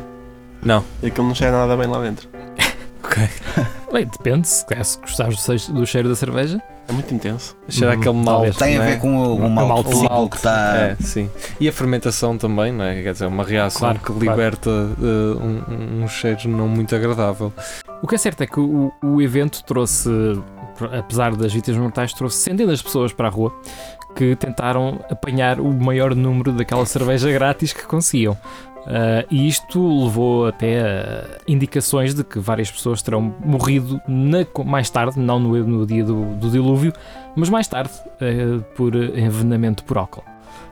Não. 0.62 0.84
E 1.02 1.08
aquilo 1.08 1.28
não 1.28 1.36
cheira 1.36 1.52
nada 1.58 1.76
bem 1.78 1.88
lá 1.88 2.02
dentro. 2.02 2.28
Bem, 3.92 4.08
depende, 4.08 4.48
se, 4.48 4.66
calhar 4.66 4.84
se 4.84 4.98
gostares 5.00 5.70
do 5.70 5.86
cheiro 5.86 6.10
da 6.10 6.16
cerveja. 6.16 6.62
É 6.88 6.92
muito 6.92 7.14
intenso. 7.14 7.56
cheira 7.70 7.96
Hum, 7.96 8.00
aquele 8.00 8.16
malte. 8.16 8.58
Tem 8.58 8.76
a 8.76 8.80
não 8.80 8.86
é? 8.86 8.92
ver 8.92 9.00
com 9.00 9.18
o, 9.18 9.36
o 9.36 9.50
malte 9.50 10.30
que 10.30 10.36
está. 10.36 10.76
É, 10.76 10.96
sim. 11.00 11.30
E 11.60 11.68
a 11.70 11.72
fermentação 11.72 12.38
também, 12.38 12.72
não 12.74 12.84
é? 12.84 13.02
Quer 13.02 13.14
dizer, 13.14 13.26
uma 13.28 13.44
reação 13.44 13.80
Claro, 13.80 14.00
que 14.00 14.06
claro. 14.06 14.20
liberta 14.20 14.70
eh, 14.70 15.06
um, 15.06 15.74
um, 15.74 16.04
um 16.04 16.08
cheiro 16.08 16.50
não 16.50 16.68
muito 16.68 16.94
agradável. 16.96 17.54
O 18.02 18.08
que 18.08 18.16
é 18.16 18.18
certo 18.18 18.42
é 18.42 18.48
que 18.48 18.60
o, 18.60 18.92
o 19.02 19.22
evento 19.22 19.64
trouxe, 19.64 20.10
apesar 20.92 21.36
das 21.36 21.54
vítimas 21.54 21.80
mortais, 21.80 22.12
trouxe 22.14 22.38
centenas 22.38 22.80
de 22.80 22.84
pessoas 22.84 23.14
para 23.14 23.28
a 23.30 23.32
rua 23.32 23.54
que 24.16 24.36
tentaram 24.36 25.00
apanhar 25.10 25.60
o 25.60 25.72
maior 25.72 26.14
número 26.14 26.52
daquela 26.52 26.86
cerveja 26.86 27.32
grátis 27.32 27.72
que 27.74 27.84
conseguiam. 27.84 28.38
Ah, 28.86 29.26
e 29.32 29.48
isto 29.48 30.04
levou 30.04 30.48
até 30.48 30.82
a 30.82 31.26
indicações 31.48 32.14
de 32.14 32.24
que 32.24 32.40
várias 32.40 32.70
pessoas 32.72 33.02
terão 33.02 33.34
morrido 33.44 34.02
na- 34.08 34.46
mais 34.66 34.90
tarde, 34.90 35.20
não 35.20 35.40
no, 35.40 35.56
no 35.66 35.86
dia 35.86 36.04
do, 36.04 36.36
do 36.36 36.50
dilúvio, 36.50 36.92
mas 37.36 37.50
mais 37.50 37.68
tarde, 37.68 37.92
eh, 38.20 38.60
por 38.76 38.94
envenenamento 38.96 39.84
por 39.84 39.98
álcool. 39.98 40.24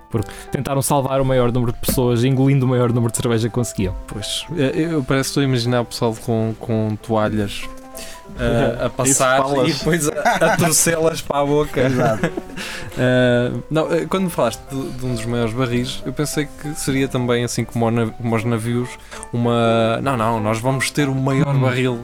Porque 0.09 0.30
tentaram 0.51 0.82
salvar 0.82 1.22
o 1.22 1.26
maior 1.26 1.53
número 1.53 1.72
de 1.72 1.80
pessoas, 1.80 2.24
engolindo 2.26 2.66
o 2.66 2.70
maior 2.70 2.91
número 2.91 3.12
de 3.12 3.18
cerveja 3.18 3.47
que 3.47 3.53
conseguiam. 3.55 3.95
Pois, 4.07 4.45
eh, 4.57 4.74
eu 4.76 5.03
parece 5.03 5.28
que 5.28 5.32
estou 5.32 5.41
a 5.41 5.45
imaginar 5.45 5.82
o 5.82 5.86
pessoal 5.86 6.14
com, 6.26 6.53
com 6.59 6.97
toalhas 7.01 7.64
eh, 8.39 8.86
a 8.86 8.89
passar 8.89 9.41
e 9.67 9.73
depois 9.73 10.07
a, 10.09 10.13
a 10.53 10.57
torcê-las 10.57 11.21
para 11.21 11.39
a 11.39 11.45
boca. 11.45 11.82
Exato. 11.82 12.29
Eh, 12.97 13.51
não, 13.71 13.91
eh, 13.91 14.05
quando 14.05 14.29
falaste 14.29 14.59
de, 14.69 14.89
de 14.91 15.05
um 15.05 15.15
dos 15.15 15.25
maiores 15.25 15.53
barris, 15.53 16.03
eu 16.05 16.11
pensei 16.11 16.45
que 16.61 16.75
seria 16.75 17.07
também 17.07 17.41
assim 17.43 17.63
como, 17.63 17.86
como 18.11 18.36
os 18.36 18.43
navios, 18.43 18.89
uma. 19.32 19.99
Não, 20.01 20.17
não, 20.17 20.41
nós 20.41 20.59
vamos 20.59 20.91
ter 20.91 21.07
o 21.07 21.15
maior 21.15 21.55
Hum. 21.55 21.61
barril. 21.61 21.99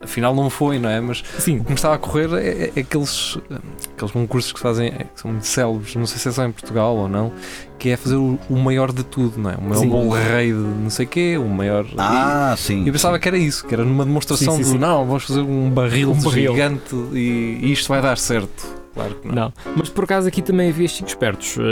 Afinal, 0.00 0.34
não 0.36 0.48
foi, 0.48 0.78
não 0.78 0.88
é? 0.88 1.00
Mas 1.00 1.24
Sim, 1.40 1.58
o 1.58 1.64
que 1.64 1.70
me 1.70 1.74
estava 1.74 1.96
a 1.96 1.98
correr 1.98 2.32
é, 2.34 2.70
é 2.76 2.80
aqueles, 2.80 3.36
eh, 3.50 3.56
aqueles 3.96 4.12
concursos 4.12 4.52
que 4.52 4.60
fazem, 4.60 4.88
é, 4.88 5.04
que 5.12 5.20
são 5.20 5.32
muito 5.32 5.46
célebres, 5.46 5.96
não 5.96 6.06
sei 6.06 6.18
se 6.18 6.28
é 6.28 6.32
só 6.32 6.44
em 6.44 6.52
Portugal 6.52 6.96
ou 6.96 7.08
não, 7.08 7.32
que 7.78 7.90
é 7.90 7.96
fazer 7.96 8.16
o, 8.16 8.38
o 8.50 8.56
maior 8.58 8.92
de 8.92 9.04
tudo, 9.04 9.38
não 9.38 9.50
é? 9.50 9.54
O 9.56 9.62
maior 9.62 9.80
Sim. 9.80 9.88
bolo 9.88 10.10
rei 10.10 10.48
de 10.52 10.58
não 10.58 10.90
sei 10.90 11.06
quê, 11.06 11.38
o 11.38 11.48
maior. 11.48 11.86
Ah, 11.96 12.54
sim. 12.58 12.82
E 12.82 12.88
eu 12.88 12.92
pensava 12.92 13.18
que 13.18 13.28
era 13.28 13.38
isso, 13.38 13.64
que 13.66 13.72
era 13.74 13.84
numa 13.84 14.04
demonstração 14.04 14.56
Sim, 14.56 14.62
sim, 14.64 14.70
do 14.70 14.72
sim. 14.74 14.78
não, 14.78 15.06
vamos 15.06 15.24
fazer 15.24 15.40
um 15.40 15.70
barril, 15.70 16.10
Um 16.10 16.20
barril. 16.20 16.52
gigante 16.52 16.94
e, 17.12 17.58
e 17.62 17.72
isto 17.72 17.88
vai 17.88 18.02
dar 18.02 18.18
certo. 18.18 18.76
Claro 18.94 19.14
que 19.14 19.28
não. 19.28 19.34
Não, 19.34 19.52
mas 19.76 19.88
por 19.88 20.04
acaso 20.04 20.26
aqui 20.26 20.42
também 20.42 20.70
havia 20.70 20.88
chicos 20.88 21.12
espertos. 21.12 21.56
Uh, 21.56 21.62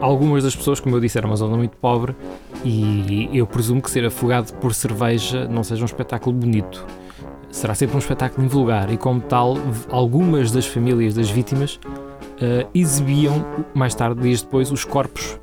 algumas 0.00 0.42
das 0.42 0.54
pessoas, 0.56 0.80
como 0.80 0.96
eu 0.96 1.00
disse, 1.00 1.16
era 1.16 1.26
uma 1.26 1.36
zona 1.36 1.56
muito 1.56 1.76
pobre 1.76 2.14
e 2.64 3.30
eu 3.32 3.46
presumo 3.46 3.80
que 3.80 3.90
ser 3.90 4.04
afogado 4.04 4.52
por 4.54 4.74
cerveja 4.74 5.46
não 5.46 5.62
seja 5.62 5.82
um 5.82 5.86
espetáculo 5.86 6.34
bonito. 6.34 6.84
Será 7.50 7.74
sempre 7.74 7.94
um 7.96 7.98
espetáculo 8.00 8.44
invulgar 8.44 8.92
e, 8.92 8.96
como 8.96 9.20
tal, 9.20 9.56
algumas 9.88 10.50
das 10.50 10.66
famílias 10.66 11.14
das 11.14 11.30
vítimas 11.30 11.78
uh, 12.36 12.68
exibiam 12.74 13.44
mais 13.74 13.94
tarde, 13.94 14.20
dias 14.20 14.42
depois, 14.42 14.70
os 14.70 14.84
corpos 14.84 15.38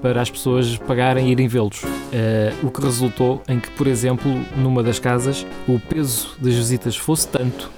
para 0.00 0.20
as 0.20 0.30
pessoas 0.30 0.76
pagarem 0.78 1.28
e 1.28 1.32
irem 1.32 1.46
vê-los. 1.46 1.82
Uh, 1.82 2.66
o 2.66 2.70
que 2.70 2.82
resultou 2.82 3.40
em 3.48 3.60
que, 3.60 3.70
por 3.70 3.86
exemplo, 3.86 4.30
numa 4.56 4.82
das 4.82 4.98
casas, 4.98 5.46
o 5.68 5.78
peso 5.78 6.34
das 6.40 6.54
visitas 6.54 6.96
fosse 6.96 7.28
tanto 7.28 7.70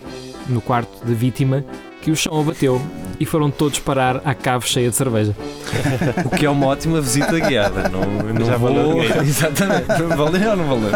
no 0.49 0.61
quarto 0.61 1.05
da 1.07 1.15
vítima 1.15 1.65
que 2.01 2.11
o 2.11 2.17
chão 2.17 2.41
abateu 2.41 2.81
e 3.19 3.25
foram 3.25 3.51
todos 3.51 3.79
parar 3.79 4.21
à 4.25 4.35
cave 4.35 4.67
cheia 4.67 4.91
de 4.91 4.97
cerveja. 4.97 5.35
O 6.25 6.31
que 6.31 6.47
é 6.47 6.51
uma 6.51 6.67
ótima 6.67 7.01
visita 7.01 7.39
guiada. 7.39 7.89
Não, 7.89 8.01
não 8.33 8.47
Já 8.47 8.57
valeu. 8.57 9.03
Exatamente. 9.23 9.87
Valeu 10.17 10.51
ou 10.51 10.57
não 10.57 10.67
valeu? 10.67 10.91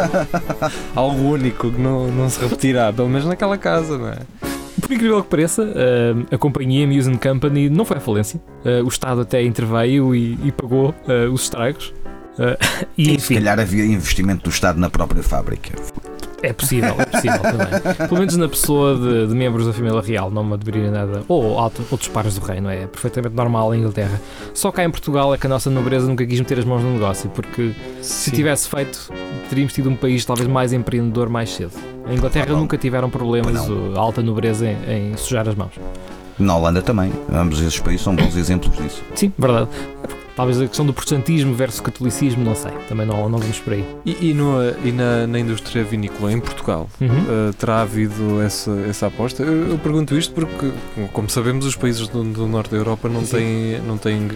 Algo 0.95 1.31
único 1.31 1.71
que 1.71 1.81
não, 1.81 2.09
não 2.09 2.29
se 2.29 2.41
repetirá, 2.41 2.93
pelo 2.93 3.09
menos 3.09 3.27
naquela 3.27 3.57
casa, 3.57 3.97
não 3.97 4.09
é? 4.09 4.19
Por 4.81 4.93
incrível 4.93 5.23
que 5.23 5.29
pareça, 5.29 5.63
eh, 5.75 6.15
a 6.35 6.39
companhia 6.39 6.87
Muse 6.87 7.11
Company 7.19 7.69
não 7.69 7.85
foi 7.85 7.97
à 7.97 8.01
falência. 8.01 8.41
Eh, 8.65 8.83
o 8.83 8.89
Estado 8.89 9.21
até 9.23 9.43
interveio 9.43 10.15
e, 10.15 10.39
e 10.45 10.53
pagou 10.53 10.95
eh, 11.07 11.27
os 11.27 11.43
estragos. 11.43 11.93
E 12.97 13.03
E 13.03 13.05
se 13.07 13.11
enfim, 13.15 13.35
calhar 13.35 13.59
havia 13.59 13.85
investimento 13.85 14.45
do 14.45 14.51
Estado 14.51 14.79
na 14.79 14.89
própria 14.89 15.25
fábrica. 15.25 15.71
é 16.41 16.53
possível, 16.53 16.95
é 16.97 17.05
possível 17.05 17.41
também. 17.41 18.07
Pelo 18.09 18.21
menos 18.21 18.37
na 18.37 18.49
pessoa 18.49 18.95
de, 18.97 19.27
de 19.27 19.35
membros 19.35 19.67
da 19.67 19.73
família 19.73 20.01
real, 20.01 20.31
não 20.31 20.45
me 20.45 20.55
aderiria 20.55 20.89
nada. 20.89 21.25
Ou 21.27 21.59
alto- 21.59 21.85
outros 21.91 22.09
pares 22.09 22.37
do 22.37 22.47
reino, 22.47 22.71
é 22.71 22.87
perfeitamente 22.87 23.35
normal 23.35 23.75
em 23.75 23.81
Inglaterra. 23.81 24.21
Só 24.55 24.71
cá 24.71 24.85
em 24.85 24.91
Portugal 24.91 25.35
é 25.35 25.37
que 25.39 25.47
a 25.47 25.51
nossa 25.51 25.69
nobreza 25.69 26.07
nunca 26.07 26.25
quis 26.25 26.39
meter 26.39 26.61
as 26.61 26.65
mãos 26.65 26.81
no 26.81 26.93
negócio, 26.93 27.29
porque 27.31 27.73
Se 28.01 28.31
tivesse 28.31 28.69
feito, 28.69 29.13
teríamos 29.49 29.73
tido 29.73 29.91
um 29.91 29.97
país 29.97 30.25
talvez 30.25 30.49
mais 30.49 30.73
empreendedor 30.73 31.29
mais 31.29 31.51
cedo. 31.51 31.73
A 32.07 32.13
Inglaterra 32.13 32.47
Ah, 32.51 32.53
nunca 32.57 32.77
tiveram 32.79 33.11
problemas, 33.11 33.57
a 33.97 33.99
alta 33.99 34.23
nobreza 34.23 34.67
em, 34.67 35.13
em 35.13 35.17
sujar 35.17 35.49
as 35.49 35.55
mãos. 35.55 35.73
Na 36.39 36.57
Holanda 36.57 36.81
também. 36.81 37.13
Ambos 37.33 37.61
esses 37.61 37.81
países 37.81 38.03
são 38.03 38.15
bons 38.15 38.37
exemplos 38.37 38.77
disso. 38.77 39.03
Sim, 39.15 39.33
verdade. 39.37 39.69
Talvez 40.39 40.61
a 40.61 40.69
questão 40.69 40.87
do 40.87 40.93
protestantismo 40.93 41.53
versus 41.53 41.81
catolicismo, 41.81 42.45
não 42.45 42.55
sei, 42.55 42.71
também 42.89 43.05
não, 43.05 43.29
não 43.29 43.41
vamos 43.41 43.59
por 43.59 43.73
aí. 43.73 43.85
E, 44.07 44.31
e, 44.31 44.35
no, 44.35 44.61
e 44.85 44.93
na, 44.93 45.27
na 45.27 45.41
indústria 45.41 45.83
vinícola 45.83 46.33
em 46.33 46.39
Portugal? 46.39 46.89
Uhum. 47.01 47.09
Uh, 47.09 47.53
terá 47.55 47.81
havido 47.81 48.41
essa, 48.41 48.71
essa 48.89 49.09
aposta? 49.09 49.43
Eu, 49.43 49.71
eu, 49.71 49.79
pergunto 49.79 50.17
isto 50.17 50.33
porque, 50.33 50.71
como 51.13 51.29
sabemos, 51.29 51.67
os 51.67 51.75
países 51.75 52.07
do, 52.07 52.23
do 52.23 52.47
norte 52.47 52.71
da 52.71 52.77
Europa 52.77 53.09
não 53.09 53.25
têm, 53.25 53.81
não 53.81 53.99
têm 53.99 54.29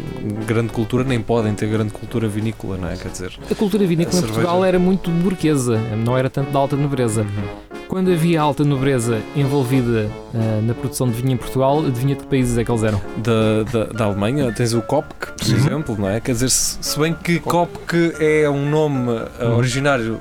grande 0.45 0.73
cultura, 0.73 1.05
nem 1.05 1.21
podem 1.21 1.55
ter 1.55 1.69
grande 1.69 1.93
cultura 1.93 2.27
vinícola, 2.27 2.77
não 2.77 2.89
é? 2.89 2.97
Quer 2.97 3.09
dizer, 3.13 3.39
a 3.49 3.55
cultura 3.55 3.87
vinícola 3.87 4.19
em 4.19 4.23
Portugal 4.23 4.65
era 4.65 4.81
muito 4.81 5.09
burguesa, 5.09 5.79
não 6.05 6.19
era 6.19 6.29
tanto 6.29 6.51
da 6.51 6.59
alta 6.59 6.75
nobreza. 6.75 7.23
Uhum. 7.23 7.82
Quando 7.93 8.11
havia 8.11 8.41
alta 8.41 8.65
nobreza 8.65 9.21
envolvida 9.37 10.11
uh, 10.33 10.63
na 10.63 10.73
produção 10.73 11.11
de 11.11 11.13
vinho 11.21 11.35
em 11.35 11.37
Portugal, 11.37 11.81
adivinha 11.81 12.15
de 12.15 12.23
que 12.23 12.27
países 12.27 12.57
é 12.57 12.65
que 12.65 12.71
eles 12.71 12.83
eram? 12.83 12.99
Da, 13.19 13.65
da, 13.71 13.85
da 13.93 14.05
Alemanha, 14.07 14.51
tens 14.51 14.73
o 14.73 14.81
Kopk, 14.81 15.27
por 15.37 15.47
uhum. 15.47 15.55
exemplo, 15.55 15.97
não 15.99 16.09
é? 16.09 16.19
Quer 16.19 16.33
dizer, 16.33 16.49
se, 16.49 16.79
se 16.81 16.99
bem 16.99 17.13
que 17.13 17.39
Kopk 17.39 17.93
é 18.19 18.49
um 18.49 18.71
nome 18.71 19.11
uh, 19.11 19.59
originário 19.59 20.19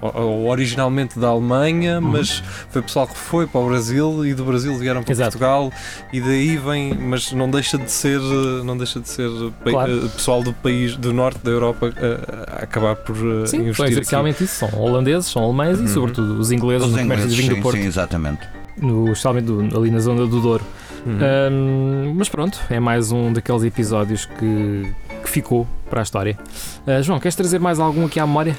originalmente 0.00 1.18
da 1.18 1.28
Alemanha, 1.28 1.98
uhum. 1.98 2.08
mas 2.12 2.42
foi 2.70 2.82
pessoal 2.82 3.06
que 3.06 3.16
foi 3.16 3.46
para 3.46 3.60
o 3.60 3.68
Brasil 3.68 4.24
e 4.26 4.34
do 4.34 4.44
Brasil 4.44 4.76
vieram 4.76 5.02
para 5.02 5.12
Exato. 5.12 5.38
Portugal 5.38 5.72
e 6.12 6.20
daí 6.20 6.56
vem, 6.56 6.94
mas 6.94 7.32
não 7.32 7.50
deixa 7.50 7.78
de 7.78 7.90
ser, 7.90 8.20
não 8.64 8.76
deixa 8.76 9.00
de 9.00 9.08
ser 9.08 9.30
claro. 9.64 10.04
Eh, 10.04 10.08
pessoal 10.08 10.42
do 10.42 10.52
país 10.52 10.96
do 10.96 11.12
norte 11.12 11.40
da 11.42 11.50
Europa 11.50 11.90
a, 11.96 12.60
a 12.60 12.64
acabar 12.64 12.96
por 12.96 13.16
eh, 13.16 13.46
sim, 13.46 13.58
investir. 13.58 13.74
Foi 13.74 13.90
essencialmente 13.90 14.44
isso, 14.44 14.66
são 14.66 14.80
holandeses, 14.80 15.30
são 15.30 15.42
alemães 15.42 15.78
uhum. 15.78 15.84
e 15.84 15.88
sobretudo 15.88 16.38
os 16.38 16.52
ingleses 16.52 16.86
os 16.86 16.92
no 16.92 16.98
comércio 16.98 17.28
de 17.28 17.36
vinho 17.36 17.48
sim, 17.48 17.56
do 17.56 17.62
Porto. 17.62 17.78
Sim, 17.78 17.86
exatamente. 17.86 18.46
No, 18.76 19.06
especialmente 19.06 19.46
do, 19.46 19.76
ali 19.76 19.90
na 19.90 19.98
zona 20.00 20.26
do 20.26 20.40
Douro. 20.40 20.64
Uhum. 21.06 21.18
Um, 21.50 22.14
mas 22.14 22.28
pronto, 22.28 22.60
é 22.68 22.78
mais 22.78 23.10
um 23.10 23.32
daqueles 23.32 23.62
episódios 23.62 24.26
que, 24.26 24.92
que 25.22 25.28
ficou 25.28 25.66
para 25.88 26.00
a 26.00 26.02
história. 26.02 26.38
Uh, 26.86 27.02
João, 27.02 27.18
queres 27.18 27.34
trazer 27.34 27.58
mais 27.58 27.80
algum 27.80 28.04
aqui 28.04 28.20
à 28.20 28.26
memória? 28.26 28.56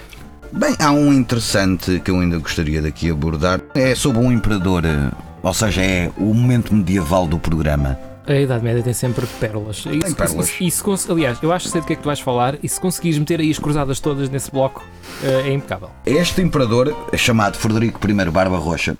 Bem, 0.51 0.75
há 0.79 0.91
um 0.91 1.13
interessante 1.13 1.99
que 1.99 2.09
eu 2.09 2.19
ainda 2.19 2.37
gostaria 2.39 2.81
daqui 2.81 3.09
abordar. 3.09 3.61
É 3.75 3.93
sobre 3.93 4.19
um 4.19 4.31
imperador, 4.31 4.83
eh, 4.83 5.11
ou 5.43 5.53
seja, 5.53 5.81
é 5.81 6.11
o 6.17 6.33
momento 6.33 6.73
medieval 6.73 7.27
do 7.27 7.37
programa. 7.37 7.97
A 8.25 8.33
Idade 8.33 8.63
Média 8.63 8.81
tem 8.81 8.93
sempre 8.93 9.25
pérolas. 9.39 9.83
Tem 9.83 9.99
isso, 10.03 10.15
pérolas. 10.15 10.49
Isso, 10.59 10.93
isso, 10.93 11.11
aliás, 11.11 11.37
eu 11.41 11.51
acho 11.51 11.65
que 11.65 11.71
sei 11.71 11.81
do 11.81 11.87
que 11.87 11.93
é 11.93 11.95
que 11.95 12.01
tu 12.01 12.07
vais 12.07 12.19
falar 12.19 12.57
e 12.61 12.69
se 12.69 12.79
conseguires 12.79 13.17
meter 13.19 13.39
aí 13.39 13.51
as 13.51 13.59
cruzadas 13.59 13.99
todas 13.99 14.29
nesse 14.29 14.51
bloco, 14.51 14.83
eh, 15.23 15.49
é 15.49 15.53
impecável. 15.53 15.89
Este 16.05 16.41
imperador, 16.41 16.95
chamado 17.15 17.57
Frederico 17.57 17.99
I 18.09 18.13
Barba 18.31 18.57
Roxa, 18.57 18.97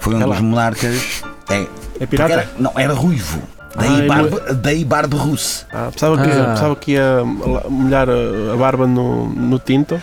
foi 0.00 0.14
um 0.14 0.22
é 0.22 0.24
dos 0.24 0.40
monarcas. 0.40 1.22
É, 1.50 1.66
é 2.00 2.06
pirata? 2.06 2.32
Era, 2.32 2.50
não, 2.58 2.72
era 2.74 2.94
ruivo. 2.94 3.42
Daí, 3.78 4.02
ah, 4.02 4.06
barba, 4.06 4.42
não... 4.46 4.54
daí 4.60 4.84
barba 4.84 5.16
russe. 5.16 5.64
Ah, 5.72 5.88
pensava, 5.92 6.16
que, 6.16 6.30
ah. 6.30 6.44
pensava 6.54 6.76
que 6.76 6.92
ia 6.92 7.24
molhar 7.68 8.08
a 8.10 8.56
barba 8.56 8.86
no, 8.86 9.28
no 9.28 9.58
tinto. 9.58 10.00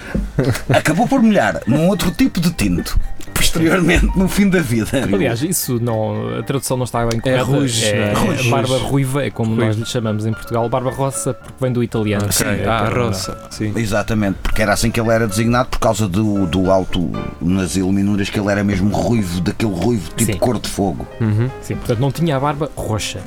Acabou 0.69 1.07
por 1.07 1.21
molhar 1.21 1.61
num 1.67 1.87
outro 1.87 2.11
tipo 2.11 2.39
de 2.39 2.51
tinto 2.51 2.99
posteriormente 3.35 4.17
no 4.17 4.27
fim 4.27 4.49
da 4.49 4.61
vida. 4.61 5.03
Aliás, 5.03 5.41
isso 5.41 5.79
não, 5.79 6.37
a 6.39 6.43
tradução 6.43 6.77
não 6.77 6.85
está 6.85 7.05
bem 7.05 7.19
correta. 7.19 7.41
É 7.41 7.43
ruge, 7.43 7.85
é, 7.85 8.13
é, 8.13 8.49
barba 8.49 8.77
ruiva, 8.77 9.25
é 9.25 9.29
como 9.29 9.55
nós 9.55 9.75
lhe 9.75 9.85
chamamos 9.85 10.25
em 10.25 10.31
Portugal, 10.31 10.67
barba 10.69 10.91
roça, 10.91 11.33
porque 11.33 11.53
vem 11.59 11.71
do 11.71 11.83
italiano. 11.83 12.31
Sim, 12.31 12.45
é, 12.45 12.65
ah, 12.65 12.89
roça. 12.89 13.37
Sim. 13.51 13.73
Exatamente, 13.75 14.39
porque 14.41 14.61
era 14.61 14.73
assim 14.73 14.89
que 14.89 14.99
ele 14.99 15.09
era 15.09 15.27
designado 15.27 15.69
por 15.69 15.79
causa 15.79 16.07
do, 16.07 16.45
do 16.47 16.71
alto 16.71 17.11
nas 17.41 17.75
iluminuras 17.75 18.29
que 18.29 18.39
ele 18.39 18.49
era 18.49 18.63
mesmo 18.63 18.89
ruivo, 18.95 19.41
daquele 19.41 19.73
ruivo 19.73 20.09
tipo 20.15 20.31
Sim. 20.31 20.39
cor 20.39 20.59
de 20.59 20.69
fogo. 20.69 21.07
Uhum. 21.19 21.49
Sim, 21.61 21.75
portanto 21.75 21.99
não 21.99 22.11
tinha 22.11 22.37
a 22.37 22.39
barba 22.39 22.71
roxa. 22.75 23.19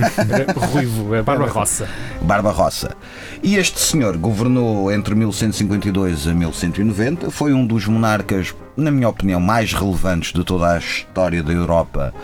ruivo, 0.72 1.14
é 1.14 1.22
barba 1.22 1.46
roça. 1.46 1.88
Barba 2.20 2.50
roça. 2.50 2.96
E 3.42 3.56
este 3.56 3.80
senhor 3.80 4.16
governou 4.16 4.90
entre 4.92 5.14
1152 5.14 6.26
a 6.28 6.34
1190, 6.34 7.30
foi 7.30 7.52
um 7.52 7.66
dos 7.66 7.86
monarcas 7.86 8.54
na 8.76 8.90
minha 8.90 9.08
opinião, 9.08 9.40
mais 9.40 9.72
relevantes 9.72 10.32
de 10.32 10.44
toda 10.44 10.72
a 10.72 10.78
história 10.78 11.42
da 11.42 11.52
Europa 11.52 12.14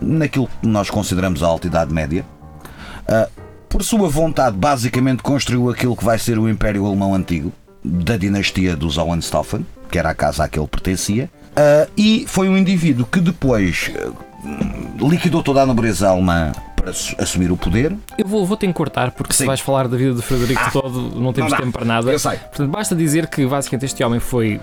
naquilo 0.00 0.48
que 0.60 0.66
nós 0.66 0.88
consideramos 0.90 1.42
a 1.42 1.46
Alta 1.46 1.66
Idade 1.66 1.92
Média. 1.92 2.24
Uh, 3.02 3.30
por 3.68 3.82
sua 3.82 4.08
vontade, 4.08 4.56
basicamente 4.56 5.22
construiu 5.22 5.70
aquilo 5.70 5.96
que 5.96 6.04
vai 6.04 6.18
ser 6.18 6.38
o 6.38 6.48
Império 6.48 6.86
Alemão 6.86 7.14
Antigo, 7.14 7.52
da 7.84 8.16
dinastia 8.16 8.76
dos 8.76 8.98
Hohenstaufen, 8.98 9.64
que 9.90 9.98
era 9.98 10.10
a 10.10 10.14
casa 10.14 10.44
a 10.44 10.48
que 10.48 10.58
ele 10.58 10.68
pertencia, 10.68 11.30
uh, 11.52 11.90
e 11.96 12.24
foi 12.26 12.48
um 12.48 12.56
indivíduo 12.56 13.06
que 13.06 13.20
depois 13.20 13.90
uh, 13.94 15.08
liquidou 15.08 15.42
toda 15.42 15.62
a 15.62 15.66
nobreza 15.66 16.08
alemã 16.08 16.52
para 16.74 16.90
assumir 16.90 17.52
o 17.52 17.56
poder. 17.56 17.94
Eu 18.16 18.26
vou, 18.26 18.46
vou 18.46 18.56
ter 18.56 18.66
que 18.66 18.72
cortar, 18.72 19.10
porque 19.10 19.34
Sim. 19.34 19.44
se 19.44 19.46
vais 19.46 19.60
falar 19.60 19.86
da 19.86 19.96
vida 19.96 20.14
de 20.14 20.22
Frederico 20.22 20.62
ah, 20.64 20.70
todo, 20.70 21.20
não 21.20 21.32
temos 21.32 21.52
não 21.52 21.58
tempo 21.58 21.72
para 21.72 21.84
nada. 21.84 22.10
Eu 22.10 22.18
sei. 22.18 22.38
Portanto, 22.38 22.70
basta 22.70 22.94
dizer 22.94 23.26
que 23.26 23.46
basicamente 23.46 23.84
este 23.84 24.02
homem 24.02 24.18
foi 24.18 24.60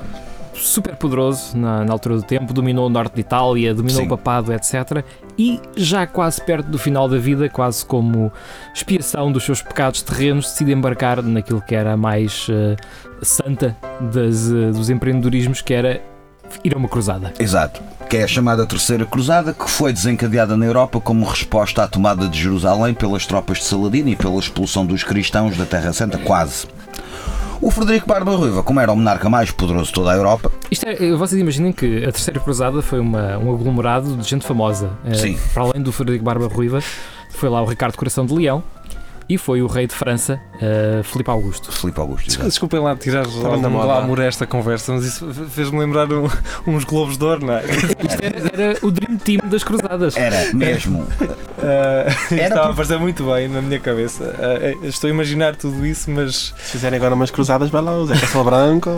super 0.58 0.96
poderoso 0.96 1.58
na, 1.58 1.84
na, 1.84 1.92
altura 1.92 2.16
do 2.18 2.24
tempo, 2.24 2.54
dominou 2.54 2.88
o 2.88 2.90
norte 2.90 3.16
de 3.16 3.22
Itália, 3.22 3.74
dominou 3.74 4.02
Sim. 4.02 4.08
o 4.08 4.10
papado, 4.10 4.54
etc. 4.54 5.04
E 5.38 5.60
já 5.76 6.06
quase 6.08 6.42
perto 6.42 6.68
do 6.68 6.78
final 6.78 7.08
da 7.08 7.18
vida, 7.18 7.50
quase 7.50 7.86
como 7.86 8.32
expiação 8.74 9.32
dos 9.32 9.44
seus 9.44 9.62
pecados 9.62 10.02
terrenos, 10.02 10.46
decide 10.46 10.72
embarcar 10.72 11.22
naquilo 11.22 11.62
que 11.62 11.76
era 11.76 11.94
a 11.94 11.98
mais 11.98 12.48
uh, 12.50 12.76
santa 13.22 13.76
das, 14.00 14.48
uh, 14.48 14.72
dos 14.72 14.90
empreendedorismos, 14.90 15.62
que 15.62 15.74
era 15.74 16.02
ir 16.64 16.74
a 16.74 16.78
uma 16.78 16.88
cruzada. 16.88 17.34
Exato, 17.40 17.82
que 18.10 18.18
é 18.18 18.24
a 18.24 18.28
chamada 18.28 18.66
Terceira 18.66 19.06
Cruzada, 19.06 19.54
que 19.54 19.70
foi 19.70 19.92
desencadeada 19.92 20.56
na 20.56 20.66
Europa 20.66 21.00
como 21.00 21.26
resposta 21.26 21.84
à 21.84 21.88
tomada 21.88 22.28
de 22.28 22.42
Jerusalém 22.42 22.94
pelas 22.94 23.26
tropas 23.26 23.60
de 23.60 23.66
Saladino 23.66 24.10
e 24.10 24.16
pela 24.16 24.40
expulsão 24.40 24.86
dos 24.86 25.04
cristãos 25.04 25.58
da 25.58 25.66
Terra 25.66 25.94
Santa, 25.94 26.18
quase. 26.18 26.68
O 27.60 27.72
Frederico 27.72 28.08
Barba 28.08 28.36
Ruiva, 28.36 28.62
como 28.62 28.80
era 28.80 28.92
o 28.92 28.96
monarca 28.96 29.30
mais 29.30 29.50
poderoso 29.52 29.88
de 29.88 29.94
toda 29.94 30.12
a 30.12 30.16
Europa. 30.16 30.52
Isto 30.70 30.88
é, 30.88 31.12
vocês 31.16 31.42
imaginem 31.42 31.72
que 31.72 32.00
a 32.06 32.12
Terceira 32.12 32.40
Cruzada 32.40 32.82
foi 32.82 33.00
uma, 33.00 33.38
um 33.38 33.54
aglomerado 33.54 34.16
de 34.16 34.28
gente 34.28 34.46
famosa. 34.46 34.92
Eh, 35.06 35.16
Sim. 35.16 35.40
para 35.54 35.64
além 35.64 35.82
do 35.82 35.92
Frederico 35.92 36.24
Barba 36.24 36.48
Ruiva, 36.48 36.80
foi 37.32 37.50
lá 37.50 37.62
o 37.62 37.66
Ricardo 37.66 37.96
Coração 37.96 38.26
de 38.26 38.34
Leão, 38.34 38.64
e 39.30 39.38
foi 39.38 39.62
o 39.62 39.68
rei 39.68 39.88
de 39.88 39.94
França, 39.94 40.40
uh, 40.56 41.04
Filipe 41.04 41.30
Augusto. 41.30 41.72
Filipe 41.72 42.00
Augusto. 42.00 42.30
Exato. 42.30 42.46
Desculpem 42.46 42.80
lá 42.80 42.96
tirar 42.96 43.26
algum 43.26 43.62
glamour 43.72 44.20
esta 44.22 44.48
conversa, 44.48 44.94
mas 44.94 45.06
isso 45.06 45.28
fez-me 45.50 45.80
lembrar 45.80 46.12
um, 46.12 46.28
uns 46.66 46.84
Globos 46.84 47.18
de 47.18 47.26
Ouro, 47.26 47.46
não 47.46 47.54
é? 47.54 47.66
Isto 47.66 48.24
era, 48.24 48.64
era, 48.64 48.80
o 48.82 48.92
Dream 48.92 49.18
Team 49.18 49.40
das 49.50 49.64
Cruzadas. 49.64 50.16
Era, 50.16 50.54
mesmo. 50.54 51.06
Uh, 51.58 52.06
era 52.32 52.44
estava 52.44 52.66
por... 52.68 52.72
a 52.72 52.76
fazer 52.76 52.98
muito 53.00 53.24
bem 53.26 53.48
na 53.48 53.64
minha 53.64 53.80
cabeça. 53.80 54.24
Uh, 54.24 54.86
estou 54.86 55.08
a 55.08 55.12
imaginar 55.12 55.56
tudo 55.56 55.84
isso, 55.88 56.10
mas. 56.12 56.54
Se 56.56 56.74
fizerem 56.74 56.98
agora 56.98 57.16
umas 57.16 57.32
cruzadas, 57.32 57.72
vai 57.72 57.82
lá, 57.82 57.98
o 57.98 58.06
Zé 58.06 58.14
Castelo 58.16 58.44
Branco. 58.44 58.92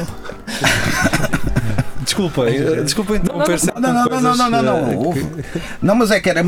Desculpa, 2.04 2.46
desculpa 2.84 3.16
interromper 3.16 3.60
não, 3.80 3.94
não, 3.94 3.94
não, 3.94 4.22
não, 4.22 4.36
não, 4.36 4.50
não, 4.50 4.62
não, 4.62 5.16
não, 5.82 5.96
mas 5.96 6.12
é 6.12 6.20
que 6.20 6.30
era, 6.30 6.42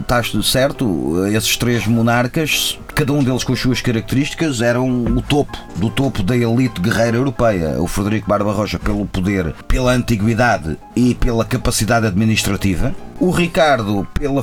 estás 0.00 0.32
certo, 0.42 1.26
esses 1.26 1.56
três 1.56 1.86
monarcas, 1.86 2.78
cada 2.94 3.12
um 3.12 3.22
deles 3.22 3.42
com 3.42 3.52
as 3.52 3.58
suas 3.58 3.80
características, 3.80 4.60
eram 4.60 5.04
o 5.04 5.20
topo, 5.20 5.58
do 5.76 5.90
topo 5.90 6.22
da 6.22 6.36
elite 6.36 6.80
guerreira 6.80 7.16
europeia. 7.16 7.80
O 7.80 7.86
Frederico 7.86 8.28
Barba 8.28 8.52
Rocha 8.52 8.78
pelo 8.78 9.04
poder, 9.04 9.52
pela 9.66 9.92
antiguidade 9.92 10.78
e 10.94 11.14
pela 11.14 11.44
capacidade 11.44 12.06
administrativa. 12.06 12.94
O 13.18 13.30
Ricardo 13.30 14.06
pela, 14.14 14.42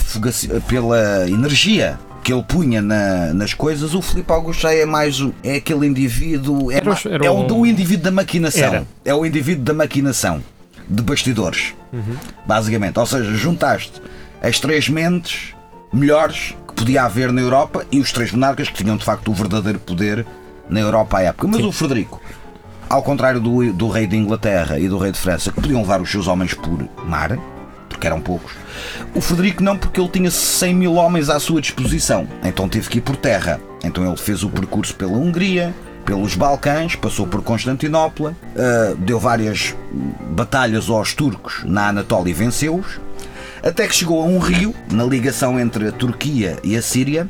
pela 0.68 1.30
energia 1.30 1.98
que 2.24 2.32
ele 2.32 2.44
punha 2.44 2.82
na, 2.82 3.34
nas 3.34 3.54
coisas, 3.54 3.96
o 3.96 4.02
Filipe 4.02 4.32
Augusto 4.32 4.62
já 4.62 4.74
é 4.74 4.86
mais 4.86 5.26
é 5.44 5.56
aquele 5.56 5.88
indivíduo, 5.88 6.72
é, 6.72 6.76
era, 6.76 6.92
era 7.10 7.26
é 7.26 7.32
o, 7.32 7.54
um... 7.54 7.66
indivíduo 7.66 8.04
da 8.04 8.12
maquinação. 8.12 8.64
Era. 8.64 8.88
É 9.04 9.14
o 9.14 9.26
indivíduo 9.26 9.64
da 9.64 9.74
maquinação 9.74 10.44
de 10.88 11.02
bastidores, 11.02 11.74
uhum. 11.92 12.16
basicamente. 12.46 13.00
Ou 13.00 13.06
seja, 13.06 13.34
juntaste 13.34 14.02
as 14.42 14.60
três 14.60 14.90
mentes 14.90 15.56
melhores 15.94 16.56
podia 16.82 17.04
haver 17.04 17.32
na 17.32 17.42
Europa 17.42 17.86
e 17.92 18.00
os 18.00 18.12
três 18.12 18.32
monarcas 18.32 18.68
que 18.68 18.84
tinham 18.84 18.98
de 18.98 19.06
facto 19.06 19.30
o 19.30 19.34
verdadeiro 19.36 19.78
poder 19.78 20.26
na 20.68 20.80
Europa 20.80 21.20
à 21.20 21.22
época. 21.22 21.48
Mas 21.48 21.58
Sim. 21.58 21.68
o 21.68 21.72
Frederico, 21.72 22.20
ao 22.90 23.04
contrário 23.04 23.40
do, 23.40 23.72
do 23.72 23.88
rei 23.88 24.08
de 24.08 24.18
Inglaterra 24.18 24.80
e 24.80 24.90
do 24.90 24.98
rei 24.98 25.12
de 25.12 25.20
França, 25.20 25.52
que 25.52 25.62
podiam 25.62 25.82
levar 25.82 26.02
os 26.02 26.10
seus 26.10 26.28
homens 26.28 26.56
por 26.56 26.90
mar, 27.06 27.38
porque 27.88 28.08
eram 28.08 28.20
poucos. 28.20 28.54
O 29.14 29.22
Frederico 29.22 29.62
não, 29.62 29.78
porque 29.78 30.02
ele 30.02 30.10
tinha 30.10 30.32
100 30.32 30.74
mil 30.74 30.96
homens 30.96 31.30
à 31.30 31.40
sua 31.40 31.62
disposição, 31.62 32.28
então 32.44 32.68
teve 32.68 32.90
que 32.90 32.98
ir 32.98 33.02
por 33.02 33.16
terra. 33.16 33.62
Então 33.84 34.04
ele 34.04 34.18
fez 34.18 34.42
o 34.42 34.50
percurso 34.50 34.96
pela 34.96 35.14
Hungria, 35.14 35.76
pelos 36.04 36.36
Balcãs, 36.36 36.96
passou 36.96 37.28
por 37.28 37.44
Constantinopla, 37.44 38.32
uh, 38.32 38.96
deu 38.96 39.20
várias 39.20 39.76
batalhas 40.32 40.90
aos 40.90 41.14
turcos 41.14 41.64
na 41.64 41.90
Anatólia 41.90 42.32
e 42.32 42.34
venceu-os, 42.34 43.00
até 43.64 43.88
que 43.88 43.96
chegou 43.96 44.22
a 44.22 44.26
um 44.26 44.40
rio, 44.40 44.74
na 44.92 45.04
ligação 45.04 45.60
entre 45.60 45.88
a 45.88 45.92
Turquia 45.92 46.58
e 46.64 46.76
a 46.76 46.82
Síria, 46.82 47.30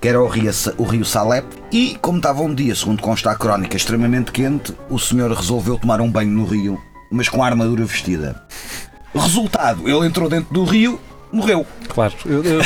que 0.00 0.08
era 0.08 0.22
o 0.22 0.26
rio, 0.26 0.50
o 0.78 0.84
rio 0.84 1.04
Salep, 1.04 1.46
e 1.72 1.96
como 2.00 2.18
estava 2.18 2.42
um 2.42 2.54
dia, 2.54 2.74
segundo 2.74 3.02
consta 3.02 3.30
a 3.30 3.36
crónica, 3.36 3.76
extremamente 3.76 4.32
quente, 4.32 4.74
o 4.88 4.98
senhor 4.98 5.32
resolveu 5.32 5.78
tomar 5.78 6.00
um 6.00 6.10
banho 6.10 6.30
no 6.30 6.44
rio, 6.44 6.80
mas 7.10 7.28
com 7.28 7.42
a 7.42 7.46
armadura 7.46 7.84
vestida. 7.84 8.42
Resultado, 9.14 9.88
ele 9.88 10.06
entrou 10.06 10.28
dentro 10.28 10.52
do 10.52 10.64
rio, 10.64 11.00
morreu. 11.32 11.66
Claro, 11.88 12.14
eu, 12.24 12.42
eu, 12.44 12.60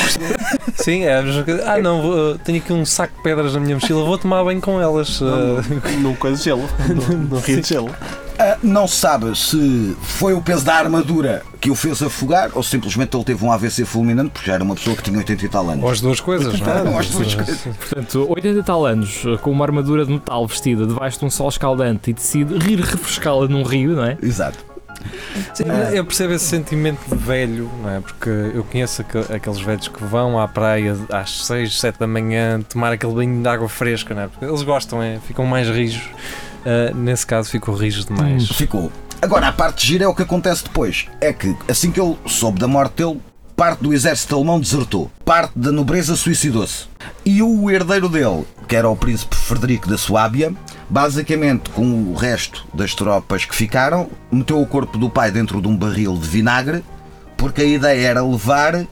Sim, 0.75 1.03
é 1.03 1.19
a 1.19 1.23
mesma 1.23 1.43
coisa. 1.45 1.71
Ah, 1.71 1.79
não, 1.79 2.39
tenho 2.39 2.59
aqui 2.59 2.73
um 2.73 2.85
saco 2.85 3.17
de 3.17 3.23
pedras 3.23 3.55
na 3.55 3.61
minha 3.61 3.75
mochila, 3.77 4.05
vou 4.05 4.19
tomar 4.19 4.45
bem 4.45 4.61
com 4.61 4.81
elas. 4.81 5.21
Ah, 5.23 5.63
Num 6.01 6.15
coisa 6.15 6.37
de 6.37 6.45
gelo. 6.45 6.69
Num 7.31 7.39
rio 7.39 7.61
de 7.61 7.69
gelo. 7.69 7.91
Ah, 8.39 8.57
não 8.63 8.89
se 8.89 8.97
sabe 8.97 9.37
se 9.37 9.95
foi 10.01 10.33
o 10.33 10.41
peso 10.41 10.65
da 10.65 10.75
armadura 10.75 11.43
que 11.61 11.71
o 11.71 11.75
fez 11.75 12.03
afogar 12.03 12.51
ou 12.55 12.63
simplesmente 12.63 13.15
ele 13.15 13.23
teve 13.23 13.45
um 13.45 13.53
AVC 13.53 13.85
fulminante 13.85 14.31
porque 14.31 14.47
já 14.47 14.55
era 14.55 14.65
uma 14.65 14.75
pessoa 14.75 14.97
que 14.97 15.03
tinha 15.03 15.19
80 15.19 15.45
e 15.45 15.49
tal 15.51 15.69
anos. 15.69 15.85
ou 15.85 15.91
as 15.91 16.01
duas 16.01 16.21
coisas, 16.21 16.59
não 16.59 16.73
é? 16.73 16.83
Ou 16.91 16.99
as 16.99 17.11
duas 17.11 17.35
coisas. 17.35 17.59
Portanto, 17.59 18.27
80 18.31 18.59
e 18.59 18.63
tal 18.63 18.87
anos, 18.87 19.25
com 19.43 19.51
uma 19.51 19.67
armadura 19.67 20.07
de 20.07 20.13
metal 20.13 20.47
vestida 20.47 20.87
debaixo 20.87 21.19
de 21.19 21.27
um 21.27 21.31
sol 21.31 21.51
escaldante 21.51 22.09
e 22.11 22.15
decide 22.15 22.57
rir 22.57 22.81
refrescá-la 22.81 23.47
num 23.47 23.63
rio, 23.63 23.95
não 23.95 24.05
é? 24.07 24.17
Exato. 24.23 24.70
Sim, 25.55 25.65
eu 25.93 26.05
percebo 26.05 26.33
esse 26.35 26.45
sentimento 26.45 27.01
de 27.09 27.15
velho, 27.17 27.71
não 27.83 27.91
é? 27.91 28.01
Porque 28.01 28.29
eu 28.29 28.65
conheço 28.65 29.03
aqu- 29.03 29.33
aqueles 29.35 29.61
velhos 29.61 29.89
que 29.89 30.03
vão 30.05 30.39
à 30.39 30.47
praia 30.49 30.97
às 31.13 31.47
6, 31.47 31.79
7 31.81 31.99
da 31.99 32.07
manhã 32.07 32.61
tomar 32.63 32.93
aquele 32.93 33.13
banho 33.13 33.43
de 33.43 33.49
água 33.49 33.69
fresca, 33.69 34.15
não 34.15 34.23
é? 34.23 34.29
Porque 34.29 34.45
eles 34.45 34.63
gostam, 34.63 35.03
é? 35.03 35.19
ficam 35.27 35.45
mais 35.47 35.69
rijos. 35.69 36.03
Ah, 36.65 36.93
nesse 36.95 37.27
caso, 37.27 37.49
ficou 37.51 37.75
rijos 37.75 38.05
demais. 38.07 38.49
Ficou. 38.49 38.91
Agora, 39.23 39.49
a 39.49 39.53
parte 39.53 39.87
gira 39.87 40.05
é 40.05 40.09
o 40.09 40.15
que 40.15 40.23
acontece 40.23 40.65
depois. 40.65 41.07
É 41.21 41.33
que, 41.33 41.55
assim 41.69 41.91
que 41.91 42.01
ele 42.01 42.17
soube 42.27 42.59
da 42.59 42.67
morte 42.69 43.03
dele, 43.03 43.21
parte 43.57 43.83
do 43.83 43.93
exército 43.93 44.35
alemão 44.35 44.59
desertou. 44.59 45.11
Parte 45.25 45.53
da 45.55 45.71
nobreza 45.71 46.17
suicidou-se. 46.17 46.87
E 47.25 47.43
o 47.43 47.71
herdeiro 47.71 48.09
dele, 48.09 48.45
que 48.67 48.75
era 48.75 48.89
o 48.89 48.97
príncipe 48.97 49.37
Frederico 49.37 49.89
da 49.89 49.99
Suábia, 49.99 50.55
basicamente, 50.91 51.71
com 51.71 51.85
o 51.85 52.15
resto 52.15 52.67
das 52.75 52.95
tropas 52.95 53.45
que 53.45 53.55
ficaram, 53.55 54.11
meteu 54.31 54.61
o 54.61 54.67
corpo 54.67 54.99
do 54.99 55.09
pai 55.09 55.31
dentro 55.31 55.63
de 55.63 55.69
um 55.69 55.77
barril 55.77 56.15
de 56.15 56.29
vinagre, 56.29 56.85
porque 57.37 57.63
a 57.63 57.65
ideia 57.65 58.09
era 58.09 58.25
levar 58.25 58.87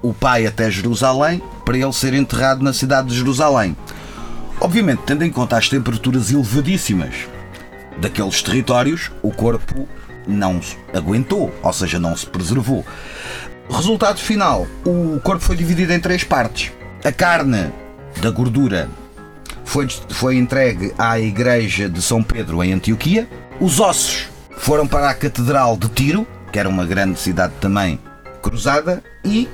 o 0.00 0.14
pai 0.14 0.46
até 0.46 0.70
Jerusalém 0.70 1.42
para 1.64 1.76
ele 1.76 1.92
ser 1.92 2.14
enterrado 2.14 2.62
na 2.62 2.72
cidade 2.72 3.08
de 3.08 3.16
Jerusalém. 3.16 3.76
Obviamente, 4.60 5.02
tendo 5.04 5.24
em 5.24 5.30
conta 5.30 5.58
as 5.58 5.68
temperaturas 5.68 6.30
elevadíssimas 6.30 7.28
daqueles 7.98 8.42
territórios, 8.42 9.10
o 9.20 9.32
corpo 9.32 9.88
não 10.26 10.60
aguentou, 10.94 11.52
ou 11.62 11.72
seja, 11.72 11.98
não 11.98 12.16
se 12.16 12.26
preservou. 12.26 12.84
Resultado 13.68 14.18
final: 14.18 14.66
o 14.84 15.18
corpo 15.20 15.42
foi 15.42 15.56
dividido 15.56 15.92
em 15.92 16.00
três 16.00 16.22
partes. 16.22 16.72
A 17.04 17.10
carne 17.10 17.72
da 18.20 18.30
gordura 18.30 18.88
foi, 19.70 19.86
foi 20.10 20.36
entregue 20.36 20.92
à 20.98 21.20
igreja 21.20 21.88
de 21.88 22.02
São 22.02 22.24
Pedro 22.24 22.62
em 22.64 22.72
Antioquia. 22.72 23.28
Os 23.60 23.78
ossos 23.78 24.28
foram 24.58 24.84
para 24.84 25.08
a 25.08 25.14
Catedral 25.14 25.76
de 25.76 25.88
Tiro, 25.88 26.26
que 26.52 26.58
era 26.58 26.68
uma 26.68 26.84
grande 26.84 27.20
cidade 27.20 27.52
também 27.60 28.00
cruzada, 28.42 29.00
e 29.24 29.48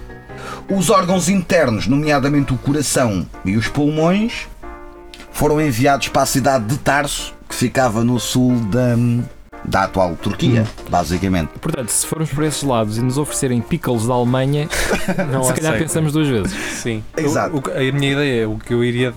os 0.71 0.89
órgãos 0.89 1.29
internos, 1.29 1.87
nomeadamente 1.87 2.55
o 2.55 2.57
coração 2.57 3.29
e 3.45 3.59
os 3.59 3.69
pulmões, 3.69 4.49
foram 5.31 5.61
enviados 5.61 6.09
para 6.09 6.23
a 6.23 6.27
cidade 6.27 6.64
de 6.64 6.79
Tarso, 6.79 7.35
que 7.47 7.55
ficava 7.55 8.03
no 8.03 8.19
sul 8.19 8.59
da, 8.71 8.97
da 9.69 9.85
atual 9.85 10.14
Turquia, 10.17 10.64
basicamente. 10.89 11.51
Portanto, 11.61 11.89
se 11.91 12.07
formos 12.07 12.31
por 12.31 12.45
esses 12.45 12.62
lados 12.62 12.97
e 12.99 13.03
nos 13.03 13.19
oferecerem 13.19 13.61
pickles 13.61 14.07
da 14.07 14.14
Alemanha, 14.14 14.69
Não 15.33 15.43
se 15.45 15.53
calhar 15.55 15.73
aceito. 15.73 15.79
pensamos 15.89 16.12
duas 16.12 16.29
vezes. 16.29 16.53
Sim. 16.81 17.03
Exato. 17.17 17.57
O- 17.57 17.59
o- 17.69 17.73
a 17.73 17.93
minha 17.93 18.12
ideia, 18.12 18.49
o 18.49 18.59
que 18.59 18.73
eu 18.73 18.85
iria 18.85 19.12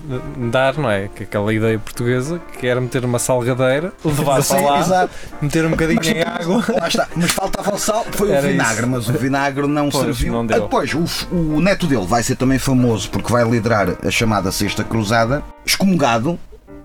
dar, 0.50 0.76
não 0.76 0.90
é? 0.90 1.08
Que 1.08 1.22
aquela 1.24 1.52
ideia 1.54 1.78
portuguesa, 1.78 2.40
que 2.58 2.66
era 2.66 2.80
meter 2.80 3.04
uma 3.04 3.18
salgadeira, 3.18 3.92
levar 4.04 4.42
Sim, 4.42 4.54
para 4.56 4.62
lá, 4.70 4.80
exato. 4.80 5.14
meter 5.40 5.64
um 5.66 5.70
bocadinho 5.70 6.00
Mas 6.02 6.08
em 6.08 6.22
água. 6.22 6.64
Lá 6.80 6.88
está. 6.88 7.08
Mas 7.14 7.30
faltava 7.30 7.74
o 7.74 7.78
sal, 7.78 8.04
foi 8.12 8.30
Era 8.32 8.46
o 8.46 8.50
vinagre, 8.50 8.86
mas 8.86 9.08
o 9.08 9.12
vinagre 9.12 9.66
não 9.66 9.88
Pois, 9.88 10.04
serviu. 10.04 10.32
não 10.32 10.44
deu. 10.46 10.62
Depois, 10.62 10.92
o, 10.94 11.04
o 11.36 11.60
neto 11.60 11.86
dele 11.86 12.06
vai 12.06 12.22
ser 12.22 12.36
também 12.36 12.58
famoso 12.58 13.08
porque 13.10 13.32
vai 13.32 13.48
liderar 13.48 13.96
a 14.04 14.10
chamada 14.10 14.50
Sexta 14.50 14.82
Cruzada, 14.84 15.42
excomungado. 15.64 16.38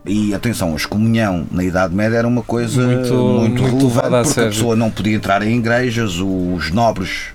E 0.07 0.33
atenção, 0.35 0.73
a 0.73 0.75
excomunhão 0.75 1.47
na 1.51 1.63
Idade 1.63 1.95
Média 1.95 2.17
era 2.17 2.27
uma 2.27 2.43
coisa 2.43 2.85
Muito- 2.85 3.13
muito, 3.13 3.61
muito 3.63 3.77
relevante 3.87 4.27
porque 4.33 4.39
a 4.39 4.45
pessoa 4.45 4.75
não 4.75 4.91
podia 4.91 5.15
entrar 5.15 5.41
em 5.41 5.57
igrejas, 5.57 6.17
os 6.19 6.69
nobres 6.71 7.33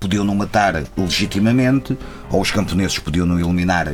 podiam 0.00 0.24
não 0.24 0.34
matar 0.34 0.82
legitimamente, 0.96 1.96
ou 2.30 2.40
os 2.40 2.50
camponeses 2.50 2.98
podiam 2.98 3.26
não 3.26 3.38
eliminar 3.38 3.92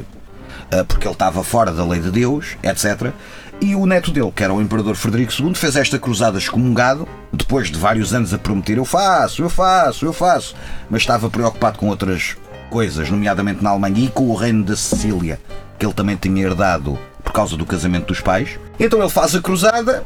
ah, 0.70 0.84
porque 0.84 1.06
ele 1.06 1.12
estava 1.12 1.44
fora 1.44 1.72
da 1.72 1.84
lei 1.84 2.00
de 2.00 2.10
Deus, 2.10 2.56
etc. 2.62 3.12
E 3.60 3.74
o 3.74 3.86
neto 3.86 4.10
dele, 4.10 4.32
que 4.34 4.42
era 4.42 4.52
o 4.52 4.60
Imperador 4.60 4.94
Frederico 4.96 5.32
II, 5.40 5.54
fez 5.54 5.76
esta 5.76 5.98
cruzada 5.98 6.38
excomungado, 6.38 7.06
depois 7.32 7.70
de 7.70 7.78
vários 7.78 8.12
anos 8.14 8.32
a 8.34 8.38
prometer: 8.38 8.76
Eu 8.78 8.84
faço, 8.84 9.42
eu 9.42 9.48
faço, 9.50 10.04
eu 10.04 10.12
faço, 10.12 10.54
mas 10.90 11.02
estava 11.02 11.28
preocupado 11.30 11.78
com 11.78 11.88
outras 11.88 12.36
coisas, 12.70 13.10
nomeadamente 13.10 13.62
na 13.62 13.70
Alemanha 13.70 14.04
e 14.06 14.08
com 14.08 14.28
o 14.28 14.34
reino 14.34 14.64
da 14.64 14.76
Sicília, 14.76 15.38
que 15.78 15.86
ele 15.86 15.94
também 15.94 16.16
tinha 16.16 16.42
herdado 16.44 16.98
por 17.26 17.32
causa 17.32 17.56
do 17.56 17.66
casamento 17.66 18.06
dos 18.06 18.20
pais. 18.20 18.58
Então 18.78 19.00
ele 19.00 19.10
faz 19.10 19.34
a 19.34 19.42
cruzada, 19.42 20.04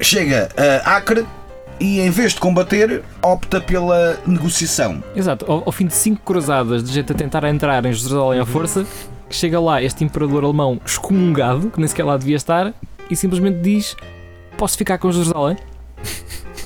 chega 0.00 0.48
a 0.84 0.96
Acre 0.96 1.26
e, 1.80 2.00
em 2.00 2.10
vez 2.10 2.32
de 2.32 2.40
combater, 2.40 3.02
opta 3.20 3.60
pela 3.60 4.16
negociação. 4.24 5.02
Exato, 5.16 5.44
ao, 5.50 5.64
ao 5.66 5.72
fim 5.72 5.86
de 5.86 5.94
cinco 5.94 6.22
cruzadas 6.24 6.84
de 6.84 6.92
gente 6.92 7.10
a 7.10 7.14
tentar 7.14 7.44
entrar 7.48 7.84
em 7.84 7.92
Jerusalém 7.92 8.40
à 8.40 8.46
força, 8.46 8.86
chega 9.28 9.60
lá 9.60 9.82
este 9.82 10.04
imperador 10.04 10.44
alemão 10.44 10.80
excomungado, 10.86 11.70
que 11.70 11.80
nem 11.80 11.88
sequer 11.88 12.04
lá 12.04 12.16
devia 12.16 12.36
estar, 12.36 12.72
e 13.10 13.16
simplesmente 13.16 13.58
diz: 13.58 13.96
Posso 14.56 14.78
ficar 14.78 14.98
com 14.98 15.10
Jerusalém? 15.10 15.56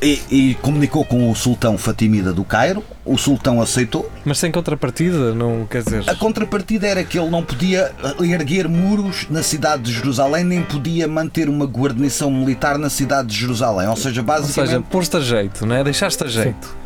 E, 0.01 0.20
e 0.30 0.55
comunicou 0.62 1.05
com 1.05 1.28
o 1.28 1.34
sultão 1.34 1.76
Fatimida 1.76 2.32
do 2.32 2.44
Cairo, 2.44 2.84
o 3.05 3.18
sultão 3.18 3.61
aceitou. 3.61 4.09
Mas 4.24 4.38
sem 4.38 4.53
contrapartida, 4.53 5.34
não 5.34 5.66
quer 5.66 5.82
dizer. 5.82 6.09
A 6.09 6.14
contrapartida 6.14 6.86
era 6.86 7.03
que 7.03 7.18
ele 7.18 7.28
não 7.28 7.42
podia 7.42 7.90
erguer 8.20 8.68
muros 8.68 9.26
na 9.28 9.42
cidade 9.42 9.82
de 9.82 9.92
Jerusalém, 9.92 10.44
nem 10.44 10.62
podia 10.62 11.09
manter 11.09 11.49
uma 11.49 11.66
guarnição 11.66 12.30
militar 12.30 12.78
na 12.78 12.88
cidade 12.88 13.28
de 13.28 13.36
Jerusalém. 13.36 13.88
Ou 13.88 13.96
seja, 13.96 14.20
Ou 14.20 14.26
basicamente. 14.26 14.70
seja, 14.70 14.84
pôr-te 14.88 15.16
a 15.16 15.20
jeito, 15.20 15.66
não 15.66 15.74
é? 15.74 15.82
Deixaste 15.82 16.22
a 16.22 16.28
jeito. 16.28 16.76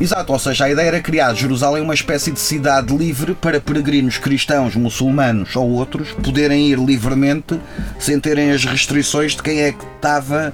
Exato, 0.00 0.32
ou 0.32 0.38
seja, 0.38 0.64
a 0.64 0.70
ideia 0.70 0.88
era 0.88 1.00
criar 1.00 1.32
Jerusalém 1.34 1.82
uma 1.82 1.94
espécie 1.94 2.32
de 2.32 2.40
cidade 2.40 2.96
livre 2.96 3.34
para 3.34 3.60
peregrinos 3.60 4.18
cristãos, 4.18 4.74
muçulmanos 4.74 5.54
ou 5.54 5.70
outros 5.70 6.10
poderem 6.12 6.68
ir 6.68 6.78
livremente 6.78 7.60
sem 7.98 8.18
terem 8.18 8.50
as 8.50 8.64
restrições 8.64 9.36
de 9.36 9.42
quem 9.42 9.60
é 9.60 9.72
que 9.72 9.84
estava 9.96 10.52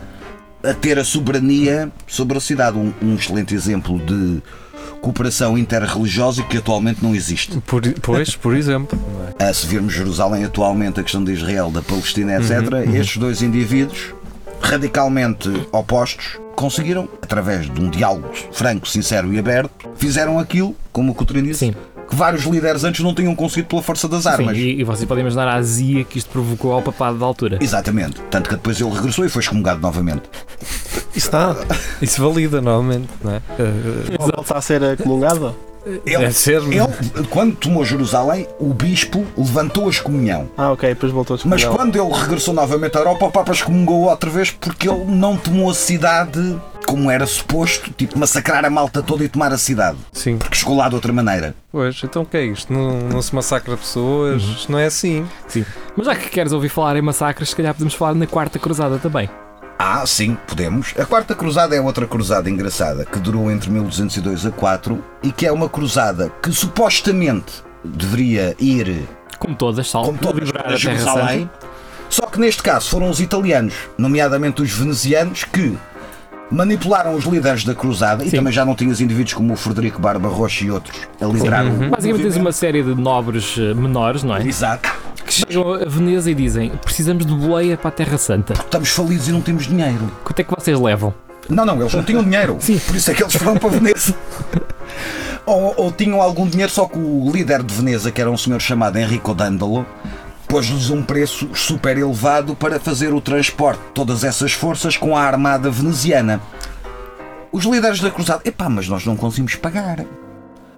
a 0.63 0.75
ter 0.75 0.99
a 0.99 1.05
soberania 1.05 1.91
sobre 2.07 2.37
a 2.37 2.41
cidade. 2.41 2.79
Um, 2.79 2.93
um 3.03 3.15
excelente 3.15 3.55
exemplo 3.55 3.99
de 3.99 4.43
cooperação 5.01 5.57
interreligiosa 5.57 6.43
que 6.43 6.57
atualmente 6.57 7.03
não 7.03 7.15
existe. 7.15 7.61
Por, 7.61 7.83
pois, 8.03 8.35
por 8.35 8.57
exemplo. 8.57 8.99
não 9.01 9.29
é? 9.29 9.29
A 9.49 9.55
se 9.55 9.67
virmos 9.67 9.95
Jerusalém 9.95 10.45
atualmente, 10.45 10.99
a 10.99 11.03
questão 11.03 11.23
de 11.23 11.33
Israel, 11.33 11.71
da 11.71 11.81
Palestina, 11.81 12.37
etc., 12.37 12.89
estes 12.93 13.19
dois 13.19 13.41
indivíduos, 13.41 14.13
radicalmente 14.61 15.49
opostos, 15.71 16.39
conseguiram, 16.57 17.09
através 17.23 17.73
de 17.73 17.81
um 17.81 17.89
diálogo 17.89 18.29
franco, 18.51 18.89
sincero 18.89 19.33
e 19.33 19.39
aberto, 19.39 19.89
fizeram 19.95 20.41
aquilo, 20.41 20.75
como 20.93 21.13
o 21.13 21.15
Coutinho 21.15 21.43
disse, 21.43 21.61
Sim. 21.67 21.75
Que 22.09 22.15
vários 22.17 22.45
líderes 22.45 22.85
antes 22.85 23.05
não 23.05 23.15
tinham 23.15 23.35
conseguido 23.35 23.69
pela 23.69 23.83
força 23.83 24.09
das 24.09 24.27
armas. 24.27 24.57
Sim, 24.57 24.63
e, 24.63 24.81
e 24.81 24.85
vocês 24.85 25.07
podem 25.07 25.23
imaginar 25.23 25.47
a 25.47 25.55
azia 25.55 26.05
que 26.05 26.19
isto 26.19 26.31
provocou 26.31 26.73
ao 26.73 26.83
papado 26.83 27.19
da 27.19 27.27
altura. 27.27 27.59
Exatamente. 27.61 28.21
Tanto 28.31 28.49
que 28.49 28.57
depois 28.57 28.81
ele 28.81 28.91
regressou 28.91 29.25
e 29.25 29.29
foi 29.29 29.43
excomungado 29.43 29.81
novamente. 29.81 30.23
Isso 31.15 31.27
está. 31.27 31.57
Isso 32.01 32.21
valida, 32.23 32.61
normalmente, 32.61 33.09
não 33.23 33.33
é? 33.35 33.37
Uh, 33.37 34.33
Volta 34.33 34.59
a 34.59 34.61
ser 34.61 34.97
comungado? 34.99 35.55
Ele, 36.05 36.19
Deve 36.19 36.33
ser, 36.33 36.61
não 36.63 36.73
é? 36.73 36.77
ele, 36.77 37.27
quando 37.29 37.57
tomou 37.57 37.85
Jerusalém, 37.85 38.47
o 38.59 38.73
bispo 38.75 39.25
levantou 39.37 39.87
a 39.87 39.91
excomunhão. 39.91 40.49
Ah, 40.57 40.73
ok, 40.73 40.89
depois 40.91 41.13
voltou 41.13 41.35
a 41.35 41.41
Mas 41.45 41.61
excomungar. 41.61 41.87
quando 41.93 41.97
ele 42.01 42.21
regressou 42.23 42.53
novamente 42.55 42.97
à 42.97 43.01
Europa, 43.01 43.27
o 43.27 43.31
Papa 43.31 43.53
excomungou 43.53 44.03
outra 44.09 44.29
vez 44.31 44.51
porque 44.51 44.89
ele 44.89 45.05
não 45.07 45.37
tomou 45.37 45.71
a 45.71 45.75
cidade 45.75 46.59
como 46.87 47.11
era 47.11 47.27
suposto, 47.27 47.91
tipo 47.93 48.19
massacrar 48.19 48.65
a 48.65 48.71
malta 48.71 49.03
toda 49.03 49.23
e 49.23 49.29
tomar 49.29 49.53
a 49.53 49.59
cidade. 49.59 49.99
Sim. 50.13 50.39
Porque 50.39 50.57
chegou 50.57 50.75
lá 50.77 50.89
de 50.89 50.95
outra 50.95 51.13
maneira. 51.13 51.55
Pois, 51.71 52.01
então 52.03 52.23
o 52.23 52.27
que 52.27 52.37
é 52.39 52.45
isto? 52.47 52.73
Não, 52.73 52.99
não 53.01 53.21
se 53.21 53.35
massacra 53.35 53.77
pessoas? 53.77 54.43
Isto 54.43 54.73
não 54.73 54.79
é 54.79 54.87
assim. 54.87 55.27
Mas 55.97 56.07
já 56.07 56.17
que 56.17 56.31
queres 56.31 56.53
ouvir 56.53 56.71
falar 56.71 56.97
em 56.97 57.03
massacres, 57.03 57.51
se 57.51 57.57
calhar 57.57 57.75
podemos 57.75 57.93
falar 57.93 58.15
na 58.15 58.27
Quarta 58.27 58.59
Cruzada 58.59 58.99
também. 58.99 59.29
Ah, 59.79 60.05
sim, 60.05 60.37
podemos. 60.47 60.93
A 60.99 61.05
Quarta 61.05 61.37
Cruzada 61.37 61.77
é 61.77 61.81
outra 61.81 62.05
cruzada 62.05 62.51
engraçada 62.51 63.05
que 63.05 63.21
durou 63.21 63.49
entre 63.49 63.71
1202 63.71 64.47
a 64.47 64.51
4 64.51 65.05
e 65.23 65.31
que 65.31 65.47
é 65.47 65.53
uma 65.53 65.69
cruzada 65.69 66.33
que 66.43 66.51
supostamente 66.51 67.63
deveria 67.85 68.57
ir 68.59 69.09
Como 69.39 69.55
todas, 69.55 69.89
salvo 69.89 70.09
como 70.09 70.19
todas 70.19 70.51
a 70.53 70.75
Jerusalém. 70.75 71.49
Só 72.11 72.27
que 72.27 72.41
neste 72.41 72.61
caso 72.63 72.89
foram 72.91 73.09
os 73.09 73.21
italianos, 73.21 73.75
nomeadamente 73.97 74.63
os 74.63 74.73
venezianos, 74.73 75.45
que 75.45 75.79
manipularam 76.51 77.15
os 77.15 77.25
líderes 77.25 77.63
da 77.65 77.75
cruzada 77.75 78.25
e 78.25 78.31
Sim. 78.31 78.39
também 78.39 78.53
já 78.53 78.65
não 78.65 78.75
tinhas 78.75 79.01
indivíduos 79.01 79.35
como 79.35 79.53
o 79.53 79.57
Frederico 79.57 80.01
Barba 80.01 80.29
Rocha 80.29 80.65
e 80.65 80.71
outros 80.71 80.99
a 81.21 81.27
liderar 81.27 81.67
o 81.67 81.91
Basicamente 81.91 82.23
tens 82.23 82.37
uma 82.37 82.53
série 82.53 82.83
de 82.83 82.95
nobres 82.95 83.57
eh, 83.59 83.75
menores, 83.75 84.23
não 84.23 84.35
é? 84.35 84.43
Exato. 84.47 84.98
Que 85.29 85.35
chegam 85.35 85.75
a 85.75 85.85
Veneza 85.85 86.31
e 86.31 86.35
dizem 86.35 86.71
precisamos 86.83 87.27
de 87.27 87.35
boleia 87.35 87.77
para 87.77 87.89
a 87.89 87.93
Terra 87.93 88.17
Santa. 88.17 88.55
Estamos 88.55 88.89
falidos 88.89 89.29
e 89.29 89.33
não 89.33 89.43
temos 89.43 89.67
dinheiro. 89.67 90.11
Quanto 90.25 90.41
é 90.41 90.43
que 90.43 90.55
vocês 90.55 90.81
levam? 90.81 91.13
Não, 91.51 91.67
não, 91.67 91.79
eles 91.79 91.93
não 91.93 92.03
tinham 92.03 92.25
dinheiro. 92.25 92.57
Sim. 92.61 92.79
Por 92.79 92.97
isso 92.97 93.11
é 93.11 93.15
que 93.15 93.23
eles 93.23 93.37
foram 93.37 93.59
para 93.59 93.69
Veneza. 93.69 94.15
ou, 95.45 95.75
ou 95.77 95.93
tinham 95.93 96.23
algum 96.23 96.47
dinheiro, 96.47 96.73
só 96.73 96.87
que 96.87 96.99
o 96.99 97.31
líder 97.31 97.63
de 97.63 97.75
Veneza, 97.75 98.11
que 98.11 98.23
era 98.23 98.31
um 98.31 98.39
senhor 98.39 98.59
chamado 98.61 98.99
Enrico 98.99 99.35
Dandolo, 99.35 99.85
pôs-lhes 100.47 100.89
um 100.89 101.03
preço 101.03 101.55
super 101.55 101.99
elevado 101.99 102.57
para 102.57 102.81
fazer 102.81 103.13
o 103.13 103.21
transporte 103.21 103.81
de 103.81 103.93
todas 103.93 104.25
essas 104.25 104.53
forças 104.53 104.97
com 104.97 105.15
a 105.15 105.23
armada 105.23 105.71
veneziana. 105.71 106.41
Os 107.53 107.65
líderes 107.65 108.01
da 108.01 108.11
cruzada, 108.11 108.41
epá, 108.47 108.69
mas 108.71 108.89
nós 108.89 109.05
não 109.05 109.15
conseguimos 109.15 109.55
pagar. 109.57 110.07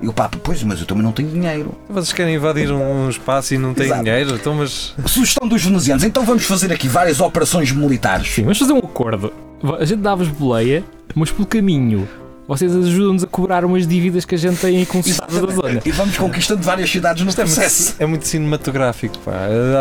E 0.01 0.09
o 0.09 0.12
Papa, 0.12 0.38
pois, 0.42 0.62
mas 0.62 0.80
eu 0.80 0.86
também 0.86 1.05
não 1.05 1.12
tenho 1.12 1.28
dinheiro. 1.28 1.74
Vocês 1.88 2.12
querem 2.12 2.34
invadir 2.34 2.72
um 2.72 3.09
espaço 3.11 3.55
e 3.55 3.59
não 3.59 3.74
têm 3.74 3.86
Exato. 3.86 4.03
dinheiro? 4.03 4.34
Então, 4.34 4.55
mas. 4.55 4.94
Sugestão 5.07 5.46
dos 5.46 5.62
venezianos, 5.62 6.05
então 6.05 6.24
vamos 6.24 6.44
fazer 6.44 6.72
aqui 6.72 6.88
várias 6.88 7.20
operações 7.20 7.70
militares. 7.70 8.28
Sim, 8.28 8.42
vamos 8.42 8.59
fazer 8.59 8.72
um 8.72 8.78
acordo. 8.78 9.32
A 9.78 9.84
gente 9.84 10.01
dava-vos 10.01 10.28
boleia, 10.28 10.82
mas 11.14 11.30
pelo 11.30 11.46
caminho 11.46 12.09
vocês 12.51 12.74
ajudam-nos 12.74 13.24
a 13.24 13.26
cobrar 13.26 13.64
umas 13.64 13.86
dívidas 13.86 14.24
que 14.24 14.34
a 14.34 14.38
gente 14.38 14.61
tem 14.61 14.76
aí 14.78 14.86
com 14.86 14.98
o 14.98 15.01
Estado 15.01 15.46
da 15.46 15.53
zona. 15.55 15.80
E 15.84 15.90
vamos 15.92 16.16
conquistando 16.18 16.62
várias 16.62 16.90
cidades 16.90 17.22
no 17.24 17.30
é 17.30 17.34
processo. 17.34 17.84
muito, 17.90 18.03
é 18.03 18.07
muito 18.07 18.26
cinematográfico, 18.26 19.18
pá. 19.18 19.32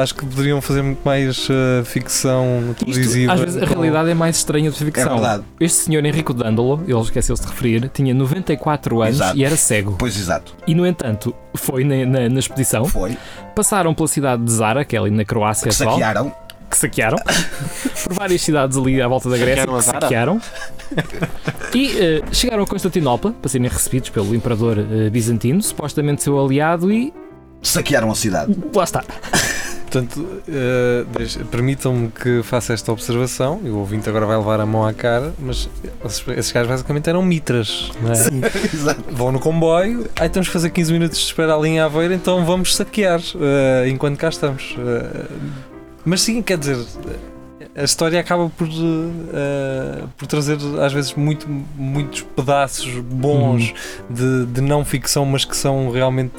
Acho 0.01 0.15
que 0.15 0.25
poderiam 0.25 0.61
fazer 0.61 0.81
muito 0.81 1.01
mais 1.03 1.47
eh, 1.49 1.83
ficção 1.83 2.69
Isto, 2.71 2.85
televisiva. 2.85 3.33
às 3.33 3.39
vezes 3.39 3.61
a 3.61 3.65
realidade 3.65 4.09
é 4.09 4.13
mais 4.13 4.37
estranha 4.37 4.69
do 4.71 4.75
que 4.77 4.83
a 4.83 4.87
É 4.87 4.91
ficção. 4.91 5.13
verdade. 5.15 5.43
Este 5.59 5.77
senhor 5.85 6.05
Henrico 6.05 6.33
Dandolo, 6.33 6.83
ele 6.87 6.99
esqueceu-se 6.99 7.41
de 7.43 7.49
referir, 7.49 7.89
tinha 7.93 8.13
94 8.13 9.01
anos 9.01 9.15
Exato. 9.15 9.37
e 9.37 9.43
era 9.43 9.55
cego. 9.55 9.95
Pois 9.97 10.17
exato, 10.17 10.53
E 10.67 10.75
no 10.75 10.85
entanto, 10.85 11.33
foi 11.55 11.83
na, 11.83 12.05
na- 12.05 12.29
na 12.29 12.39
expedição, 12.39 12.85
foi. 12.85 13.17
passaram 13.55 13.93
pela 13.93 14.07
cidade 14.07 14.43
de 14.43 14.51
Zara, 14.51 14.85
que 14.85 14.95
é 14.95 14.99
ali 14.99 15.09
na 15.11 15.25
Croácia 15.25 15.67
Que 15.69 15.75
atual, 15.75 15.95
saquearam. 15.95 16.31
Que 16.69 16.77
saquearam, 16.77 17.17
por 18.03 18.13
várias 18.13 18.41
cidades 18.41 18.77
ali 18.77 19.01
à 19.01 19.07
volta 19.07 19.29
da 19.29 19.37
Grécia 19.37 19.65
que 19.67 19.81
saquearam. 19.81 20.39
E 21.73 21.91
eh, 21.99 22.21
chegaram 22.31 22.63
a 22.63 22.65
Constantinopla 22.67 23.31
para 23.31 23.47
serem 23.47 23.67
recebidos 23.67 24.09
pelo 24.09 24.33
imperador 24.33 24.79
eh, 24.79 25.09
bizantino, 25.11 25.61
supostamente 25.61 26.23
seu 26.23 26.43
aliado, 26.43 26.91
e 26.91 27.13
Saquearam 27.61 28.09
a 28.09 28.15
cidade. 28.15 28.55
lá 28.73 28.83
está. 28.83 29.03
Portanto, 29.89 30.25
deixa- 31.17 31.43
permitam-me 31.45 32.09
que 32.09 32.41
faça 32.43 32.73
esta 32.73 32.91
observação. 32.91 33.59
E 33.63 33.69
o 33.69 33.77
ouvinte 33.77 34.07
agora 34.07 34.23
vai 34.25 34.37
levar 34.37 34.59
a 34.59 34.65
mão 34.65 34.85
à 34.85 34.93
cara, 34.93 35.33
mas 35.39 35.67
esses, 36.05 36.23
esses 36.29 36.51
gajos 36.51 36.69
basicamente 36.69 37.09
eram 37.09 37.23
mitras. 37.23 37.91
Não 38.01 38.11
é? 38.11 38.15
Exato. 38.73 39.03
Vão 39.11 39.31
no 39.31 39.39
comboio, 39.39 40.07
aí 40.15 40.29
temos 40.29 40.47
que 40.47 40.53
fazer 40.53 40.69
15 40.69 40.93
minutos 40.93 41.17
de 41.17 41.25
espera 41.25 41.55
ali 41.55 41.69
em 41.69 41.79
Aveiro, 41.79 42.13
então 42.13 42.45
vamos 42.45 42.75
saquear 42.75 43.19
eh, 43.41 43.89
enquanto 43.89 44.17
cá 44.17 44.29
estamos. 44.29 44.75
Eh, 44.77 45.25
mas 46.05 46.21
sim, 46.21 46.41
quer 46.41 46.57
dizer, 46.57 46.77
a 47.75 47.83
história 47.83 48.19
acaba 48.19 48.49
por, 48.49 48.67
eh, 48.67 50.03
por 50.17 50.27
trazer 50.27 50.57
às 50.81 50.91
vezes 50.91 51.13
muito, 51.13 51.47
muitos 51.75 52.21
pedaços 52.21 52.93
bons 52.99 53.73
de, 54.09 54.45
de 54.47 54.61
não 54.61 54.83
ficção, 54.83 55.25
mas 55.25 55.45
que 55.45 55.55
são 55.55 55.91
realmente 55.91 56.33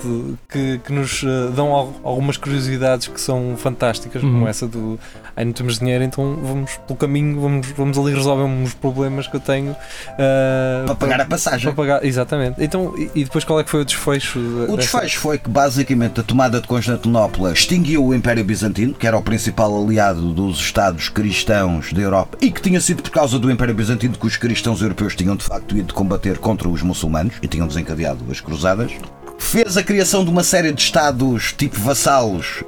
que, 0.48 0.78
que 0.84 0.92
nos 0.92 1.22
eh, 1.22 1.50
dão 1.54 1.74
al- 1.74 1.94
algumas 2.02 2.36
curiosidades 2.36 3.06
que 3.06 3.20
são 3.20 3.54
fantásticas, 3.56 4.22
Uhum. 4.22 4.32
como 4.32 4.48
essa 4.48 4.66
do 4.66 4.98
ai 5.36 5.44
não 5.44 5.52
temos 5.52 5.78
dinheiro, 5.78 6.04
então 6.04 6.38
vamos 6.42 6.76
pelo 6.86 6.98
caminho, 6.98 7.40
vamos, 7.40 7.66
vamos 7.68 7.98
ali 7.98 8.14
resolver 8.14 8.44
uns 8.44 8.74
problemas 8.74 9.26
que 9.26 9.36
eu 9.36 9.40
tenho 9.40 9.74
eh, 10.18 10.82
Para 10.86 10.94
pagar 10.94 11.20
a 11.20 11.24
passagem. 11.24 11.72
pagar, 11.72 12.04
exatamente. 12.04 12.62
Então, 12.62 12.94
e, 12.96 13.10
e 13.14 13.24
depois 13.24 13.44
qual 13.44 13.60
é 13.60 13.64
que 13.64 13.70
foi 13.70 13.80
o 13.80 13.84
desfecho? 13.84 14.38
O 14.68 14.76
desfecho 14.76 15.18
foi 15.18 15.38
que 15.38 15.48
basicamente 15.48 16.20
a 16.20 16.22
tomada 16.22 16.60
de 16.60 16.66
Constantinopla 16.66 17.52
extinguiu 17.52 18.04
o 18.04 18.14
Império 18.14 18.44
Bizantino, 18.44 18.94
que 18.94 19.06
era 19.06 19.16
o 19.16 19.22
principal 19.22 19.82
aliado 19.82 20.32
dos 20.32 20.58
Estados 20.58 21.08
cristãos 21.08 21.92
da 21.92 22.00
Europa 22.00 22.38
e 22.40 22.50
que 22.50 22.60
tinha 22.60 22.80
sido 22.80 23.02
por 23.02 23.10
causa 23.10 23.38
do 23.38 23.50
Império 23.50 23.74
Bizantino 23.74 24.16
que 24.16 24.26
os 24.26 24.36
cristãos 24.36 24.82
europeus 24.82 25.14
tinham 25.14 25.36
de 25.36 25.44
facto 25.44 25.76
ido 25.76 25.94
combater 25.94 26.38
contra 26.38 26.68
os 26.68 26.82
muçulmanos 26.82 27.34
e 27.42 27.48
tinham 27.48 27.66
desencadeado 27.66 28.24
as 28.30 28.40
cruzadas. 28.40 28.92
Fez 29.38 29.76
a 29.76 29.82
criação 29.82 30.24
de 30.24 30.30
uma 30.30 30.44
série 30.44 30.72
de 30.72 30.82
Estados 30.82 31.52
tipo 31.52 31.78
vassalos 31.80 32.62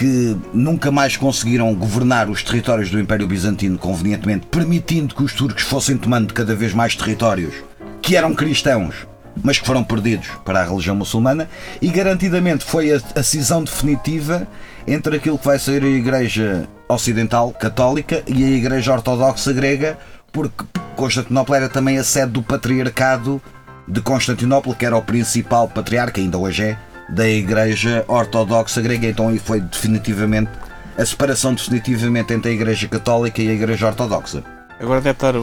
que 0.00 0.34
nunca 0.54 0.90
mais 0.90 1.14
conseguiram 1.18 1.74
governar 1.74 2.30
os 2.30 2.42
territórios 2.42 2.88
do 2.88 2.98
Império 2.98 3.26
Bizantino 3.26 3.76
convenientemente, 3.76 4.46
permitindo 4.46 5.14
que 5.14 5.22
os 5.22 5.34
turcos 5.34 5.62
fossem 5.62 5.98
tomando 5.98 6.32
cada 6.32 6.56
vez 6.56 6.72
mais 6.72 6.96
territórios 6.96 7.52
que 8.00 8.16
eram 8.16 8.34
cristãos, 8.34 9.06
mas 9.44 9.58
que 9.58 9.66
foram 9.66 9.84
perdidos 9.84 10.26
para 10.42 10.60
a 10.60 10.64
religião 10.64 10.96
muçulmana, 10.96 11.50
e 11.82 11.88
garantidamente 11.88 12.64
foi 12.64 12.94
a, 12.94 13.00
a 13.14 13.22
cisão 13.22 13.62
definitiva 13.62 14.48
entre 14.86 15.16
aquilo 15.16 15.38
que 15.38 15.44
vai 15.44 15.58
ser 15.58 15.84
a 15.84 15.88
Igreja 15.88 16.66
Ocidental 16.88 17.50
Católica 17.50 18.22
e 18.26 18.42
a 18.42 18.48
Igreja 18.48 18.94
Ortodoxa 18.94 19.52
Grega, 19.52 19.98
porque 20.32 20.64
Constantinopla 20.96 21.58
era 21.58 21.68
também 21.68 21.98
a 21.98 22.04
sede 22.04 22.32
do 22.32 22.42
Patriarcado 22.42 23.38
de 23.86 24.00
Constantinopla, 24.00 24.74
que 24.74 24.86
era 24.86 24.96
o 24.96 25.02
principal 25.02 25.68
patriarca, 25.68 26.22
ainda 26.22 26.38
hoje 26.38 26.62
é, 26.62 26.78
da 27.10 27.28
Igreja 27.28 28.04
Ortodoxa 28.08 28.80
Grega. 28.80 29.06
Então 29.06 29.28
aí 29.28 29.38
foi 29.38 29.60
definitivamente 29.60 30.50
a 30.96 31.04
separação 31.04 31.54
definitivamente 31.54 32.32
entre 32.32 32.50
a 32.50 32.54
Igreja 32.54 32.88
Católica 32.88 33.40
e 33.42 33.48
a 33.48 33.52
Igreja 33.52 33.86
Ortodoxa. 33.86 34.42
Agora 34.80 35.00
deve 35.00 35.10
estar 35.10 35.34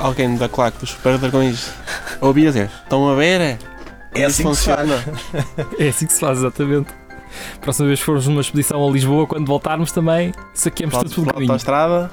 alguém 0.00 0.36
da 0.36 0.48
claque 0.48 0.78
dos 0.78 0.90
Super 0.90 1.18
Dragões 1.18 1.70
a 2.20 2.26
ouvir 2.26 2.46
dizer: 2.46 2.70
Estão 2.82 3.08
a 3.10 3.14
ver? 3.14 3.40
É, 3.40 3.58
É 4.14 4.24
assim 4.24 4.48
que 4.48 4.56
se 4.56 4.64
faz. 4.64 4.88
É 5.78 5.88
assim 5.88 6.06
que 6.06 6.12
se 6.12 6.20
faz, 6.20 6.38
exatamente. 6.38 6.88
Próxima 7.60 7.86
vez 7.88 7.98
que 8.00 8.04
formos 8.06 8.26
numa 8.26 8.40
expedição 8.40 8.86
a 8.86 8.90
Lisboa, 8.90 9.26
quando 9.26 9.46
voltarmos 9.46 9.92
também, 9.92 10.32
saqueamos 10.54 10.96
tudo 10.98 11.14
pelo 11.14 11.26
caminho. 11.32 11.52
autostrada, 11.52 12.10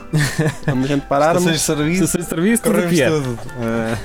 onde 0.71 0.85
a 0.85 0.87
gente 0.87 1.05
pararmos, 1.07 1.43
Estações 1.45 1.59
de 1.59 1.65
serviço, 1.65 2.03
Estações 2.05 2.23
de 2.25 2.29
serviço, 2.29 2.63
tudo 2.63 2.87
que 2.89 3.01
é. 3.01 3.09
tudo. 3.09 3.39
Eh, 3.61 3.97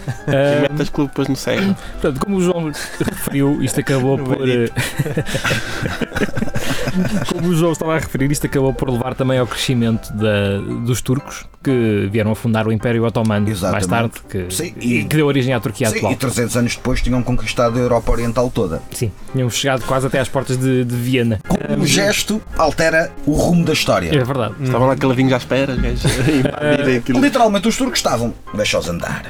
e 0.58 0.62
metas 0.62 0.80
as 0.82 0.88
clube 0.88 1.08
depois 1.10 1.28
no 1.28 1.36
cego. 1.36 1.74
Portanto, 2.00 2.20
como 2.24 2.36
o 2.36 2.40
João 2.42 2.70
referiu, 3.04 3.62
isto 3.62 3.80
acabou 3.80 4.16
No 4.18 4.24
por. 4.24 4.48
eh, 4.48 4.68
como 7.32 7.48
o 7.48 7.54
João 7.56 7.72
estava 7.72 7.96
a 7.96 7.98
referir, 7.98 8.30
isto 8.30 8.46
acabou 8.46 8.72
por 8.72 8.90
levar 8.90 9.14
também 9.14 9.38
ao 9.38 9.46
crescimento 9.46 10.12
da- 10.12 10.58
dos 10.84 11.00
turcos 11.02 11.46
que 11.62 12.08
vieram 12.10 12.30
a 12.30 12.34
fundar 12.36 12.66
o 12.66 12.72
Império 12.72 13.04
Otomano 13.04 13.46
mais 13.46 13.58
Exatamente. 13.58 13.88
tarde, 13.88 14.12
que, 14.28 14.54
Sim, 14.54 14.74
e 14.80 14.98
e- 15.00 15.04
que 15.04 15.16
deu 15.16 15.26
origem 15.26 15.52
à 15.52 15.60
Turquia 15.60 15.90
Sim, 15.90 15.98
atual. 15.98 16.12
e 16.12 16.16
300 16.16 16.56
anos 16.56 16.76
depois 16.76 17.02
tinham 17.02 17.22
conquistado 17.22 17.76
a 17.78 17.80
Europa 17.80 18.12
Oriental 18.12 18.50
toda. 18.54 18.80
Sim, 18.92 19.10
tinham 19.32 19.50
chegado 19.50 19.84
quase 19.84 20.06
até 20.06 20.20
às 20.20 20.28
portas 20.28 20.56
de, 20.56 20.84
de 20.84 20.94
Viena. 21.09 21.40
Um 21.78 21.86
gesto 21.86 22.40
altera 22.59 23.11
o 23.26 23.32
rumo 23.32 23.64
da 23.64 23.72
É 23.72 23.74
história. 23.74 24.11
verdade. 24.24 24.54
Estavam 24.61 24.86
lá 24.88 24.94
caladinhos 24.96 25.32
à 25.32 25.38
espera, 25.38 25.72
invadirem 26.28 26.96
aquilo. 26.98 27.20
Literalmente 27.20 27.66
os 27.68 27.76
turcos 27.76 27.98
estavam, 27.98 28.34
deixa-os 28.54 28.88
andar. 28.88 29.24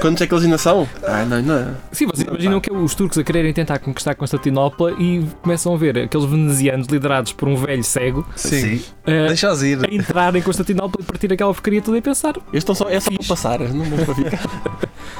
Quantos 0.00 0.22
é 0.22 0.26
que 0.26 0.32
eles 0.34 0.44
ainda 0.44 0.58
são? 0.58 0.88
Ah, 1.04 1.24
não, 1.24 1.42
não. 1.42 1.74
Sim, 1.90 2.06
vocês 2.06 2.26
imaginam 2.28 2.60
que 2.60 2.70
é 2.70 2.72
os 2.72 2.94
turcos 2.94 3.18
a 3.18 3.24
quererem 3.24 3.52
tentar 3.52 3.78
conquistar 3.80 4.14
Constantinopla 4.14 4.92
e 4.92 5.26
começam 5.42 5.74
a 5.74 5.76
ver 5.76 5.98
aqueles 5.98 6.26
venezianos 6.26 6.86
liderados 6.86 7.32
por 7.32 7.48
um 7.48 7.56
velho 7.56 7.82
cego 7.82 8.24
Sim, 8.36 8.80
eh, 9.04 9.26
deixa-os 9.26 9.62
ir. 9.62 9.78
a 9.84 9.92
entrar 9.92 10.34
em 10.36 10.42
Constantinopla 10.42 11.00
e 11.00 11.04
partir 11.04 11.32
aquela 11.32 11.52
porcaria 11.52 11.82
toda 11.82 11.98
e 11.98 12.00
pensar. 12.02 12.34
Eles 12.52 12.62
estão 12.62 12.74
só, 12.74 12.88
é 12.88 13.00
só 13.00 13.10
para 13.10 13.24
passar, 13.26 13.58
não 13.60 13.84
vão 13.84 14.04
para 14.04 14.14
ficar. 14.14 14.40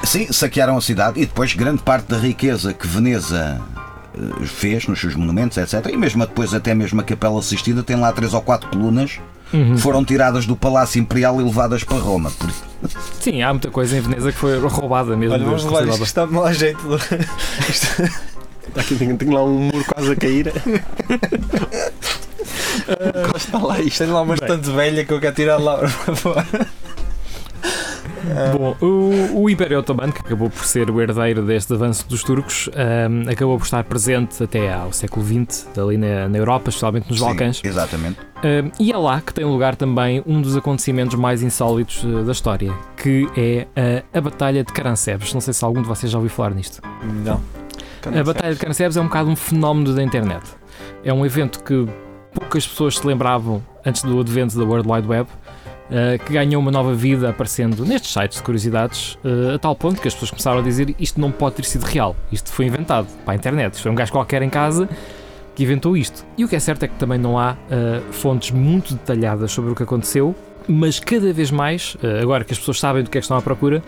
Sim, 0.03 0.31
saquearam 0.31 0.77
a 0.77 0.81
cidade 0.81 1.19
e 1.19 1.25
depois 1.25 1.53
grande 1.53 1.81
parte 1.81 2.07
da 2.09 2.17
riqueza 2.17 2.73
que 2.73 2.87
Veneza 2.87 3.59
fez 4.45 4.87
nos 4.87 4.99
seus 4.99 5.15
monumentos, 5.15 5.57
etc. 5.57 5.87
E 5.91 5.97
mesmo 5.97 6.25
depois 6.25 6.53
até 6.53 6.73
mesmo 6.75 6.99
a 7.01 7.03
Capela 7.03 7.39
Assistida 7.39 7.81
tem 7.83 7.95
lá 7.95 8.11
três 8.11 8.33
ou 8.33 8.41
quatro 8.41 8.69
colunas 8.69 9.19
Uhum. 9.53 9.75
que 9.75 9.81
foram 9.81 10.03
tiradas 10.03 10.47
do 10.47 10.55
Palácio 10.55 10.99
Imperial 10.99 11.39
e 11.39 11.43
levadas 11.43 11.83
para 11.83 11.97
Roma. 11.97 12.31
Por- 12.31 12.49
Sim, 13.19 13.43
há 13.43 13.53
muita 13.53 13.69
coisa 13.69 13.95
em 13.95 14.01
Veneza 14.01 14.31
que 14.31 14.37
foi 14.39 14.57
roubada 14.59 15.15
mesmo. 15.15 15.35
Olha, 15.35 15.45
vamos 15.45 15.63
levar 15.63 15.87
isto, 15.87 16.03
está 16.03 16.25
de 16.25 16.31
mau 16.33 16.51
jeito. 16.51 16.79
Aqui 18.75 18.95
tem, 18.95 19.15
tem 19.15 19.29
lá 19.29 19.43
um 19.43 19.59
muro 19.59 19.85
quase 19.85 20.11
a 20.11 20.15
cair. 20.15 20.51
Costa 23.31 23.57
lá 23.59 23.79
isto. 23.79 23.99
Tenho 23.99 24.13
lá 24.13 24.21
uma 24.21 24.33
estante 24.33 24.71
velha 24.71 25.05
que 25.05 25.13
eu 25.13 25.19
quero 25.19 25.35
tirar 25.35 25.57
lá 25.57 25.77
para 25.77 26.15
fora. 26.15 26.47
Bom, 28.57 28.75
o, 28.81 29.43
o 29.43 29.49
Império 29.49 29.79
Otomano, 29.79 30.13
que 30.13 30.21
acabou 30.21 30.49
por 30.49 30.63
ser 30.65 30.89
o 30.89 31.01
herdeiro 31.01 31.41
deste 31.43 31.73
avanço 31.73 32.07
dos 32.07 32.23
turcos, 32.23 32.69
ahm, 32.75 33.29
acabou 33.29 33.57
por 33.57 33.65
estar 33.65 33.83
presente 33.83 34.43
até 34.43 34.71
ao 34.73 34.93
século 34.93 35.25
XX, 35.25 35.67
ali 35.77 35.97
na, 35.97 36.29
na 36.29 36.37
Europa, 36.37 36.69
especialmente 36.69 37.09
nos 37.09 37.19
Sim, 37.19 37.25
Balcãs. 37.25 37.61
Exatamente. 37.63 38.19
Ahm, 38.43 38.71
e 38.79 38.91
é 38.91 38.97
lá 38.97 39.21
que 39.21 39.33
tem 39.33 39.45
lugar 39.45 39.75
também 39.75 40.23
um 40.25 40.41
dos 40.41 40.55
acontecimentos 40.55 41.15
mais 41.15 41.43
insólitos 41.43 42.03
eh, 42.05 42.23
da 42.23 42.31
história, 42.31 42.73
que 42.95 43.27
é 43.35 43.67
a, 44.13 44.17
a 44.17 44.21
Batalha 44.21 44.63
de 44.63 44.71
Caransebes. 44.71 45.33
Não 45.33 45.41
sei 45.41 45.53
se 45.53 45.63
algum 45.63 45.81
de 45.81 45.87
vocês 45.87 46.11
já 46.11 46.17
ouviu 46.17 46.31
falar 46.31 46.51
nisto. 46.51 46.81
Não. 47.23 47.41
A 48.05 48.23
Batalha 48.23 48.53
de 48.53 48.59
Caransebes 48.59 48.97
é 48.97 49.01
um 49.01 49.05
bocado 49.05 49.29
um 49.29 49.35
fenómeno 49.35 49.93
da 49.93 50.03
internet. 50.03 50.43
É 51.03 51.13
um 51.13 51.25
evento 51.25 51.63
que 51.63 51.87
poucas 52.33 52.67
pessoas 52.67 52.97
se 52.97 53.07
lembravam 53.07 53.63
antes 53.85 54.03
do 54.03 54.19
advento 54.19 54.57
da 54.57 54.63
World 54.63 54.89
Wide 54.91 55.07
Web, 55.07 55.29
eh, 55.91 56.17
que 56.17 56.31
ganhou 56.31 56.61
uma 56.61 56.71
nova 56.71 56.93
vida 56.93 57.29
aparecendo 57.29 57.85
nestes 57.85 58.13
sites 58.13 58.37
de 58.37 58.43
curiosidades, 58.43 59.17
eh, 59.23 59.55
a 59.55 59.59
tal 59.59 59.75
ponto 59.75 60.01
que 60.01 60.07
as 60.07 60.13
pessoas 60.13 60.31
começaram 60.31 60.59
a 60.59 60.61
dizer 60.61 60.95
isto 60.97 61.19
não 61.19 61.31
pode 61.31 61.55
ter 61.55 61.65
sido 61.65 61.83
real, 61.83 62.15
isto 62.31 62.51
foi 62.51 62.65
inventado 62.65 63.07
para 63.25 63.33
a 63.33 63.35
internet, 63.35 63.73
isto 63.73 63.83
foi 63.83 63.91
um 63.91 63.95
gajo 63.95 64.11
qualquer 64.11 64.41
em 64.41 64.49
casa 64.49 64.87
que 65.53 65.63
inventou 65.63 65.95
isto. 65.95 66.25
E 66.37 66.45
o 66.45 66.47
que 66.47 66.55
é 66.55 66.59
certo 66.59 66.83
é 66.83 66.87
que 66.87 66.95
também 66.95 67.19
não 67.19 67.37
há 67.37 67.55
eh, 67.69 68.01
fontes 68.11 68.51
muito 68.51 68.93
detalhadas 68.93 69.51
sobre 69.51 69.71
o 69.71 69.75
que 69.75 69.83
aconteceu, 69.83 70.33
mas 70.67 70.99
cada 70.99 71.33
vez 71.33 71.51
mais, 71.51 71.97
agora 72.21 72.45
que 72.45 72.53
as 72.53 72.59
pessoas 72.59 72.79
sabem 72.79 73.03
do 73.03 73.09
que 73.09 73.17
é 73.17 73.19
que 73.19 73.25
estão 73.25 73.35
à 73.35 73.41
procura, 73.41 73.83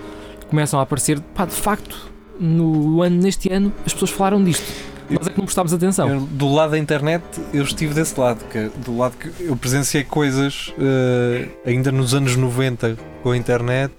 começam 0.50 0.78
a 0.78 0.84
aparecer, 0.84 1.22
pá, 1.34 1.46
de 1.46 1.54
facto, 1.54 2.12
no 2.38 3.02
ano, 3.02 3.16
neste 3.22 3.50
ano, 3.50 3.72
as 3.86 3.94
pessoas 3.94 4.12
falaram 4.12 4.44
disto. 4.44 4.95
Nós 5.10 5.28
é 5.28 5.30
que 5.30 5.38
não 5.38 5.46
prestámos 5.46 5.74
atenção. 5.74 6.10
Eu, 6.10 6.20
do 6.22 6.52
lado 6.54 6.72
da 6.72 6.78
internet, 6.80 7.24
eu 7.54 7.64
estive 7.64 7.94
desse 7.94 8.20
lado, 8.20 8.44
que 8.50 8.58
é 8.58 8.70
do 8.84 8.98
lado 8.98 9.16
que 9.18 9.32
eu 9.44 9.56
presenciei 9.56 10.04
coisas 10.04 10.74
eh, 10.80 11.48
ainda 11.66 11.92
nos 11.92 12.14
anos 12.14 12.36
90 12.36 12.98
com 13.22 13.32
a 13.32 13.38
internet 13.38 13.94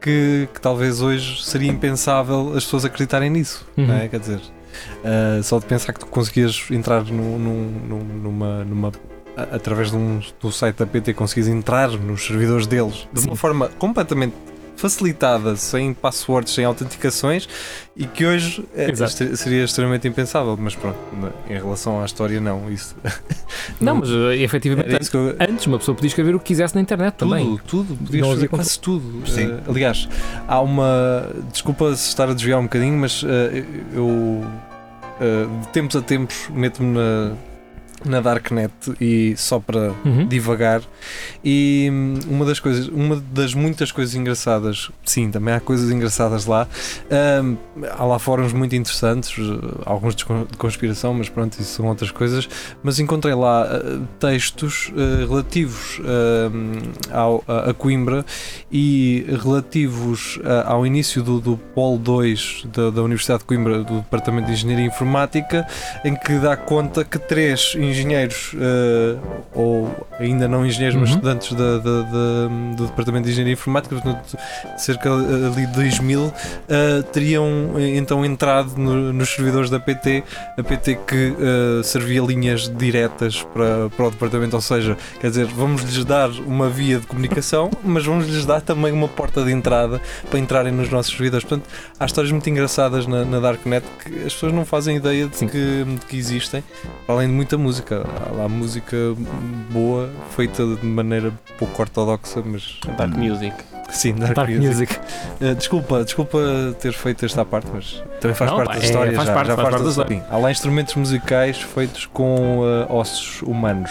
que, 0.00 0.48
que 0.54 0.60
talvez 0.60 1.00
hoje 1.02 1.44
seria 1.44 1.70
impensável 1.70 2.52
as 2.56 2.64
pessoas 2.64 2.84
acreditarem 2.84 3.30
nisso. 3.30 3.66
Uhum. 3.76 3.86
Não 3.86 3.94
é? 3.96 4.08
Quer 4.08 4.20
dizer, 4.20 4.40
eh, 5.04 5.40
só 5.42 5.58
de 5.58 5.66
pensar 5.66 5.92
que 5.92 6.00
tu 6.00 6.06
conseguias 6.06 6.64
entrar 6.70 7.04
num- 7.04 7.38
num- 7.38 7.70
num- 7.88 8.04
numa. 8.22 8.64
numa 8.64 8.92
através 9.52 9.92
de 9.92 9.96
um, 9.96 10.20
do 10.40 10.50
site 10.50 10.74
da 10.78 10.86
PT 10.86 11.14
conseguias 11.14 11.46
entrar 11.46 11.88
nos 11.90 12.26
servidores 12.26 12.66
deles 12.66 13.06
de 13.12 13.20
Sim. 13.20 13.28
uma 13.28 13.36
forma 13.36 13.68
completamente 13.78 14.34
facilitada, 14.78 15.56
sem 15.56 15.92
passwords, 15.92 16.54
sem 16.54 16.64
autenticações 16.64 17.48
e 17.96 18.06
que 18.06 18.24
hoje 18.24 18.64
é, 18.74 18.86
seria 19.36 19.64
extremamente 19.64 20.06
impensável, 20.06 20.56
mas 20.58 20.74
pronto, 20.74 20.96
na- 21.20 21.32
em 21.54 21.58
relação 21.58 22.00
à 22.00 22.04
história 22.04 22.40
não, 22.40 22.70
isso 22.70 22.94
Não, 23.80 23.96
mas 23.96 24.08
uh, 24.10 24.30
efetivamente, 24.32 25.10
que 25.10 25.16
eu, 25.16 25.36
antes 25.40 25.66
uma 25.66 25.78
pessoa 25.78 25.94
podia 25.94 26.08
escrever 26.08 26.34
o 26.34 26.38
que 26.38 26.46
quisesse 26.46 26.74
na 26.74 26.80
internet 26.80 27.14
tudo, 27.14 27.30
também. 27.30 27.60
tudo, 27.66 27.96
podias 27.96 28.20
Não 28.22 28.28
fazer 28.28 28.36
havia 28.46 28.48
quase 28.48 28.78
tudo. 28.78 29.26
Sim. 29.28 29.50
Eh, 29.52 29.60
aliás, 29.68 30.08
há 30.46 30.60
uma. 30.60 31.28
Desculpa 31.52 31.94
se 31.96 32.08
estar 32.08 32.28
a 32.28 32.32
desviar 32.34 32.58
um 32.60 32.64
bocadinho, 32.64 32.96
mas 32.98 33.22
eh, 33.26 33.64
eu 33.94 34.44
eh, 35.20 35.46
de 35.62 35.68
tempos 35.68 35.96
a 35.96 36.00
tempos 36.02 36.48
meto-me 36.50 36.94
na, 36.94 37.32
na 38.04 38.20
Darknet 38.20 38.72
e 39.00 39.34
só 39.36 39.58
para 39.58 39.92
Uhum. 40.04 40.26
divagar. 40.26 40.82
E 41.44 41.88
hum, 41.92 42.14
uma 42.28 42.44
das 42.44 42.60
coisas 42.60 42.88
uma 42.88 43.16
das 43.32 43.54
muitas 43.54 43.90
coisas 43.92 44.14
engraçadas 44.14 44.90
sim 45.04 45.30
também 45.30 45.54
há 45.54 45.60
coisas 45.60 45.90
engraçadas 45.90 46.46
lá. 46.46 46.66
Hum, 47.42 47.56
há 47.96 48.04
lá 48.04 48.18
fóruns 48.18 48.52
muito 48.52 48.74
interessantes 48.76 49.36
alguns 49.84 50.14
de 50.14 50.24
con- 50.24 50.46
de 50.50 50.56
conspiração 50.56 51.12
mas 51.14 51.28
pronto 51.28 51.54
isso 51.60 51.76
são 51.76 51.86
outras 51.86 52.10
coisas. 52.10 52.48
Mas 52.82 52.98
encontrei 52.98 53.34
lá 53.34 53.66
eh, 53.70 53.98
textos 54.20 54.92
eh, 54.96 55.26
relativos 55.28 56.00
hum, 56.00 56.72
ao, 57.10 57.42
a, 57.48 57.70
a 57.70 57.74
Coimbra 57.74 58.24
e 58.70 59.26
relativos 59.44 60.38
eh, 60.44 60.62
ao 60.66 60.86
início 60.86 61.22
do, 61.22 61.40
do 61.40 61.56
Polo 61.74 61.98
2 61.98 62.66
da, 62.72 62.90
da 62.90 63.02
Universidade 63.02 63.40
de 63.40 63.44
Coimbra 63.46 63.82
do 63.82 63.96
Departamento 63.96 64.46
de 64.46 64.52
Engenharia 64.52 64.86
Informática 64.86 65.66
em 66.04 66.14
que 66.14 66.38
dá 66.38 66.56
conta 66.56 67.04
que 67.04 67.18
três 67.18 67.74
engenheiros, 67.88 68.52
eh, 68.56 69.16
ou 69.54 69.90
ainda 70.20 70.46
não 70.48 70.64
engenheiros, 70.66 70.98
mas 70.98 71.10
Uhum. 71.10 71.16
estudantes 71.16 71.52
da- 71.52 71.78
da- 71.78 72.02
da- 72.02 72.74
do 72.76 72.86
Departamento 72.86 73.24
de 73.26 73.30
Engenharia 73.32 73.52
Informática, 73.54 73.94
portanto, 73.96 74.36
cerca 74.76 75.10
ali 75.12 75.66
de 75.66 75.72
2000, 75.72 76.32
eh, 76.68 77.02
teriam 77.12 77.72
eh, 77.76 77.96
então 77.96 78.24
entrado 78.24 78.76
no- 78.76 79.12
nos 79.12 79.28
servidores 79.30 79.70
da 79.70 79.78
PT, 79.80 80.22
a 80.56 80.62
PT 80.62 80.98
que 81.06 81.34
eh, 81.38 81.82
servia 81.82 82.20
linhas 82.22 82.68
diretas 82.68 83.42
para, 83.54 83.88
para 83.96 84.06
o 84.06 84.10
Departamento, 84.10 84.56
ou 84.56 84.62
seja, 84.62 84.96
quer 85.20 85.28
dizer, 85.30 85.46
vamos-lhes 85.46 86.04
dar 86.04 86.30
uma 86.30 86.68
via 86.68 86.98
de 86.98 87.06
comunicação, 87.06 87.70
mas 87.84 88.04
vamos-lhes 88.04 88.44
dar 88.44 88.60
também 88.60 88.92
uma 88.92 89.08
porta 89.08 89.44
de 89.44 89.52
entrada 89.52 90.00
para 90.30 90.38
entrarem 90.38 90.72
nos 90.72 90.90
nossos 90.90 91.12
servidores. 91.12 91.44
Portanto, 91.46 91.68
há 91.98 92.04
histórias 92.04 92.32
muito 92.32 92.48
engraçadas 92.50 93.06
na, 93.06 93.24
na 93.24 93.40
Darknet 93.40 93.84
que 94.04 94.18
as 94.26 94.32
pessoas 94.34 94.52
não 94.52 94.64
fazem 94.64 94.96
ideia 94.96 95.26
de 95.26 95.38
que, 95.46 95.84
de 95.84 96.06
que 96.08 96.16
existem, 96.16 96.62
para 97.06 97.14
além 97.16 97.28
de 97.28 97.34
muita 97.34 97.56
música. 97.56 97.77
Há 97.94 98.32
lá 98.32 98.48
música 98.48 98.96
boa, 99.70 100.08
feita 100.36 100.64
de 100.66 100.84
maneira 100.86 101.32
pouco 101.58 101.80
ortodoxa, 101.82 102.42
mas 102.44 102.78
Dark 102.96 103.14
Music. 103.16 103.54
sim, 103.90 104.14
Dark, 104.14 104.34
Dark 104.34 104.50
music. 104.50 104.68
Music. 104.68 105.00
Eh, 105.40 105.54
desculpa, 105.54 106.04
desculpa 106.04 106.38
ter 106.80 106.92
feito 106.92 107.24
esta 107.24 107.44
parte, 107.44 107.68
mas 107.72 108.02
também 108.20 108.34
faz 108.34 108.50
Não, 108.50 108.56
parte 108.58 108.68
pá, 108.68 108.74
da 108.78 108.80
é- 108.80 108.84
história. 108.86 109.12
faz 109.14 109.26
já, 109.28 109.34
parte, 109.34 109.46
já 109.48 109.56
faz 109.56 109.68
parte 109.70 109.82
da 109.84 109.88
história. 109.90 110.16
Sim, 110.16 110.22
Há 110.30 110.36
lá 110.36 110.50
instrumentos 110.50 110.94
musicais 110.94 111.60
feitos 111.60 112.06
com 112.06 112.62
eh, 112.64 112.92
ossos 112.92 113.42
humanos. 113.42 113.90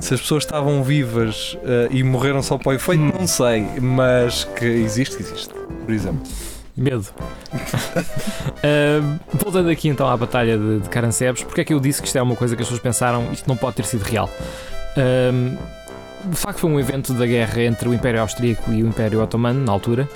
Se 0.00 0.12
as 0.14 0.20
pessoas 0.20 0.44
estavam 0.44 0.82
vivas 0.82 1.56
eh, 1.64 1.88
e 1.90 2.02
morreram 2.02 2.42
só 2.42 2.58
para 2.58 2.70
o 2.70 2.72
efeito, 2.72 3.02
Hum. 3.02 3.12
não 3.20 3.26
sei, 3.26 3.66
mas 3.80 4.44
que 4.44 4.64
existe, 4.64 5.16
existe. 5.20 5.54
Por 5.84 5.92
exemplo. 5.94 6.22
Medo. 6.76 7.06
Ahm, 8.64 9.18
voltando 9.32 9.68
aqui 9.68 9.88
então 9.88 10.08
à 10.08 10.16
batalha 10.16 10.58
de, 10.58 10.80
de 10.80 10.88
Carancebes, 10.88 11.42
porque 11.42 11.60
é 11.60 11.64
que 11.64 11.72
eu 11.72 11.80
disse 11.80 12.00
que 12.00 12.08
isto 12.08 12.16
é 12.16 12.22
uma 12.22 12.34
coisa 12.34 12.56
que 12.56 12.62
as 12.62 12.68
pessoas 12.68 12.82
pensaram 12.82 13.32
isto 13.32 13.48
não 13.48 13.56
pode 13.56 13.76
ter 13.76 13.84
sido 13.84 14.02
real? 14.02 14.28
Ahm, 14.96 15.56
de 16.26 16.36
facto 16.36 16.60
foi 16.60 16.70
um 16.70 16.80
evento 16.80 17.12
da 17.12 17.26
guerra 17.26 17.62
entre 17.62 17.88
o 17.88 17.94
Império 17.94 18.20
Austríaco 18.20 18.72
e 18.72 18.82
o 18.82 18.86
Império 18.86 19.22
Otomano 19.22 19.62
na 19.64 19.72
altura 19.72 20.08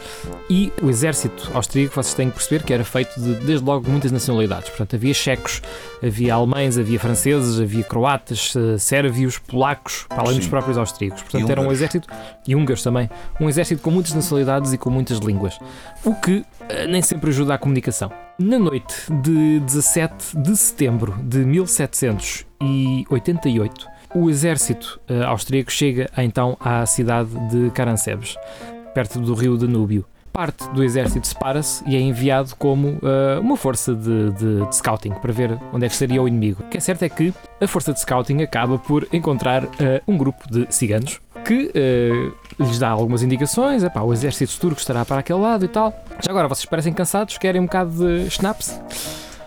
e 0.49 0.73
o 0.83 0.89
exército 0.89 1.51
austríaco, 1.55 1.95
vocês 1.95 2.15
têm 2.15 2.31
que 2.31 2.37
perceber 2.37 2.63
que 2.63 2.73
era 2.73 2.85
feito 2.85 3.21
de, 3.21 3.35
desde 3.45 3.65
logo, 3.65 3.91
muitas 3.91 4.11
nacionalidades. 4.11 4.71
Portanto, 4.71 4.97
havia 4.97 5.13
checos, 5.13 5.61
havia 6.03 6.35
alemães, 6.35 6.79
havia 6.79 6.99
franceses, 6.99 7.61
havia 7.61 7.85
croatas, 7.85 8.55
eh, 8.57 8.79
sérvios, 8.79 9.39
polacos, 9.39 10.07
para 10.09 10.23
além 10.23 10.37
dos 10.37 10.45
Sim. 10.45 10.51
próprios 10.51 10.79
austríacos. 10.79 11.23
Portanto, 11.23 11.49
E 11.49 11.53
era 11.53 11.61
um 11.61 11.71
exército, 11.71 12.09
e 12.47 12.55
húngaros 12.55 12.83
também, 12.83 13.11
um 13.41 13.49
exército 13.49 13.83
com 13.83 13.91
muitas 13.91 14.15
nacionalidades 14.15 14.73
e 14.73 14.79
com 14.79 14.91
muitas 14.91 15.19
línguas. 15.19 15.59
O 16.05 16.15
que 16.15 16.45
eh, 16.69 16.87
nem 16.87 17.03
sempre 17.03 17.31
ajuda 17.31 17.55
à 17.55 17.59
comunicação. 17.59 18.13
Na 18.39 18.59
noite 18.59 18.95
de 19.23 19.61
17 19.61 20.39
de 20.39 20.57
setembro 20.57 21.17
de 21.23 21.39
1788, 21.39 23.98
o 24.15 24.29
exército 24.31 25.01
eh, 25.09 25.23
austríaco 25.25 25.71
chega 25.71 26.09
então 26.17 26.57
à 26.61 26.85
cidade 26.87 27.31
de 27.51 27.71
Carancebes, 27.71 28.37
perto 28.95 29.19
do 29.21 29.35
rio 29.35 29.57
Danúbio. 29.57 30.05
Parte 30.33 30.69
do 30.71 30.85
exército 30.85 31.27
separa-se 31.27 31.83
e 31.87 31.97
é 31.97 32.01
enviado 32.01 32.55
como 32.57 32.99
eh, 33.03 33.39
uma 33.41 33.57
força 33.57 33.93
de, 33.95 34.31
de- 34.33 34.67
de 34.67 34.77
scouting 34.77 35.11
para 35.11 35.33
ver 35.33 35.59
onde 35.73 35.85
é 35.85 35.89
que 35.89 35.95
estaria 35.95 36.23
o 36.23 36.29
inimigo. 36.29 36.63
O 36.63 36.69
que 36.69 36.77
é 36.77 36.81
certo 36.81 37.03
é 37.03 37.09
que 37.09 37.35
a 37.61 37.67
força 37.67 37.93
de 37.93 38.01
scouting 38.01 38.43
acaba 38.43 38.79
por 38.79 39.09
encontrar 39.13 39.65
eh, 39.81 40.01
um 40.07 40.17
grupo 40.17 40.45
de 40.49 40.67
ciganos 40.73 41.21
que 41.45 41.73
eh, 41.75 42.31
lhes 42.61 42.79
dá 42.79 42.89
algumas 42.91 43.23
indicações. 43.23 43.83
Epá, 43.83 44.03
o 44.03 44.13
exército 44.13 44.61
turco 44.61 44.79
estará 44.79 45.05
para 45.05 45.19
aquele 45.21 45.41
lado 45.41 45.65
e 45.65 45.69
tal. 45.69 45.93
Já 46.25 46.31
agora 46.31 46.47
vocês 46.47 46.67
parecem 46.67 46.93
cansados, 46.93 47.37
querem 47.37 47.61
um 47.61 47.65
bocado 47.65 47.91
de 47.91 48.31
schnapps? 48.31 48.81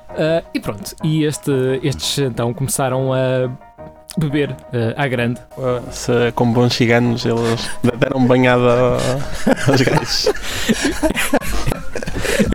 Ah, 0.10 0.44
e 0.54 0.60
pronto, 0.60 0.94
e 1.06 1.24
este- 1.24 1.80
estes 1.84 2.18
então 2.20 2.54
começaram 2.54 3.14
a 3.14 3.50
beber 4.18 4.56
ah, 4.74 5.04
à 5.04 5.08
grande. 5.08 5.40
Uh, 5.58 5.82
Se 5.92 6.32
com 6.34 6.52
bons 6.52 6.74
ciganos 6.74 7.26
eles 7.26 7.70
deram 7.98 8.26
banhada 8.26 8.98
aos 9.68 9.82
gajos. 9.82 10.30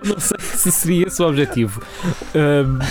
Não 0.05 0.21
sei 0.21 0.39
se 0.41 0.73
seria 0.73 1.07
esse 1.07 1.23
o 1.23 1.29
objetivo. 1.29 1.83
Ah, 2.35 2.87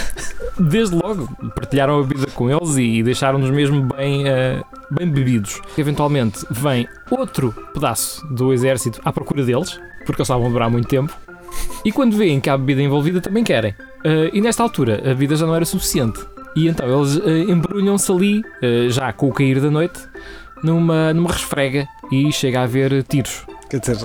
desde 0.60 0.96
logo, 0.96 1.30
partilharam 1.56 2.00
a 2.00 2.04
bebida 2.04 2.28
com 2.28 2.50
eles 2.50 2.78
e 2.78 3.04
deixaram-nos 3.04 3.50
mesmo 3.50 3.84
bem, 3.96 4.28
ah, 4.28 4.64
bem 4.92 5.08
bebidos. 5.10 5.62
Eventualmente 5.78 6.46
vem 6.50 6.88
outro 7.10 7.52
pedaço 7.74 8.26
do 8.28 8.54
exército 8.54 9.02
à 9.04 9.12
procura 9.12 9.44
deles, 9.44 9.80
porque 10.06 10.22
eles 10.22 10.28
estavam 10.28 10.48
a 10.48 10.50
durar 10.50 10.70
muito 10.70 10.88
tempo. 10.88 11.14
E 11.84 11.92
quando 11.92 12.18
veem 12.18 12.42
que 12.42 12.50
há 12.50 12.58
bebida 12.58 12.82
envolvida, 12.82 13.22
também 13.22 13.44
querem. 13.44 13.74
Ah, 14.04 14.30
e 14.34 14.42
nesta 14.42 14.64
altura, 14.64 15.00
a 15.00 15.10
bebida 15.10 15.36
já 15.36 15.46
não 15.46 15.56
era 15.56 15.66
suficiente. 15.66 16.20
E 16.56 16.68
então 16.68 16.88
eles 16.88 17.18
ah, 17.18 17.52
embrulham-se 17.52 18.12
ali, 18.12 18.44
ah, 18.62 18.90
já 18.90 19.12
com 19.12 19.28
o 19.28 19.34
cair 19.34 19.60
da 19.60 19.70
noite, 19.70 20.00
numa, 20.64 21.14
numa 21.14 21.32
resfrega 21.32 21.88
e 22.12 22.32
chega 22.32 22.62
a 22.62 22.64
haver 22.64 23.04
tiros. 23.04 23.46
Quer 23.70 23.80
dizer, 23.80 23.98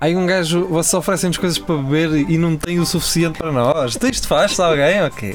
aí 0.00 0.16
um 0.16 0.26
gajo, 0.26 0.66
vocês 0.66 0.94
oferecem-nos 0.94 1.38
coisas 1.38 1.58
para 1.58 1.76
beber 1.76 2.30
e 2.30 2.38
não 2.38 2.56
tem 2.56 2.78
o 2.78 2.86
suficiente 2.86 3.38
para 3.38 3.50
nós. 3.50 3.96
Então 3.96 4.08
isto 4.08 4.28
faz-se 4.28 4.60
alguém? 4.60 5.02
Ok. 5.02 5.32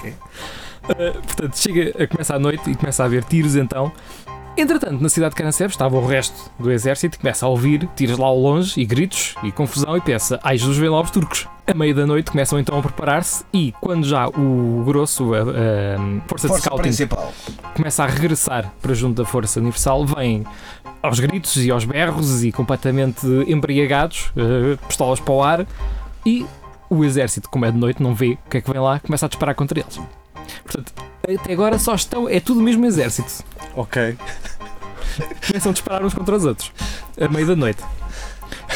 Uh, 0.83 1.21
portanto, 1.21 1.57
chega, 1.57 2.03
a 2.03 2.07
começa 2.07 2.35
a 2.35 2.39
noite 2.39 2.69
e 2.69 2.75
começa 2.75 3.03
a 3.03 3.05
haver 3.05 3.23
tiros 3.23 3.55
então. 3.55 3.91
Entretanto, 4.55 5.01
na 5.01 5.09
cidade 5.09 5.31
de 5.31 5.37
Carancebes 5.37 5.73
estava 5.73 5.97
o 5.97 6.05
resto 6.05 6.51
do 6.59 6.71
exército 6.71 7.15
e 7.15 7.19
começa 7.19 7.45
a 7.45 7.49
ouvir 7.49 7.89
tiros 7.95 8.19
lá 8.19 8.27
ao 8.27 8.37
longe 8.37 8.79
e 8.79 8.85
gritos 8.85 9.33
e 9.41 9.51
confusão 9.51 9.97
e 9.97 10.01
pensa, 10.01 10.39
ai 10.43 10.57
Jesus, 10.57 10.77
vem 10.77 10.89
lá 10.89 11.01
os 11.01 11.09
turcos. 11.09 11.47
A 11.65 11.73
meia 11.73 11.93
da 11.93 12.05
noite 12.05 12.29
começam 12.29 12.59
então 12.59 12.77
a 12.77 12.81
preparar-se 12.81 13.43
e 13.51 13.73
quando 13.81 14.05
já 14.05 14.27
o 14.27 14.83
grosso, 14.85 15.33
a, 15.33 15.39
a 15.39 15.43
força, 16.27 16.47
de 16.47 16.53
Força 16.53 16.65
scouting, 16.65 16.81
principal. 16.83 17.33
começa 17.75 18.03
a 18.03 18.07
regressar 18.07 18.71
para 18.79 18.93
junto 18.93 19.23
da 19.23 19.27
Força 19.27 19.59
Universal, 19.59 20.05
vêm 20.05 20.45
aos 21.01 21.19
gritos 21.19 21.57
e 21.57 21.71
aos 21.71 21.83
berros 21.83 22.43
e 22.43 22.51
completamente 22.51 23.25
embriagados, 23.47 24.31
eh, 24.37 24.77
pistolas 24.87 25.19
para 25.19 25.33
o 25.33 25.41
ar, 25.41 25.65
e 26.25 26.45
o 26.89 27.03
exército, 27.03 27.49
como 27.49 27.65
é 27.65 27.71
de 27.71 27.77
noite, 27.77 28.03
não 28.03 28.13
vê 28.13 28.37
o 28.45 28.49
que 28.49 28.57
é 28.57 28.61
que 28.61 28.71
vem 28.71 28.79
lá, 28.79 28.99
começa 28.99 29.25
a 29.25 29.29
disparar 29.29 29.55
contra 29.55 29.79
eles. 29.79 29.99
Portanto, 30.63 30.93
até 31.25 31.53
agora 31.53 31.79
só 31.79 31.95
estão, 31.95 32.27
é 32.27 32.41
tudo 32.41 32.59
o 32.59 32.63
mesmo 32.63 32.85
exército. 32.85 33.45
Ok. 33.77 34.17
Começam 35.47 35.69
a 35.69 35.73
disparar 35.73 36.03
uns 36.03 36.13
contra 36.13 36.35
os 36.35 36.43
outros, 36.43 36.71
a 37.19 37.29
meio 37.29 37.47
da 37.47 37.55
noite. 37.55 37.81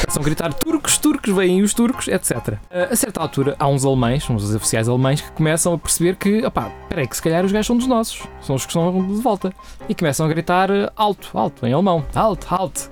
Começam 0.00 0.22
a 0.22 0.24
gritar 0.24 0.54
turcos, 0.54 0.96
turcos, 0.96 1.34
vêm 1.34 1.60
os 1.60 1.74
turcos, 1.74 2.08
etc. 2.08 2.54
A 2.70 2.96
certa 2.96 3.20
altura, 3.20 3.54
há 3.58 3.68
uns 3.68 3.84
alemães, 3.84 4.28
uns 4.30 4.54
oficiais 4.54 4.88
alemães, 4.88 5.20
que 5.20 5.30
começam 5.32 5.74
a 5.74 5.78
perceber 5.78 6.16
que, 6.16 6.46
opá, 6.46 6.70
peraí, 6.88 7.06
que 7.06 7.16
se 7.16 7.22
calhar 7.22 7.44
os 7.44 7.52
gajos 7.52 7.66
são 7.66 7.76
dos 7.76 7.86
nossos, 7.86 8.22
são 8.40 8.56
os 8.56 8.64
que 8.64 8.70
estão 8.70 9.06
de 9.06 9.20
volta. 9.20 9.52
E 9.86 9.94
começam 9.94 10.24
a 10.24 10.28
gritar 10.30 10.70
eh, 10.70 10.90
alto, 10.96 11.36
alto, 11.36 11.66
em 11.66 11.72
alemão, 11.74 12.02
alto, 12.14 12.46
alto. 12.48 12.90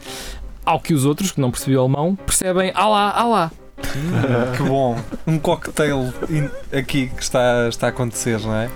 Ao 0.66 0.80
que 0.80 0.92
os 0.92 1.06
outros, 1.06 1.32
que 1.32 1.40
não 1.40 1.50
percebiam 1.50 1.84
alemão, 1.84 2.14
percebem 2.14 2.72
alá, 2.74 3.10
alá. 3.10 3.50
que 4.56 4.62
bom. 4.62 4.96
Um 5.26 5.38
cocktail 5.38 6.12
aqui 6.72 7.08
que 7.08 7.22
está, 7.22 7.68
está 7.68 7.86
a 7.86 7.90
acontecer, 7.90 8.40
não 8.40 8.54
é? 8.54 8.70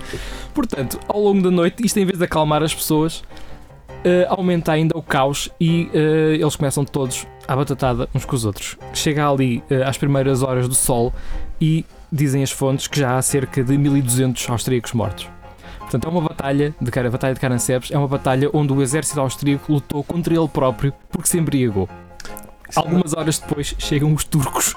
Portanto, 0.53 0.99
ao 1.07 1.19
longo 1.19 1.41
da 1.41 1.51
noite, 1.51 1.85
isto 1.85 1.97
em 1.99 2.05
vez 2.05 2.17
de 2.17 2.25
acalmar 2.25 2.61
as 2.63 2.73
pessoas, 2.73 3.23
eh, 4.03 4.25
aumenta 4.29 4.71
ainda 4.71 4.97
o 4.97 5.01
caos 5.01 5.49
e 5.59 5.89
eh, 5.93 6.37
eles 6.39 6.55
começam 6.55 6.83
todos 6.83 7.27
à 7.47 7.55
batatada 7.55 8.09
uns 8.15 8.25
com 8.25 8.35
os 8.35 8.45
outros. 8.45 8.77
Chega 8.93 9.29
ali 9.29 9.63
eh, 9.69 9.83
às 9.83 9.97
primeiras 9.97 10.41
horas 10.41 10.67
do 10.67 10.73
sol 10.73 11.13
e 11.59 11.85
dizem 12.11 12.41
as 12.41 12.51
fontes 12.51 12.87
que 12.87 12.99
já 12.99 13.17
há 13.17 13.21
cerca 13.21 13.63
de 13.63 13.77
1200 13.77 14.49
austríacos 14.49 14.93
mortos. 14.93 15.29
Portanto, 15.79 16.07
é 16.07 16.09
uma 16.09 16.21
batalha, 16.21 16.73
de 16.81 16.89
cara, 16.89 17.09
a 17.09 17.11
batalha 17.11 17.33
de 17.33 17.39
Caransebes, 17.39 17.91
é 17.91 17.97
uma 17.97 18.07
batalha 18.07 18.49
onde 18.53 18.73
o 18.73 18.81
exército 18.81 19.19
austríaco 19.19 19.73
lutou 19.73 20.03
contra 20.03 20.33
ele 20.33 20.47
próprio 20.47 20.93
porque 21.11 21.27
se 21.27 21.37
embriagou. 21.37 21.87
Algumas 22.75 23.13
horas 23.13 23.37
depois 23.37 23.75
chegam 23.77 24.13
os 24.13 24.23
turcos, 24.23 24.73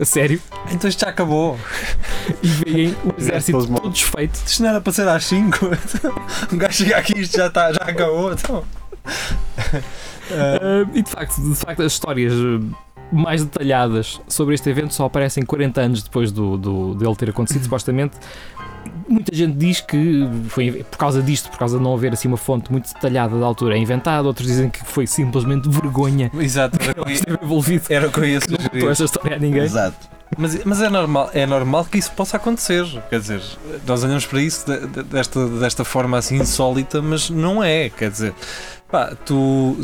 a 0.00 0.04
sério, 0.04 0.40
Então 0.70 0.88
isto 0.88 1.00
já 1.00 1.08
acabou. 1.08 1.58
e 2.42 2.48
veem 2.48 2.96
o 3.04 3.20
exército 3.20 3.66
todo 3.66 3.90
desfeito. 3.90 4.38
Isto 4.46 4.62
não 4.62 4.70
era 4.70 4.80
para 4.80 4.92
ser 4.92 5.08
às 5.08 5.24
5. 5.24 5.58
Um 6.52 6.58
gajo 6.58 6.84
chega 6.84 6.96
aqui 6.96 7.16
e 7.16 7.22
isto 7.22 7.36
já, 7.36 7.46
está, 7.48 7.72
já 7.72 7.82
acabou. 7.82 8.32
Então. 8.32 8.64
Ah, 10.30 10.84
Uh, 10.84 10.90
e 10.94 11.00
de 11.00 11.10
facto, 11.10 11.40
de 11.40 11.54
facto, 11.54 11.82
as 11.82 11.92
histórias 11.92 12.34
uh, 12.34 12.60
mais 13.10 13.42
detalhadas 13.42 14.20
sobre 14.28 14.54
este 14.54 14.68
evento 14.68 14.92
só 14.92 15.06
aparecem 15.06 15.42
40 15.42 15.80
anos 15.80 16.02
depois 16.02 16.30
do, 16.30 16.58
do, 16.58 16.94
dele 16.94 17.16
ter 17.16 17.30
acontecido, 17.30 17.62
supostamente. 17.64 18.14
Muita 19.08 19.34
gente 19.34 19.54
diz 19.56 19.80
que 19.80 20.28
foi 20.48 20.84
por 20.90 20.96
causa 20.98 21.22
disto, 21.22 21.50
por 21.50 21.58
causa 21.58 21.78
de 21.78 21.82
não 21.84 21.94
haver 21.94 22.12
assim 22.12 22.28
uma 22.28 22.36
fonte 22.36 22.70
muito 22.70 22.92
detalhada 22.92 23.38
da 23.38 23.46
altura, 23.46 23.74
é 23.76 23.78
inventado. 23.78 24.26
Outros 24.26 24.46
dizem 24.46 24.68
que 24.70 24.84
foi 24.84 25.06
simplesmente 25.06 25.68
vergonha 25.68 26.30
exato, 26.38 26.78
que 26.78 26.84
que 26.84 26.90
ele 26.90 27.00
eu 27.00 27.08
ia- 27.08 27.14
esteve 27.14 27.38
envolvido. 27.42 27.84
era 27.90 28.06
o 28.08 28.10
que 28.12 28.18
eu 28.20 28.24
ia 28.24 28.40
Que 28.40 28.50
não 28.50 28.56
sugerir. 28.58 28.88
esta 28.90 29.04
história 29.04 29.36
a 29.36 29.38
ninguém. 29.40 29.62
Exato. 29.62 29.96
Mas, 30.36 30.62
mas 30.64 30.82
é, 30.82 30.90
normal, 30.90 31.30
é 31.32 31.46
normal 31.46 31.86
que 31.86 31.96
isso 31.98 32.12
possa 32.12 32.36
acontecer. 32.36 32.84
Quer 33.08 33.18
dizer, 33.20 33.42
nós 33.86 34.04
olhamos 34.04 34.26
para 34.26 34.42
isso 34.42 34.66
de- 34.66 34.86
de- 34.86 35.02
desta, 35.04 35.46
desta 35.48 35.84
forma 35.84 36.18
assim 36.18 36.36
insólita, 36.36 37.00
mas 37.00 37.30
não 37.30 37.64
é. 37.64 37.88
Quer 37.88 38.10
dizer, 38.10 38.34
pá, 38.90 39.14
tu 39.24 39.76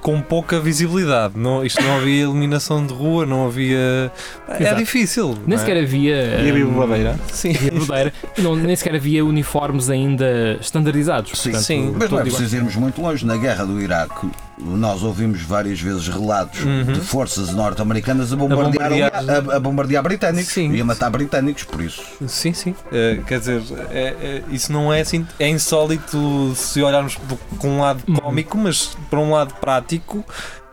com 0.00 0.20
pouca 0.20 0.60
visibilidade, 0.60 1.34
não, 1.36 1.64
isto 1.64 1.82
não 1.82 1.96
havia 1.96 2.22
iluminação 2.22 2.86
de 2.86 2.92
rua, 2.92 3.26
não 3.26 3.46
havia. 3.46 4.12
É 4.48 4.62
Exato. 4.62 4.76
difícil. 4.76 5.38
Nem 5.46 5.56
é? 5.56 5.58
sequer 5.58 5.76
havia. 5.76 6.40
E 6.40 6.50
a 6.50 6.52
um, 6.52 6.56
bibobadeira? 6.56 7.18
Sim. 7.32 7.50
havia 7.50 7.72
bodeira, 7.72 8.12
não, 8.38 8.56
nem 8.56 8.76
sequer 8.76 8.94
havia 8.94 9.24
uniformes 9.24 9.90
ainda 9.90 10.58
standardizados. 10.60 11.32
Sim, 11.32 11.50
portanto, 11.50 11.66
sim. 11.66 11.94
Mas 11.96 12.10
não 12.10 12.18
é 12.18 12.22
igual. 12.22 12.36
preciso 12.36 12.56
irmos 12.56 12.76
muito 12.76 13.00
longe. 13.00 13.26
Na 13.26 13.36
guerra 13.36 13.64
do 13.64 13.80
Iraque, 13.80 14.30
nós 14.60 15.02
ouvimos 15.02 15.40
várias 15.42 15.80
vezes 15.80 16.08
relatos 16.08 16.62
Uhum. 16.64 16.84
de 16.92 17.00
forças 17.00 17.50
norte-americanas 17.52 18.32
a 18.32 18.36
bombardear, 18.36 18.90
bombardear- 18.90 19.50
a, 19.52 19.56
a 19.56 19.60
bombardear 19.60 20.02
britânicos 20.02 20.52
Sim. 20.52 20.72
e 20.72 20.80
a 20.80 20.84
matar 20.84 21.10
britânicos, 21.10 21.64
por 21.64 21.80
isso. 21.80 22.02
Sim, 22.26 22.52
sim. 22.52 22.74
Eh, 22.92 23.20
quer 23.26 23.38
dizer, 23.38 23.62
é- 23.90 24.16
é- 24.20 24.42
isso 24.50 24.72
não 24.72 24.92
é 24.92 25.00
assim. 25.00 25.26
É 25.38 25.48
insólito 25.48 26.52
se 26.56 26.82
olharmos 26.82 27.14
por- 27.16 27.38
com 27.58 27.68
um 27.70 27.80
lado 27.80 28.02
Uhum. 28.08 28.16
cómico, 28.16 28.58
mas 28.58 28.90
para 29.08 29.18
um 29.20 29.30
lado 29.32 29.54
prático, 29.60 30.24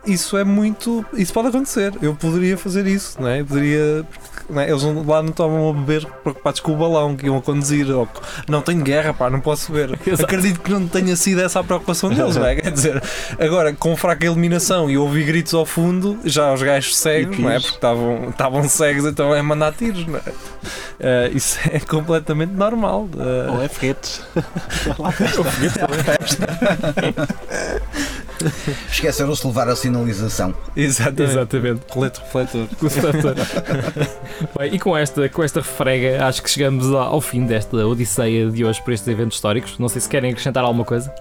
isso 0.06 0.36
é 0.36 0.44
muito. 0.44 1.04
Isso 1.14 1.32
pode 1.32 1.48
acontecer. 1.48 1.92
Eu 2.02 2.14
poderia 2.14 2.56
fazer 2.58 2.86
isso, 2.86 3.20
não 3.20 3.28
é? 3.28 3.40
Eu 3.40 3.46
poderia. 3.46 4.04
Porque, 4.46 4.52
não 4.52 4.62
é? 4.62 4.70
Eles 4.70 4.82
lá 5.06 5.22
não 5.22 5.30
estavam 5.30 5.70
a 5.70 5.72
beber 5.72 6.06
preocupados 6.22 6.60
com 6.60 6.72
o 6.72 6.76
balão 6.76 7.16
que 7.16 7.26
iam 7.26 7.36
a 7.36 7.42
conduzir. 7.42 7.90
Ou, 7.90 8.08
não 8.48 8.62
tenho 8.62 8.82
guerra, 8.82 9.12
pá, 9.12 9.28
não 9.28 9.40
posso 9.40 9.72
beber. 9.72 9.98
Exato. 10.06 10.24
Acredito 10.24 10.60
que 10.60 10.70
não 10.70 10.86
tenha 10.86 11.16
sido 11.16 11.40
essa 11.40 11.60
a 11.60 11.64
preocupação 11.64 12.10
deles, 12.10 12.36
não 12.36 12.46
é? 12.46 12.56
Quer 12.56 12.70
dizer, 12.70 13.02
agora 13.38 13.72
com 13.72 13.96
fraca 13.96 14.26
iluminação 14.26 14.90
e 14.90 14.96
ouvir 14.96 15.24
gritos 15.24 15.54
ao 15.54 15.66
fundo, 15.66 16.18
já 16.24 16.52
os 16.52 16.62
gajos 16.62 16.96
cegos, 16.96 17.38
não 17.38 17.50
é? 17.50 17.58
Porque 17.58 17.74
estavam, 17.74 18.30
estavam 18.30 18.68
cegos, 18.68 19.04
então 19.04 19.34
é 19.34 19.42
mandar 19.42 19.72
tiros, 19.72 20.06
não 20.06 20.18
é? 20.18 20.22
Eh, 20.98 21.30
isso 21.34 21.58
é 21.70 21.78
completamente 21.80 22.52
normal. 22.52 23.08
Eh, 23.18 23.50
Ou 23.50 23.62
é 23.62 23.68
foguetes? 23.68 24.22
Esqueceram-se 28.90 29.42
de 29.42 29.46
levar 29.48 29.68
a 29.68 29.76
sinalização. 29.76 30.54
exatamente. 30.76 31.30
Exatamente. 31.32 31.80
Colete 31.90 32.20
refletor. 32.20 32.66
Bem, 34.58 34.74
e 34.74 34.78
com 34.78 34.96
esta, 34.96 35.28
com 35.28 35.42
esta 35.42 35.60
refrega, 35.60 36.24
acho 36.26 36.42
que 36.42 36.50
chegamos 36.50 36.92
ao 36.92 37.20
fim 37.20 37.46
desta 37.46 37.76
odisseia 37.86 38.50
de 38.50 38.64
hoje 38.64 38.80
para 38.82 38.94
estes 38.94 39.08
eventos 39.08 39.36
históricos. 39.36 39.78
Não 39.78 39.88
sei 39.88 40.00
se 40.00 40.08
querem 40.08 40.30
acrescentar 40.30 40.64
alguma 40.64 40.84
coisa. 40.84 41.12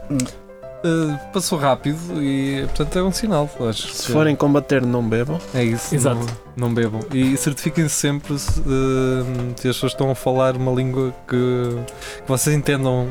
Eh, 0.86 1.18
passou 1.34 1.58
rápido 1.58 1.98
e, 2.22 2.62
portanto, 2.68 3.00
é 3.00 3.04
um 3.04 3.12
sinal. 3.12 3.50
Acho 3.68 3.88
Se 3.94 4.06
que 4.08 4.12
forem 4.12 4.36
combater, 4.36 4.82
não 4.86 5.08
bebam. 5.08 5.40
É 5.54 5.64
isso. 5.64 5.96
Exato. 5.96 6.18
Não, 6.20 6.45
não 6.56 6.74
bebam. 6.74 7.02
E 7.14 7.36
certifiquem-se 7.38 7.96
sempre 7.96 8.38
se, 8.40 8.60
eh, 8.60 9.54
se 9.56 9.68
as 9.68 9.76
pessoas 9.76 9.92
estão 9.92 10.10
a 10.12 10.16
falar 10.16 10.56
uma 10.56 10.72
língua 10.72 11.14
que, 11.28 11.36
que 11.36 12.28
vocês 12.28 12.56
entendam 12.56 13.08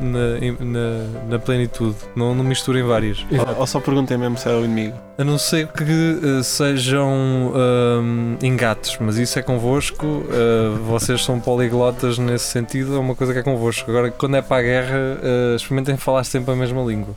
na, 0.00 0.64
na, 0.64 1.28
na 1.28 1.38
plenitude. 1.38 1.96
Não, 2.16 2.34
não 2.34 2.44
misturem 2.44 2.82
várias. 2.82 3.24
Ou, 3.30 3.60
ou 3.60 3.66
só 3.66 3.80
perguntem 3.80 4.18
mesmo 4.18 4.36
se 4.36 4.48
era 4.48 4.58
o 4.58 4.64
inimigo. 4.64 4.96
A 5.18 5.24
não 5.24 5.36
ser 5.38 5.68
que 5.68 5.82
eh, 5.82 6.42
sejam 6.42 7.52
engates, 8.42 8.96
mas 9.00 9.16
isso 9.18 9.38
é 9.38 9.42
convosco. 9.42 10.24
eh, 10.30 10.78
vocês 10.86 11.24
são 11.24 11.38
poliglotas 11.38 12.18
nesse 12.18 12.46
sentido, 12.46 12.96
é 12.96 12.98
uma 12.98 13.14
coisa 13.14 13.32
que 13.32 13.38
é 13.38 13.42
convosco. 13.42 13.90
Agora, 13.90 14.10
quando 14.10 14.36
é 14.36 14.42
para 14.42 14.56
a 14.56 14.62
guerra, 14.62 14.98
eh, 15.22 15.54
experimentem 15.56 15.96
falar 15.96 16.24
sempre 16.24 16.52
a 16.52 16.56
mesma 16.56 16.82
língua. 16.82 17.14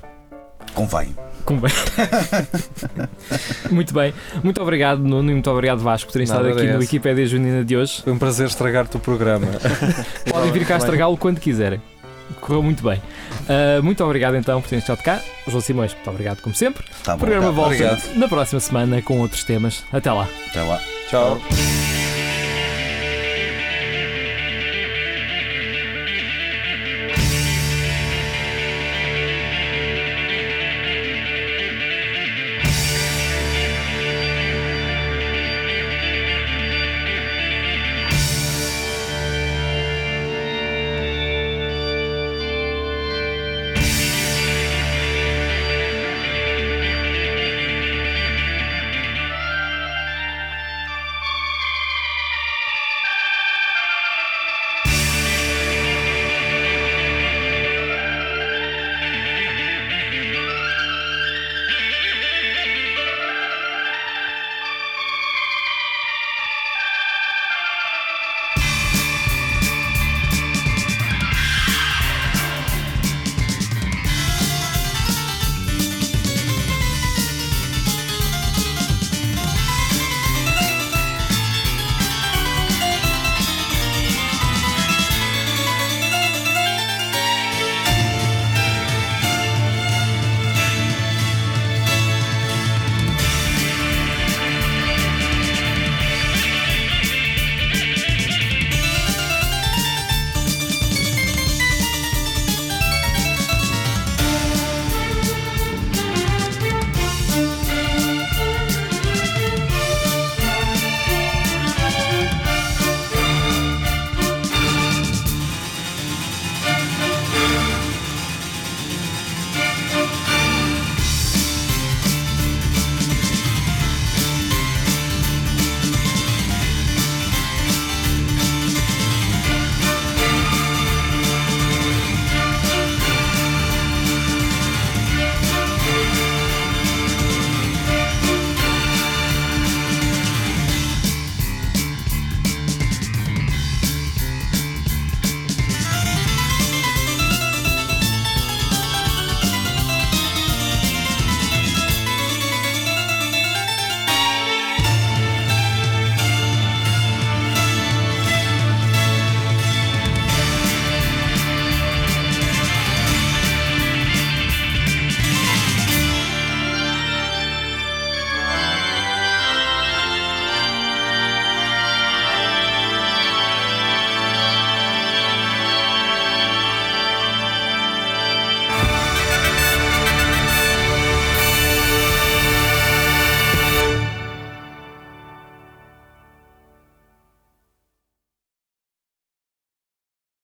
Convém. 0.74 1.15
Como 1.46 1.62
muito 3.70 3.94
bem. 3.94 4.14
Muito 4.44 4.62
obrigado, 4.62 5.00
Nuno, 5.00 5.30
e 5.30 5.34
muito 5.34 5.50
obrigado, 5.50 5.80
Vasco, 5.80 6.08
por 6.08 6.14
terem 6.14 6.24
estado 6.26 6.48
aqui 6.48 6.64
no. 6.66 6.80
Wikipédia 6.80 7.26
Junina 7.26 7.64
de 7.64 7.76
hoje. 7.76 8.02
Foi 8.04 8.14
um 8.14 8.18
prazer 8.18 8.48
estragar-te 8.48 8.98
o 8.98 9.00
programa. 9.00 9.48
Podem 10.30 10.52
vir 10.52 10.66
cá 10.66 10.78
estragá-lo 10.78 11.18
quando 11.18 11.39
quiserem. 11.39 11.82
Correu 12.39 12.64
muito 12.64 12.84
bem. 12.84 13.02
Ah, 13.48 13.82
muito 13.82 14.04
obrigado 14.04 14.36
então 14.36 14.62
por 14.62 14.68
terem 14.70 14.80
estado 14.82 15.02
cá. 15.04 15.20
João 15.48 15.62
Simões, 15.62 15.94
muito 15.94 16.10
obrigado 16.10 16.41
como 16.41 16.56
sempre. 16.56 16.84
Tá 17.04 17.14
O 17.14 17.18
bom, 17.18 17.20
programa 17.26 17.48
tá. 17.48 17.52
volta 17.52 17.74
Obrigado. 17.76 18.16
na 18.16 18.28
próxima 18.28 18.60
semana 18.60 19.02
com 19.02 19.20
outros 19.20 19.44
temas. 19.44 19.84
Até 19.91 20.12
lá. 20.12 20.28
Até 20.50 20.62
lá. 20.62 20.80
Tchau. 21.10 21.39